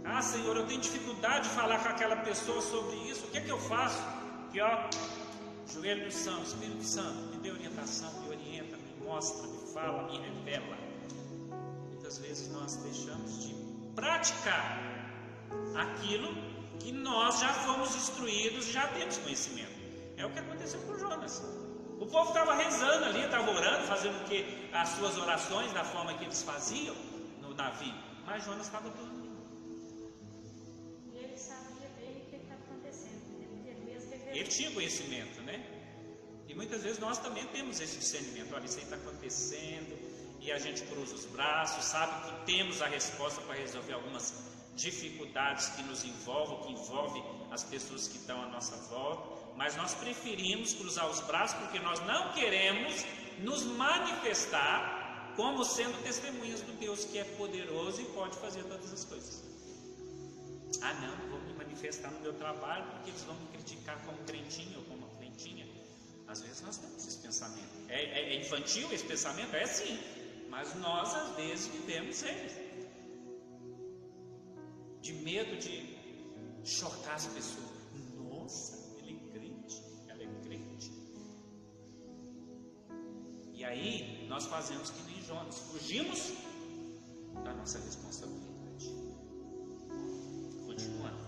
[0.05, 3.25] Ah, Senhor, eu tenho dificuldade de falar com aquela pessoa sobre isso.
[3.25, 4.01] O que é que eu faço?
[4.51, 4.89] Que ó,
[5.71, 10.17] joelho no Santo, Espírito Santo, me dê orientação, me orienta, me mostra, me fala, me
[10.19, 10.77] revela.
[11.89, 13.55] Muitas vezes nós deixamos de
[13.95, 14.93] praticar
[15.75, 16.33] aquilo
[16.79, 19.71] que nós já fomos instruídos já temos conhecimento.
[20.17, 21.41] É o que aconteceu com Jonas.
[21.99, 24.69] O povo estava rezando ali, estava orando, fazendo o que?
[24.73, 26.95] As suas orações da forma que eles faziam
[27.41, 27.93] no navio.
[28.25, 29.33] Mas Jonas estava dormindo.
[31.13, 33.21] E ele sabia bem o que estava acontecendo.
[33.39, 35.65] Ele, mesmo ele tinha conhecimento, né?
[36.47, 38.53] E muitas vezes nós também temos esse discernimento.
[38.53, 39.97] Olha, isso aí está acontecendo.
[40.39, 44.33] E a gente cruza os braços, sabe que temos a resposta para resolver algumas
[44.75, 49.93] dificuldades que nos envolvem, que envolvem as pessoas que estão à nossa volta mas nós
[49.93, 53.05] preferimos cruzar os braços porque nós não queremos
[53.39, 59.03] nos manifestar como sendo testemunhas do Deus que é poderoso e pode fazer todas as
[59.03, 59.43] coisas.
[60.81, 64.79] Ah, não, vou me manifestar no meu trabalho porque eles vão me criticar como crentinho
[64.79, 65.67] ou como crentinha.
[66.27, 67.69] Às vezes nós temos esse pensamento.
[67.89, 69.55] É, é, é infantil esse pensamento?
[69.55, 69.99] É sim,
[70.49, 72.63] mas nós às vezes vivemos ele.
[75.01, 75.97] De medo de
[76.63, 77.72] chocar as pessoas.
[83.73, 86.33] Aí nós fazemos que nem Jonas, fugimos
[87.43, 88.87] da nossa responsabilidade.
[90.65, 91.23] Continuando.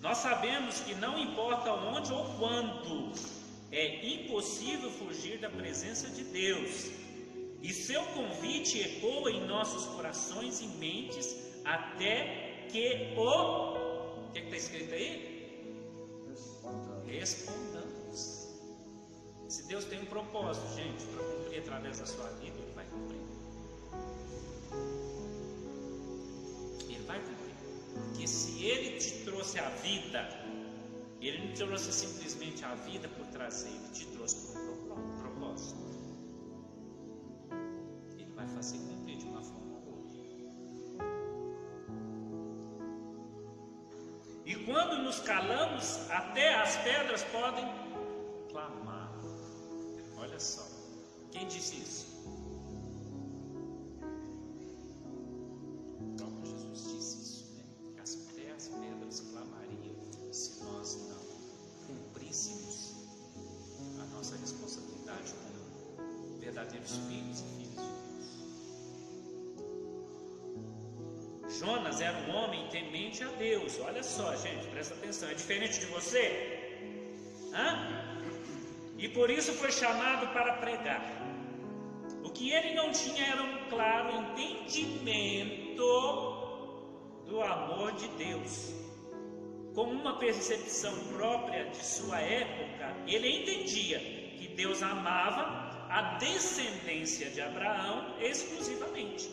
[0.00, 3.12] Nós sabemos que não importa onde ou quando,
[3.70, 3.84] é
[4.14, 6.90] impossível fugir da presença de Deus.
[7.62, 13.90] E seu convite ecoa em nossos corações e mentes até que o.
[14.28, 15.30] O que está escrito aí?
[17.06, 18.39] Respondamos.
[19.50, 23.20] Se Deus tem um propósito, gente, para cumprir através da sua vida, Ele vai cumprir.
[26.88, 27.54] Ele vai cumprir.
[27.94, 30.28] Porque se Ele te trouxe a vida,
[31.20, 35.80] Ele não te trouxe simplesmente a vida por trazer, Ele te trouxe por um propósito.
[38.16, 40.20] Ele vai fazer cumprir de uma forma ou outra.
[44.46, 47.79] E quando nos calamos, até as pedras podem.
[51.32, 52.06] Quem disse isso?
[56.00, 57.62] O próprio Jesus disse isso, né?
[58.02, 61.20] As, até as pedras clamariam se nós não
[61.86, 62.94] cumpríssemos
[64.00, 68.00] a nossa responsabilidade como verdadeiros filhos e filhos de
[71.44, 71.58] Deus.
[71.58, 73.78] Jonas era um homem temente a Deus.
[73.80, 75.28] Olha só, gente, presta atenção.
[75.28, 76.59] É diferente de você?
[79.14, 81.02] Por isso foi chamado para pregar.
[82.22, 85.82] O que ele não tinha era um claro entendimento
[87.26, 88.72] do amor de Deus.
[89.74, 93.98] Com uma percepção própria de sua época, ele entendia
[94.38, 99.28] que Deus amava a descendência de Abraão exclusivamente,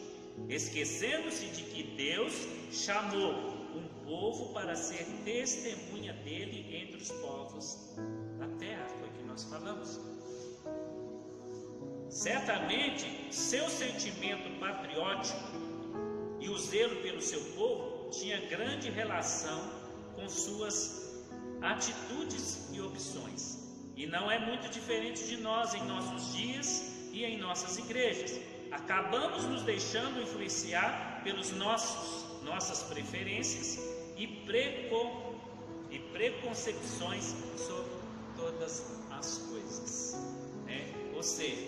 [0.49, 3.33] esquecendo-se de que Deus chamou
[3.75, 7.95] um povo para ser testemunha dele entre os povos
[8.39, 8.96] da terra
[9.37, 9.99] nós falamos.
[12.09, 15.39] Certamente, seu sentimento patriótico
[16.39, 19.61] e o zelo pelo seu povo tinha grande relação
[20.15, 21.23] com suas
[21.61, 23.59] atitudes e opções.
[23.95, 26.81] E não é muito diferente de nós em nossos dias
[27.11, 28.39] e em nossas igrejas.
[28.71, 33.77] Acabamos nos deixando influenciar pelos nossos nossas preferências
[34.15, 35.35] e, preco,
[35.91, 37.91] e preconcepções sobre
[38.37, 40.15] todas as coisas.
[40.65, 41.11] Né?
[41.15, 41.65] Ou seja,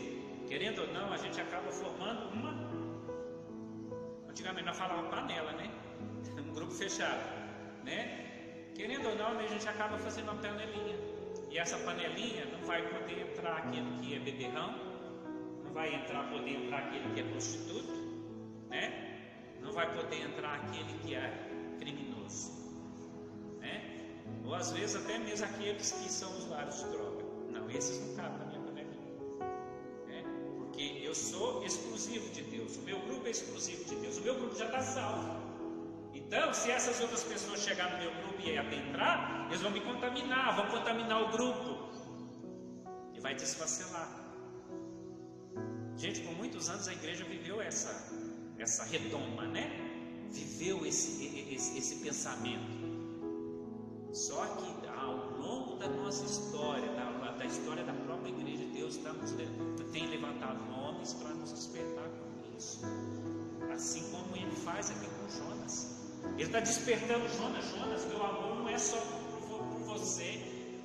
[0.48, 2.70] querendo ou não, a gente acaba formando uma.
[4.30, 5.72] Antigamente nós falávamos panela, né?
[6.40, 7.22] Um grupo fechado.
[7.84, 8.72] Né?
[8.76, 10.98] Querendo ou não, a gente acaba fazendo uma panelinha.
[11.52, 14.76] E essa panelinha não vai poder entrar aquele que é beberrão,
[15.64, 17.94] não vai entrar, poder entrar aquele que é prostituto,
[18.70, 18.84] né?
[19.62, 22.52] Não vai poder entrar aquele que é criminoso,
[23.60, 24.00] né?
[24.46, 27.09] Ou às vezes até mesmo aqueles que são usuários de droga.
[27.74, 29.14] Esses não cabem na minha panelinha.
[30.10, 30.24] É,
[30.58, 34.36] porque eu sou exclusivo de Deus, o meu grupo é exclusivo de Deus, o meu
[34.36, 35.50] grupo já está salvo.
[36.14, 40.56] Então, se essas outras pessoas chegarem no meu grupo e adentrar, eles vão me contaminar,
[40.56, 41.90] vão contaminar o grupo
[43.14, 44.10] e vai desfacelar.
[45.96, 47.92] Gente, por muitos anos a igreja viveu essa,
[48.58, 49.66] essa retoma, né?
[50.32, 52.80] Viveu esse, esse, esse pensamento.
[54.14, 57.09] Só que ao longo da nossa história, da
[57.40, 59.32] da história da própria igreja, Deus está nos,
[59.94, 62.82] tem levantado homens para nos despertar com isso.
[63.74, 65.98] Assim como ele faz aqui com Jonas.
[66.34, 70.44] Ele está despertando Jonas, Jonas, meu amor não é só por, por você.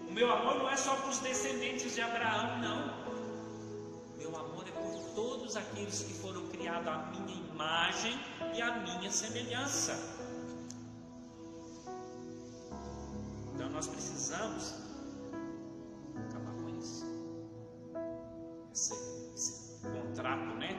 [0.08, 3.04] O meu amor não é só para os descendentes de Abraão, não.
[4.16, 8.16] Meu amor é por todos aqueles que foram criados à minha imagem
[8.54, 9.92] e à minha semelhança.
[13.52, 14.93] Então nós precisamos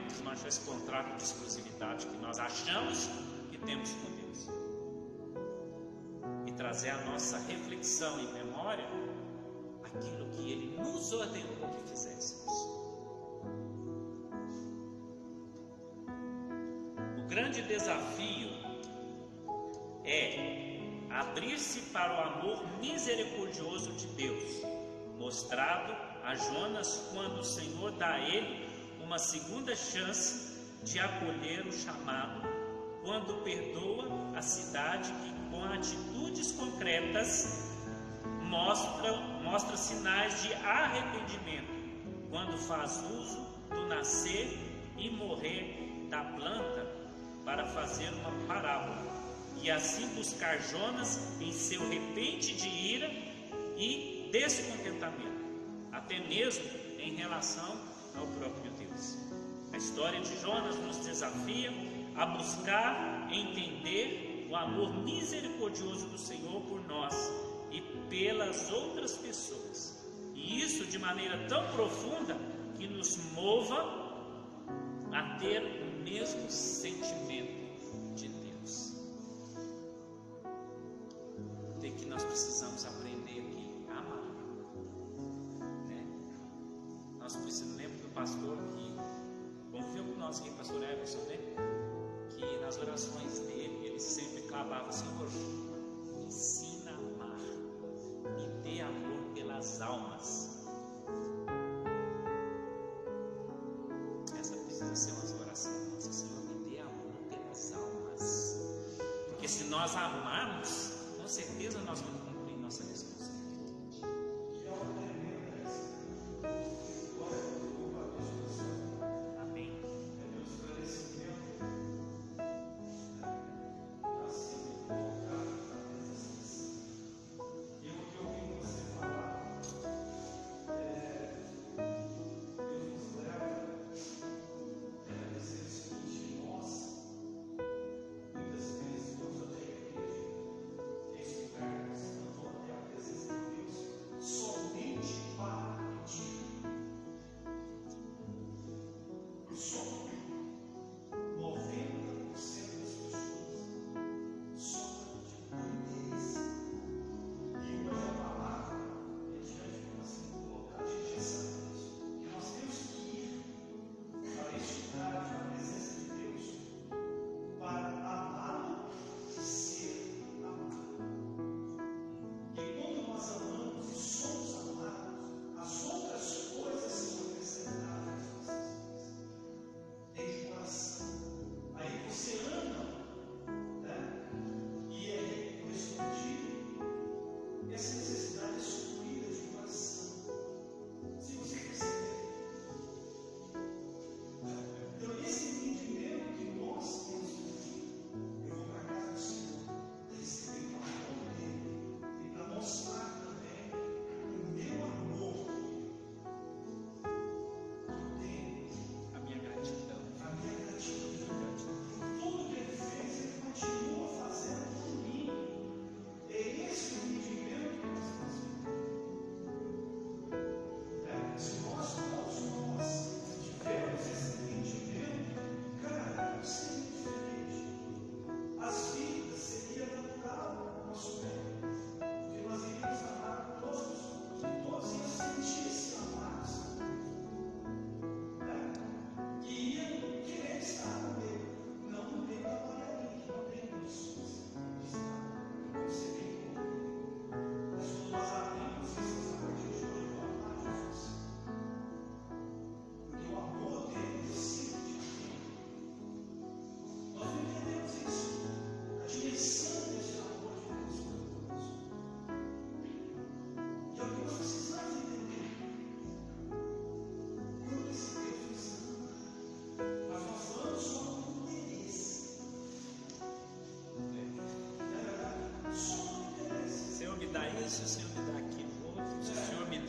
[0.08, 3.10] desmanchar esse contrato de exclusividade que nós achamos
[3.50, 4.50] que temos com Deus.
[6.48, 8.86] E trazer a nossa reflexão e memória
[9.84, 12.54] aquilo que Ele nos ordenou que fizéssemos.
[17.18, 18.50] O grande desafio
[20.04, 24.62] é abrir-se para o amor misericordioso de Deus,
[25.18, 28.68] mostrado a Jonas quando o Senhor dá a ele
[29.00, 32.42] uma segunda chance de acolher o chamado,
[33.04, 37.72] quando perdoa a cidade que, com atitudes concretas,
[38.42, 41.72] mostra, mostra sinais de arrependimento,
[42.32, 44.58] quando faz uso do nascer
[44.98, 46.88] e morrer da planta
[47.44, 49.06] para fazer uma parábola
[49.62, 53.10] e assim buscar Jonas em seu repente de ira
[53.78, 55.35] e descontentamento,
[56.06, 56.64] até mesmo
[57.00, 57.80] em relação
[58.16, 59.18] ao próprio Deus.
[59.74, 61.72] A história de Jonas nos desafia
[62.16, 67.16] a buscar entender o amor misericordioso do Senhor por nós
[67.72, 70.06] e pelas outras pessoas.
[70.36, 72.38] E isso de maneira tão profunda
[72.78, 74.06] que nos mova
[75.12, 78.94] a ter o mesmo sentimento de Deus.
[81.76, 83.05] O que nós precisamos aprender
[87.26, 88.96] Nós precisamos, lembro do pastor que
[89.72, 91.40] confiou com nós aqui, pastor Everson, né?
[92.30, 95.28] Que nas orações dele, ele sempre clamava, Senhor,
[96.24, 97.40] ensina a amar,
[98.38, 100.68] me dê amor pelas almas.
[104.40, 108.56] Essa precisa ser uma oração nossa, Senhor, me dê amor pelas almas.
[109.30, 112.25] Porque se nós amarmos, com certeza nós vamos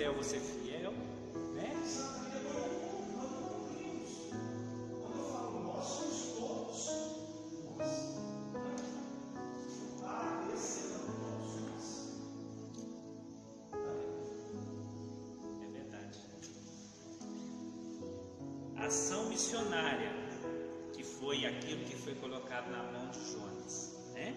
[0.07, 0.93] Eu vou ser fiel.
[1.57, 1.69] Né?
[15.61, 16.21] É verdade.
[18.77, 20.13] ação missionária,
[20.93, 24.37] que foi aquilo que foi colocado na mão de Jonas, né?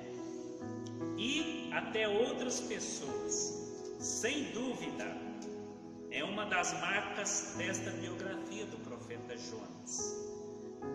[1.15, 3.69] E até outras pessoas,
[3.99, 5.18] sem dúvida, é
[6.49, 10.15] das marcas desta biografia do profeta Jonas.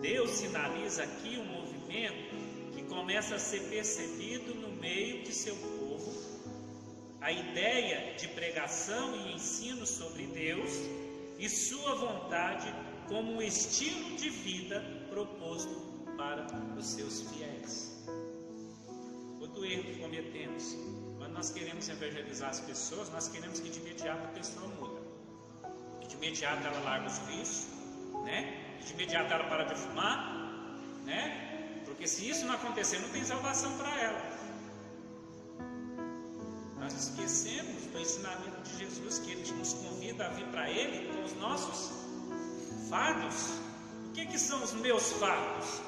[0.01, 2.35] Deus sinaliza aqui um movimento
[2.73, 6.13] que começa a ser percebido no meio de seu povo,
[7.21, 10.71] a ideia de pregação e ensino sobre Deus
[11.39, 12.73] e sua vontade
[13.07, 16.45] como um estilo de vida proposto para
[16.77, 18.05] os seus fiéis.
[19.39, 20.75] Outro erro que cometemos,
[21.17, 24.84] quando nós queremos evangelizar as pessoas, nós queremos que de imediato a pessoa muda, que
[24.84, 24.84] de
[26.25, 27.67] imediato ela larga os vícios,
[28.23, 28.39] né?
[28.83, 30.17] De imediato ela para de fumar,
[31.05, 31.81] né?
[31.85, 34.21] Porque se isso não acontecer, não tem salvação para ela.
[36.79, 41.23] Nós esquecemos do ensinamento de Jesus que ele nos convida a vir para ele com
[41.23, 41.91] os nossos
[42.89, 43.59] fardos.
[44.07, 45.81] O que, que são os meus fardos?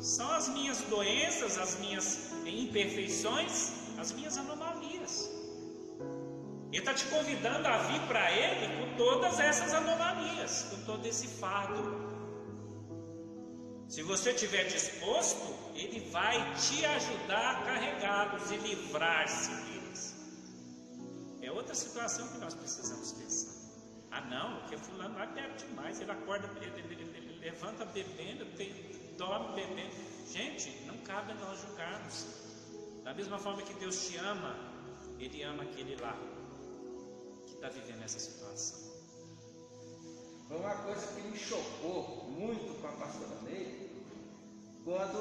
[0.00, 5.37] São as minhas doenças, as minhas imperfeições, as minhas anomalias.
[6.70, 11.26] Ele está te convidando a vir para Ele com todas essas anomalias, com todo esse
[11.26, 12.08] fardo.
[13.88, 20.14] Se você estiver disposto, Ele vai te ajudar a carregá-los e livrar-se deles.
[21.40, 23.56] É outra situação que nós precisamos pensar.
[24.10, 28.74] Ah, não, porque Fulano lá bebe demais, ele acorda, ele, ele, ele, levanta bebendo, tem,
[29.16, 29.94] dorme bebendo.
[30.30, 32.26] Gente, não cabe nós julgarmos.
[33.04, 34.54] Da mesma forma que Deus te ama,
[35.18, 36.14] Ele ama aquele lá
[37.58, 38.78] está vivendo essa situação.
[40.46, 43.90] Foi uma coisa que me chocou muito com a pastora Ney,
[44.84, 45.18] quando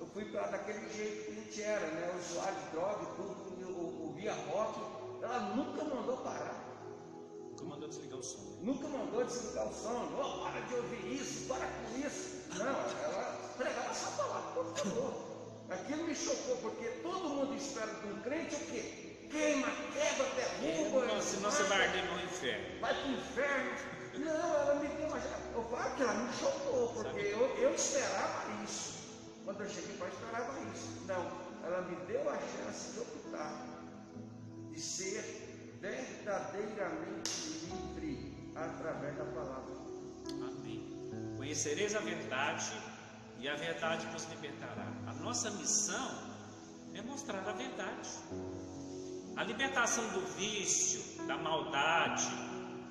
[0.00, 2.18] eu fui para daquele jeito que a gente era, né?
[2.18, 4.80] Usuário de droga e tudo, eu ouvia rock,
[5.22, 6.64] ela nunca mandou parar.
[7.50, 8.58] Nunca mandou desligar o som.
[8.62, 12.48] Nunca mandou desligar o som, oh, para de ouvir isso, para com isso.
[12.56, 15.14] Não, ela pregava essa palavra, por favor.
[15.68, 19.05] Aquilo me chocou, porque todo mundo espera de um crente o quê?
[19.30, 21.06] Queima, quebra, derruba.
[21.06, 22.80] Não, senão você vai arder no inferno.
[22.80, 23.70] Vai para o inferno.
[24.18, 25.18] Não, ela me deu uma.
[25.18, 28.94] Eu falo que ela me chocou, porque eu, eu esperava isso.
[29.44, 31.04] Quando eu cheguei para esperava isso.
[31.06, 33.52] Não, ela me deu a chance de optar,
[34.70, 37.30] de ser verdadeiramente
[37.64, 39.74] livre através da palavra.
[40.30, 41.10] Amém.
[41.36, 42.72] Conhecereis a verdade
[43.38, 44.86] e a verdade vos libertará.
[45.06, 46.36] A nossa missão
[46.94, 48.08] é mostrar a verdade.
[49.36, 52.26] A libertação do vício, da maldade,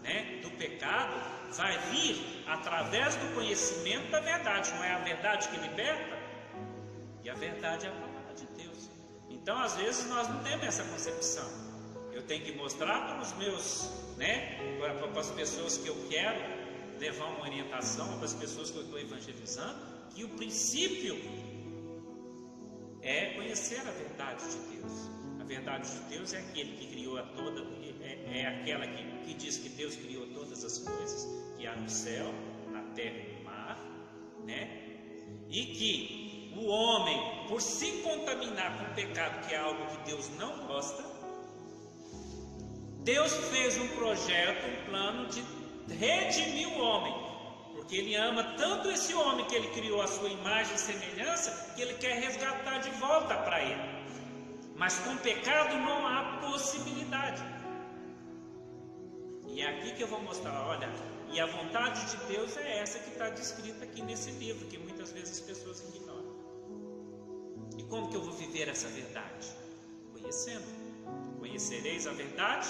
[0.03, 1.15] né, do pecado,
[1.53, 4.71] vai vir através do conhecimento da verdade.
[4.75, 6.15] Não é a verdade que liberta?
[7.23, 8.89] E a verdade é a palavra de Deus.
[9.27, 11.49] Então, às vezes, nós não temos essa concepção.
[12.13, 16.39] Eu tenho que mostrar para os meus, né, para, as pessoas que eu quero
[16.99, 19.79] levar uma orientação, para as pessoas que eu estou evangelizando,
[20.13, 21.15] que o princípio
[23.01, 25.14] é conhecer a verdade de Deus.
[25.47, 27.61] Verdade de Deus é aquele que criou a toda,
[28.01, 31.87] é, é aquela que, que diz que Deus criou todas as coisas que há no
[31.87, 32.33] céu,
[32.71, 33.79] na terra e no mar,
[34.43, 34.81] né?
[35.47, 40.29] E que o homem, por se contaminar com o pecado, que é algo que Deus
[40.39, 41.03] não gosta,
[43.03, 45.43] Deus fez um projeto, um plano de
[45.93, 47.13] redimir o homem,
[47.75, 51.83] porque Ele ama tanto esse homem que Ele criou a sua imagem e semelhança, que
[51.83, 53.94] Ele quer resgatar de volta para Ele.
[54.75, 57.41] Mas com pecado não há possibilidade.
[59.47, 60.89] E é aqui que eu vou mostrar, olha,
[61.31, 65.11] e a vontade de Deus é essa que está descrita aqui nesse livro, que muitas
[65.11, 66.35] vezes as pessoas ignoram.
[67.77, 69.47] E como que eu vou viver essa verdade?
[70.11, 70.65] Conhecendo.
[71.39, 72.67] Conhecereis a verdade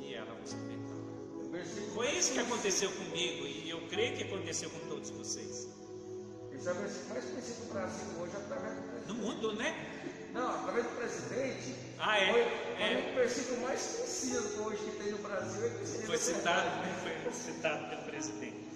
[0.00, 1.92] e ela vos libertará.
[1.94, 5.68] Foi isso que aconteceu comigo e eu creio que aconteceu com todos vocês.
[6.52, 9.08] Esse é o versículo mais conhecido do Brasil hoje através do presidente.
[9.08, 9.97] No mundo, né?
[10.32, 11.74] Não, através do presidente.
[11.98, 12.32] Ah, é?
[12.32, 13.02] Foi, É.
[13.02, 15.66] foi o versículo mais conhecido hoje que tem no Brasil.
[15.66, 17.20] É conhecido Foi citado, né?
[17.24, 18.68] foi citado pelo presidente.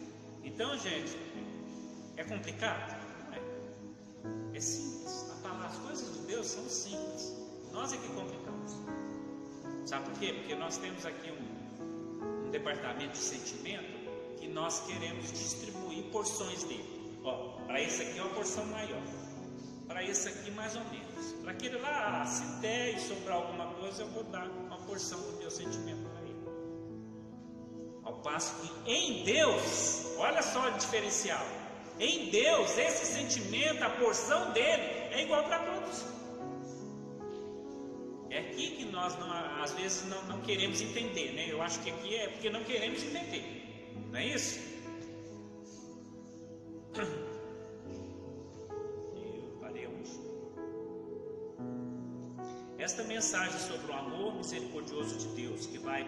[0.44, 1.16] Então, gente,
[2.16, 2.96] é complicado?
[3.26, 4.56] Não é.
[4.56, 5.30] É simples.
[5.30, 7.32] A palavra, as coisas de Deus são simples.
[7.72, 8.72] Nós é que complicamos.
[9.86, 10.32] Sabe por quê?
[10.34, 14.02] Porque nós temos aqui um, um departamento de sentimento
[14.38, 17.20] que nós queremos distribuir porções dele.
[17.24, 19.02] Ó, para esse aqui é uma porção maior.
[19.86, 21.01] Para esse aqui mais ou menos.
[21.42, 25.20] Para aquele lá, ah, se der e sobrar alguma coisa, eu vou dar uma porção
[25.20, 26.42] do meu sentimento para ele.
[28.02, 31.44] Ao passo que em Deus, olha só o diferencial.
[31.98, 34.82] Em Deus, esse sentimento, a porção dele,
[35.12, 36.04] é igual para todos.
[38.30, 39.30] É aqui que nós não,
[39.62, 41.46] às vezes não, não queremos entender, né?
[41.48, 44.71] Eu acho que aqui é porque não queremos entender, não é isso?
[53.22, 56.04] Mensagem sobre o amor misericordioso de Deus, que vai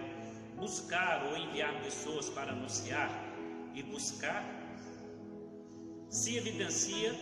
[0.57, 3.09] buscar ou enviar pessoas para anunciar
[3.73, 4.45] e buscar,
[6.09, 7.13] se evidencia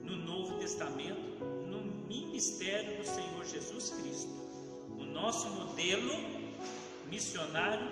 [0.00, 4.30] no Novo Testamento, no ministério do Senhor Jesus Cristo,
[4.96, 6.14] o nosso modelo
[7.10, 7.88] missionário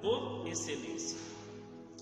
[0.00, 1.18] por excelência.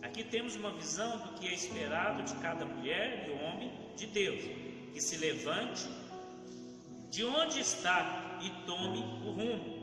[0.02, 4.42] Aqui temos uma visão do que é esperado de cada mulher e homem de Deus,
[4.92, 5.88] que se levante
[7.08, 9.82] de onde está e tome o rumo.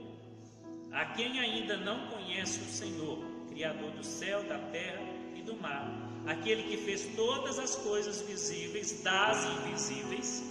[0.92, 3.20] A quem ainda não conhece o Senhor,
[3.50, 5.02] Criador do céu, da terra
[5.36, 5.88] e do mar,
[6.26, 10.44] aquele que fez todas as coisas visíveis das invisíveis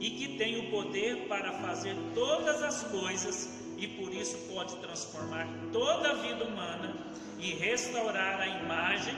[0.00, 5.48] e que tem o poder para fazer todas as coisas e por isso pode transformar
[5.72, 6.94] toda a vida humana
[7.38, 9.14] e restaurar a imagem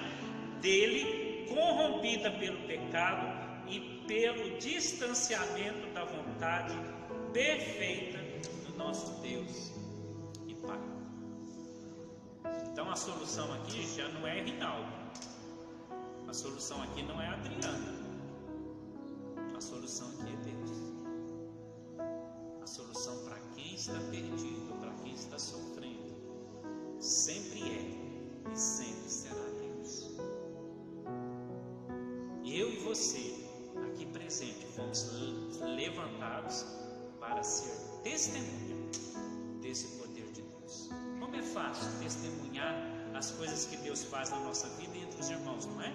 [0.60, 3.26] dele corrompida pelo pecado
[3.68, 6.74] e pelo distanciamento da vontade
[7.32, 8.25] perfeita
[8.76, 9.72] nosso Deus
[10.46, 10.80] e Pai.
[12.70, 14.92] Então a solução aqui já não é Rinaldo.
[16.28, 18.06] A solução aqui não é Adriana.
[19.56, 20.70] A solução aqui é Deus.
[22.62, 26.14] A solução para quem está perdido, para quem está sofrendo,
[27.00, 30.10] sempre é e sempre será Deus.
[32.44, 33.46] Eu e você,
[33.86, 35.10] aqui presente, fomos
[35.60, 36.85] levantados
[37.28, 38.76] para ser testemunha
[39.60, 40.88] desse poder de Deus.
[41.18, 42.74] Como é fácil testemunhar
[43.14, 45.92] as coisas que Deus faz na nossa vida entre os irmãos, não é?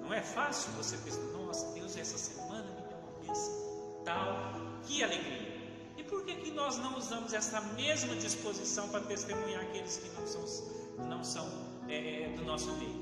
[0.00, 4.52] Não é fácil você pensar, nossa, Deus essa semana me deu uma bênção, tal,
[4.82, 5.52] que alegria.
[5.96, 10.26] E por que, que nós não usamos essa mesma disposição para testemunhar aqueles que não
[10.26, 10.44] são,
[11.08, 11.48] não são
[11.88, 13.01] é, do nosso meio?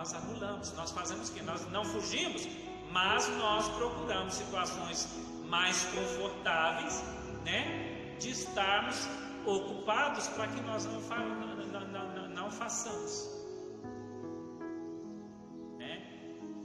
[0.00, 1.42] Nós anulamos, nós fazemos o que?
[1.42, 2.48] Nós não fugimos,
[2.90, 5.06] mas nós procuramos situações
[5.46, 7.04] mais confortáveis,
[7.44, 8.16] né?
[8.18, 9.06] De estarmos
[9.44, 13.28] ocupados para que nós não, fa não, não, não façamos.
[15.76, 15.94] Né?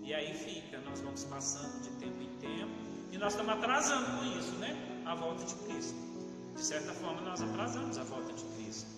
[0.02, 2.72] E aí fica, nós vamos passando de tempo em tempo
[3.12, 5.03] e nós estamos atrasando com isso, né?
[5.06, 5.99] A volta de Cristo.
[6.56, 8.90] De certa forma, nós atrasamos a volta de Cristo.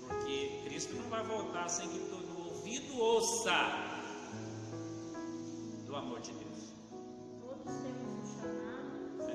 [0.00, 2.21] Porque Cristo não vai voltar sem que todo
[2.72, 3.52] ouvido ouça
[5.86, 6.72] do amor de Deus.
[7.40, 9.32] Todos temos um chamado É.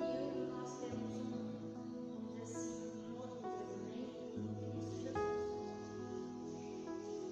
[0.00, 1.32] e nós temos um,
[2.14, 4.08] vamos dizer assim, um outro desenho
[4.38, 5.82] em Cristo Jesus.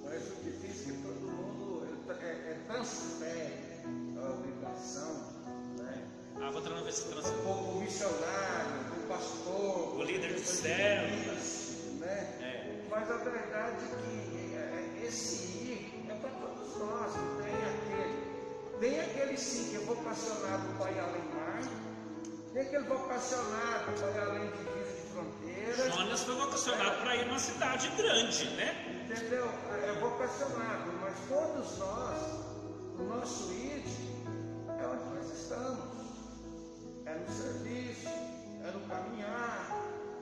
[0.05, 3.55] Mas o difícil é que todo mundo é, é, é transfere
[4.19, 5.13] a obrigação,
[5.79, 6.07] né?
[6.39, 7.43] Ah, vou ver se O transforma.
[7.45, 11.77] povo missionário, o pastor, O líder de o células.
[11.99, 12.37] né?
[12.43, 12.87] É.
[12.91, 14.30] Mas a verdade é que
[15.11, 18.31] esse ir é para todos nós, não tem aquele.
[18.79, 21.61] Tem aquele sim que é vocacionado para ir além mar,
[22.53, 27.27] tem aquele vocacionado para ir além de divisa de fronteiras, Jonas foi vocacionado para ir
[27.27, 29.05] numa cidade grande, né?
[29.05, 29.51] entendeu?
[29.85, 32.19] É vocacionado, mas todos nós,
[32.99, 33.85] o nosso ir
[34.69, 35.91] é onde nós estamos.
[37.05, 39.69] É no serviço, é no caminhar,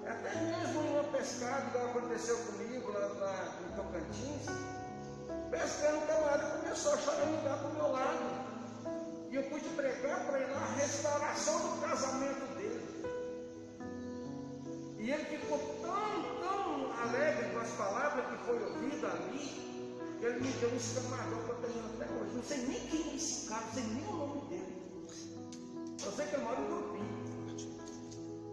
[0.04, 4.46] é até mesmo em uma pescada, igual aconteceu comigo lá, lá em Tocantins.
[5.50, 8.48] Pescando, o camarada começou a chorar para o meu lado.
[9.30, 12.98] E eu pude pregar para ele a restauração do casamento dele.
[14.98, 20.40] E ele ficou tão, tão alegre com as palavras que foi ouvida ali, que ele
[20.40, 22.34] me deu um escamador que eu até hoje.
[22.34, 24.78] Não sei nem quem é esse cara, não sei nem o nome dele.
[26.04, 26.98] Eu sei que ele mora em Grupi.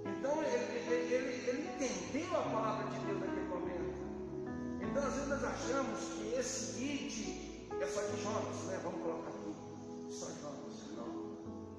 [0.08, 3.45] Então ele, ele, ele, ele entendeu a palavra de Deus naquele.
[4.96, 8.80] Então às vezes nós achamos que esse id é só de Jonas, né?
[8.82, 9.54] Vamos colocar aqui.
[10.10, 10.88] Só Jonas.
[10.96, 11.04] Não.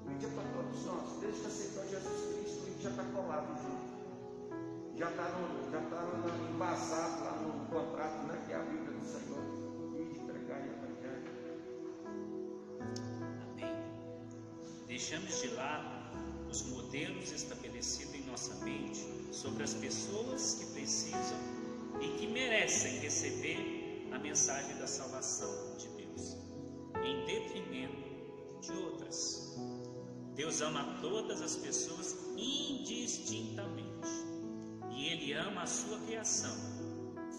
[0.05, 1.19] O id é para todos nós.
[1.19, 3.87] Desde que aceitou Jesus Cristo, o id já está colado junto.
[4.99, 5.23] Já está
[5.71, 6.03] já tá
[6.53, 8.43] embasado lá no contrato, né?
[8.45, 9.99] Que é a Bíblia do Senhor.
[9.99, 11.33] Ide pregar e evangelho.
[13.51, 13.75] Amém.
[14.85, 21.56] Deixamos de lado os modelos estabelecidos em nossa mente sobre as pessoas que precisam
[22.01, 26.37] e que merecem receber a mensagem da salvação de Deus,
[27.03, 29.55] em detrimento de outras.
[30.35, 34.07] Deus ama todas as pessoas indistintamente
[34.91, 36.55] e Ele ama a sua criação.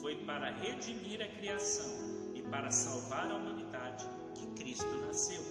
[0.00, 4.04] Foi para redimir a criação e para salvar a humanidade
[4.34, 5.42] que Cristo nasceu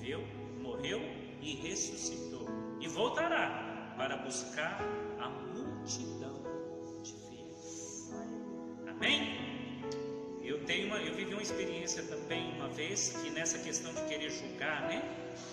[0.00, 0.20] viveu,
[0.60, 1.00] morreu
[1.40, 2.46] e ressuscitou.
[2.80, 4.80] E voltará para buscar
[5.20, 6.29] a multidão.
[9.00, 9.32] Amém?
[10.44, 14.28] Eu tenho uma, eu vivi uma experiência também uma vez que nessa questão de querer
[14.28, 15.02] julgar, né?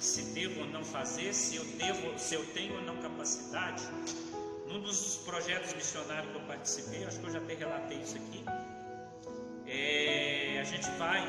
[0.01, 3.83] Se devo ou não fazer, se eu devo, se eu tenho ou não capacidade.
[4.67, 8.43] Num dos projetos missionários que eu participei, acho que eu já até relatei isso aqui.
[9.65, 11.23] É, a gente vai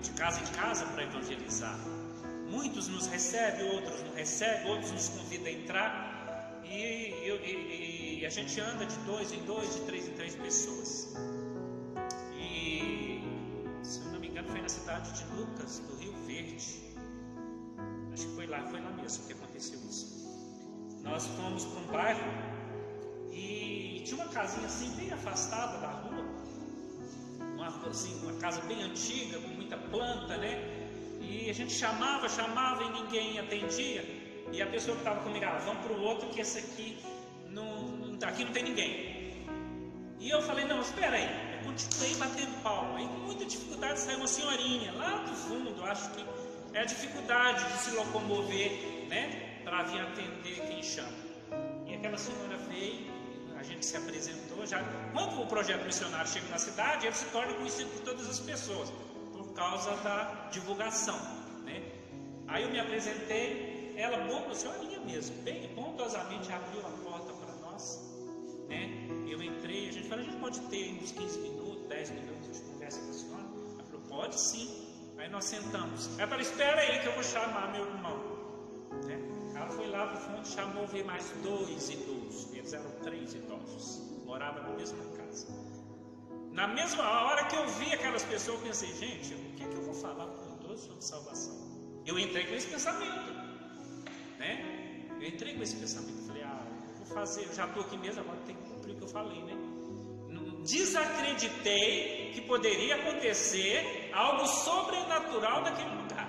[0.00, 1.80] de casa em casa para evangelizar.
[2.48, 6.62] Muitos nos recebem, outros não recebem, outros nos convidam a entrar.
[6.62, 11.08] E, e, e a gente anda de dois em dois, de três em três pessoas.
[14.46, 16.82] Foi na cidade de Lucas, do Rio Verde.
[18.12, 20.06] Acho que foi lá, foi lá mesmo que aconteceu isso.
[21.02, 22.56] Nós fomos para um bairro
[23.30, 26.24] e tinha uma casinha assim bem afastada da rua,
[27.54, 30.52] uma, assim, uma casa bem antiga, com muita planta, né?
[31.20, 34.02] E a gente chamava, chamava e ninguém atendia.
[34.52, 36.98] E a pessoa que estava comigo, ah, vamos para o outro que esse aqui
[37.50, 39.16] não, aqui não tem ninguém.
[40.18, 41.55] E eu falei, não, espera aí.
[41.66, 43.02] Eu continuei batendo palma.
[43.02, 46.24] E com muita dificuldade saiu uma senhorinha lá do fundo, acho que
[46.72, 48.70] é a dificuldade de se locomover,
[49.08, 49.60] né?
[49.64, 51.26] Para vir atender quem chama.
[51.86, 53.06] E aquela senhora veio,
[53.58, 54.82] a gente se apresentou já.
[55.12, 58.92] Quando o projeto missionário chega na cidade, ele se torna conhecido por todas as pessoas
[59.56, 61.18] causa da divulgação,
[61.64, 61.82] né?
[62.46, 66.90] Aí eu me apresentei, ela, boa senhorinha mesmo, bem pontosamente abriu a
[68.68, 69.08] né?
[69.28, 72.60] Eu entrei, a gente falou, a gente pode ter uns 15 minutos, 10 minutos de
[72.70, 73.46] conversa com a senhora?
[73.74, 74.86] Ela falou, pode sim.
[75.18, 76.18] Aí nós sentamos.
[76.18, 78.36] Ela falou, espera aí que eu vou chamar meu irmão.
[79.06, 79.18] Né?
[79.54, 84.02] Ela foi lá para o fundo, chamou, veio mais dois idosos, eles eram três idosos,
[84.24, 85.48] moravam na mesma casa.
[86.52, 89.74] Na mesma hora que eu vi aquelas pessoas, eu pensei, gente, o que, é que
[89.74, 91.54] eu vou falar para o idoso sobre salvação?
[92.06, 93.32] Eu entrei com esse pensamento,
[94.38, 95.08] né?
[95.20, 96.25] Eu entrei com esse pensamento,
[97.06, 99.56] fazer, já estou aqui mesmo, agora tem que cumprir o que eu falei, né?
[100.64, 106.26] Desacreditei que poderia acontecer algo sobrenatural naquele lugar.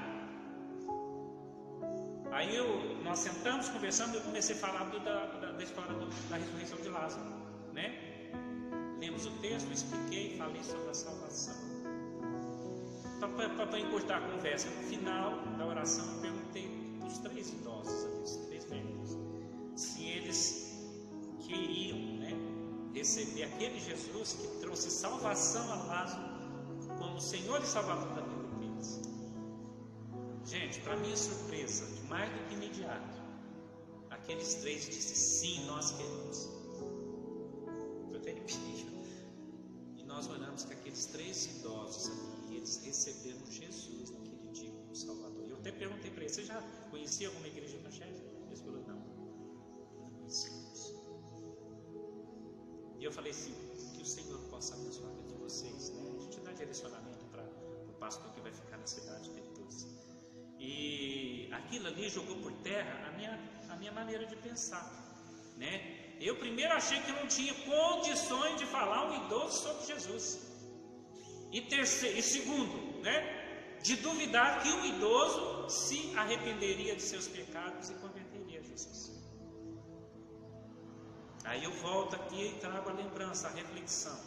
[2.32, 6.06] Aí eu, nós sentamos, conversando, eu comecei a falar do, da, da, da, história do,
[6.30, 7.26] da ressurreição de Lázaro,
[7.74, 8.08] né?
[9.00, 11.56] lemos o texto, expliquei, falei sobre a salvação.
[13.20, 18.46] Para encurtar a conversa, no final da oração, eu perguntei para os três idosos, os
[18.46, 19.18] três velhos,
[19.76, 20.67] se eles
[21.48, 22.32] queriam né,
[22.94, 26.38] receber aquele Jesus que trouxe salvação a Lázaro
[26.98, 29.02] como Senhor e Salvador da vida deles.
[30.46, 33.22] Gente, para minha surpresa, mais do que imediato,
[34.10, 36.50] aqueles três disseram: sim, nós queremos.
[38.12, 38.88] Eu até repetir
[40.18, 45.48] nós olhamos que aqueles três idosos ali, eles receberam Jesus naquele dia como Salvador.
[45.48, 46.60] Eu até perguntei para eles, você já
[46.90, 48.26] conhecia alguma igreja evangélica?
[48.48, 50.67] Eles falaram, não, não conhecemos.
[53.08, 53.56] Eu falei assim,
[53.96, 56.02] que o Senhor possa abençoar a vida de vocês, né?
[56.14, 57.42] A gente dá direcionamento para
[57.88, 59.88] o pastor que vai ficar na cidade depois.
[60.60, 63.40] E aquilo ali jogou por terra a minha,
[63.70, 64.86] a minha maneira de pensar,
[65.56, 66.18] né?
[66.20, 70.26] Eu primeiro achei que não tinha condições de falar um idoso sobre Jesus.
[71.54, 77.90] E terceiro, e segundo, né, de duvidar que um idoso se arrependeria de seus pecados
[77.90, 79.17] e converteria a Jesus.
[81.48, 84.20] Aí eu volto aqui e trago a lembrança, a reflexão.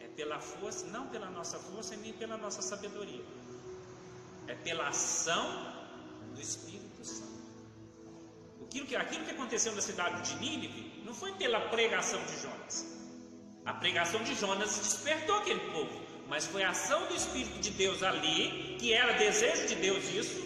[0.00, 3.24] É pela força, não pela nossa força nem pela nossa sabedoria.
[4.48, 5.46] É pela ação
[6.34, 7.44] do Espírito Santo.
[8.64, 12.86] Aquilo que, aquilo que aconteceu na cidade de Nínive não foi pela pregação de Jonas.
[13.64, 18.02] A pregação de Jonas despertou aquele povo, mas foi a ação do Espírito de Deus
[18.02, 20.42] ali, que era desejo de Deus isso,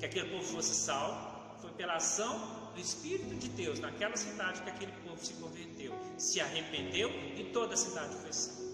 [0.00, 4.70] que aquele povo fosse salvo, foi pela ação do Espírito de Deus naquela cidade que
[4.70, 8.70] aquele povo se converteu, se arrependeu e toda a cidade foi salva.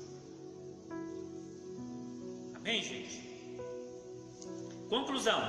[2.54, 3.22] Amém, gente?
[4.88, 5.40] Conclusão: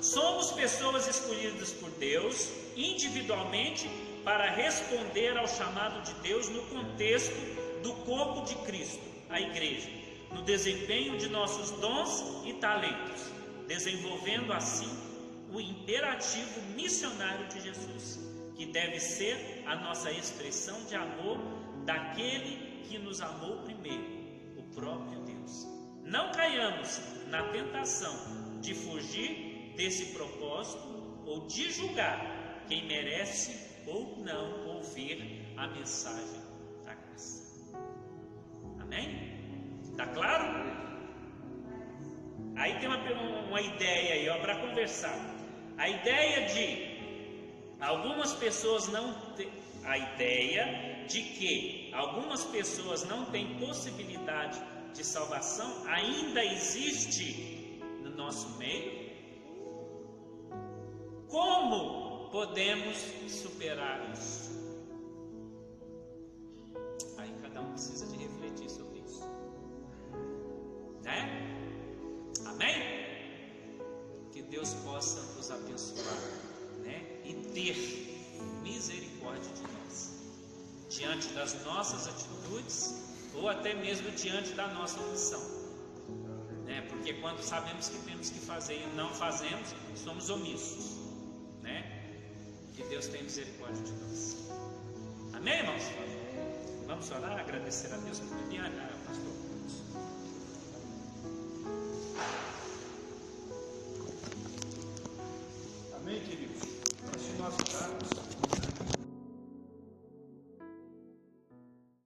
[0.00, 3.88] somos pessoas escolhidas por Deus individualmente
[4.24, 7.34] para responder ao chamado de Deus no contexto
[7.82, 9.90] do corpo de Cristo, a igreja,
[10.32, 13.22] no desempenho de nossos dons e talentos,
[13.68, 15.03] desenvolvendo assim
[15.54, 18.18] o imperativo missionário de Jesus,
[18.56, 21.38] que deve ser a nossa expressão de amor
[21.84, 24.04] daquele que nos amou primeiro,
[24.56, 25.64] o próprio Deus.
[26.02, 33.56] Não caiamos na tentação de fugir desse propósito ou de julgar quem merece
[33.86, 36.42] ou não ouvir a mensagem
[36.84, 37.76] da graça.
[38.80, 39.78] Amém?
[39.84, 40.64] Está claro?
[42.56, 42.98] Aí tem uma,
[43.48, 45.33] uma ideia aí, ó, para conversar.
[45.76, 46.94] A ideia de
[47.80, 49.50] algumas pessoas não ter,
[49.82, 54.60] a ideia de que algumas pessoas não têm possibilidade
[54.94, 59.12] de salvação ainda existe no nosso meio?
[61.28, 62.96] Como podemos
[63.28, 64.54] superar isso?
[67.18, 69.28] Aí cada um precisa de refletir sobre isso.
[71.02, 71.68] Né?
[72.46, 73.13] Amém?
[74.34, 76.18] que Deus possa nos abençoar,
[76.82, 77.20] né?
[77.24, 77.76] E ter
[78.64, 80.10] misericórdia de nós,
[80.90, 82.96] diante das nossas atitudes
[83.32, 85.40] ou até mesmo diante da nossa omissão,
[86.64, 86.80] né?
[86.88, 90.96] Porque quando sabemos que temos que fazer e não fazemos, somos omissos,
[91.62, 91.78] né?
[92.74, 94.36] Que Deus tenha misericórdia de nós.
[95.32, 95.84] Amém, irmãos?
[96.88, 99.44] Vamos orar, agradecer a Deus por Liliana, pastor.
[106.04, 106.50] somente Ele,
[107.00, 108.33] para se nós darmos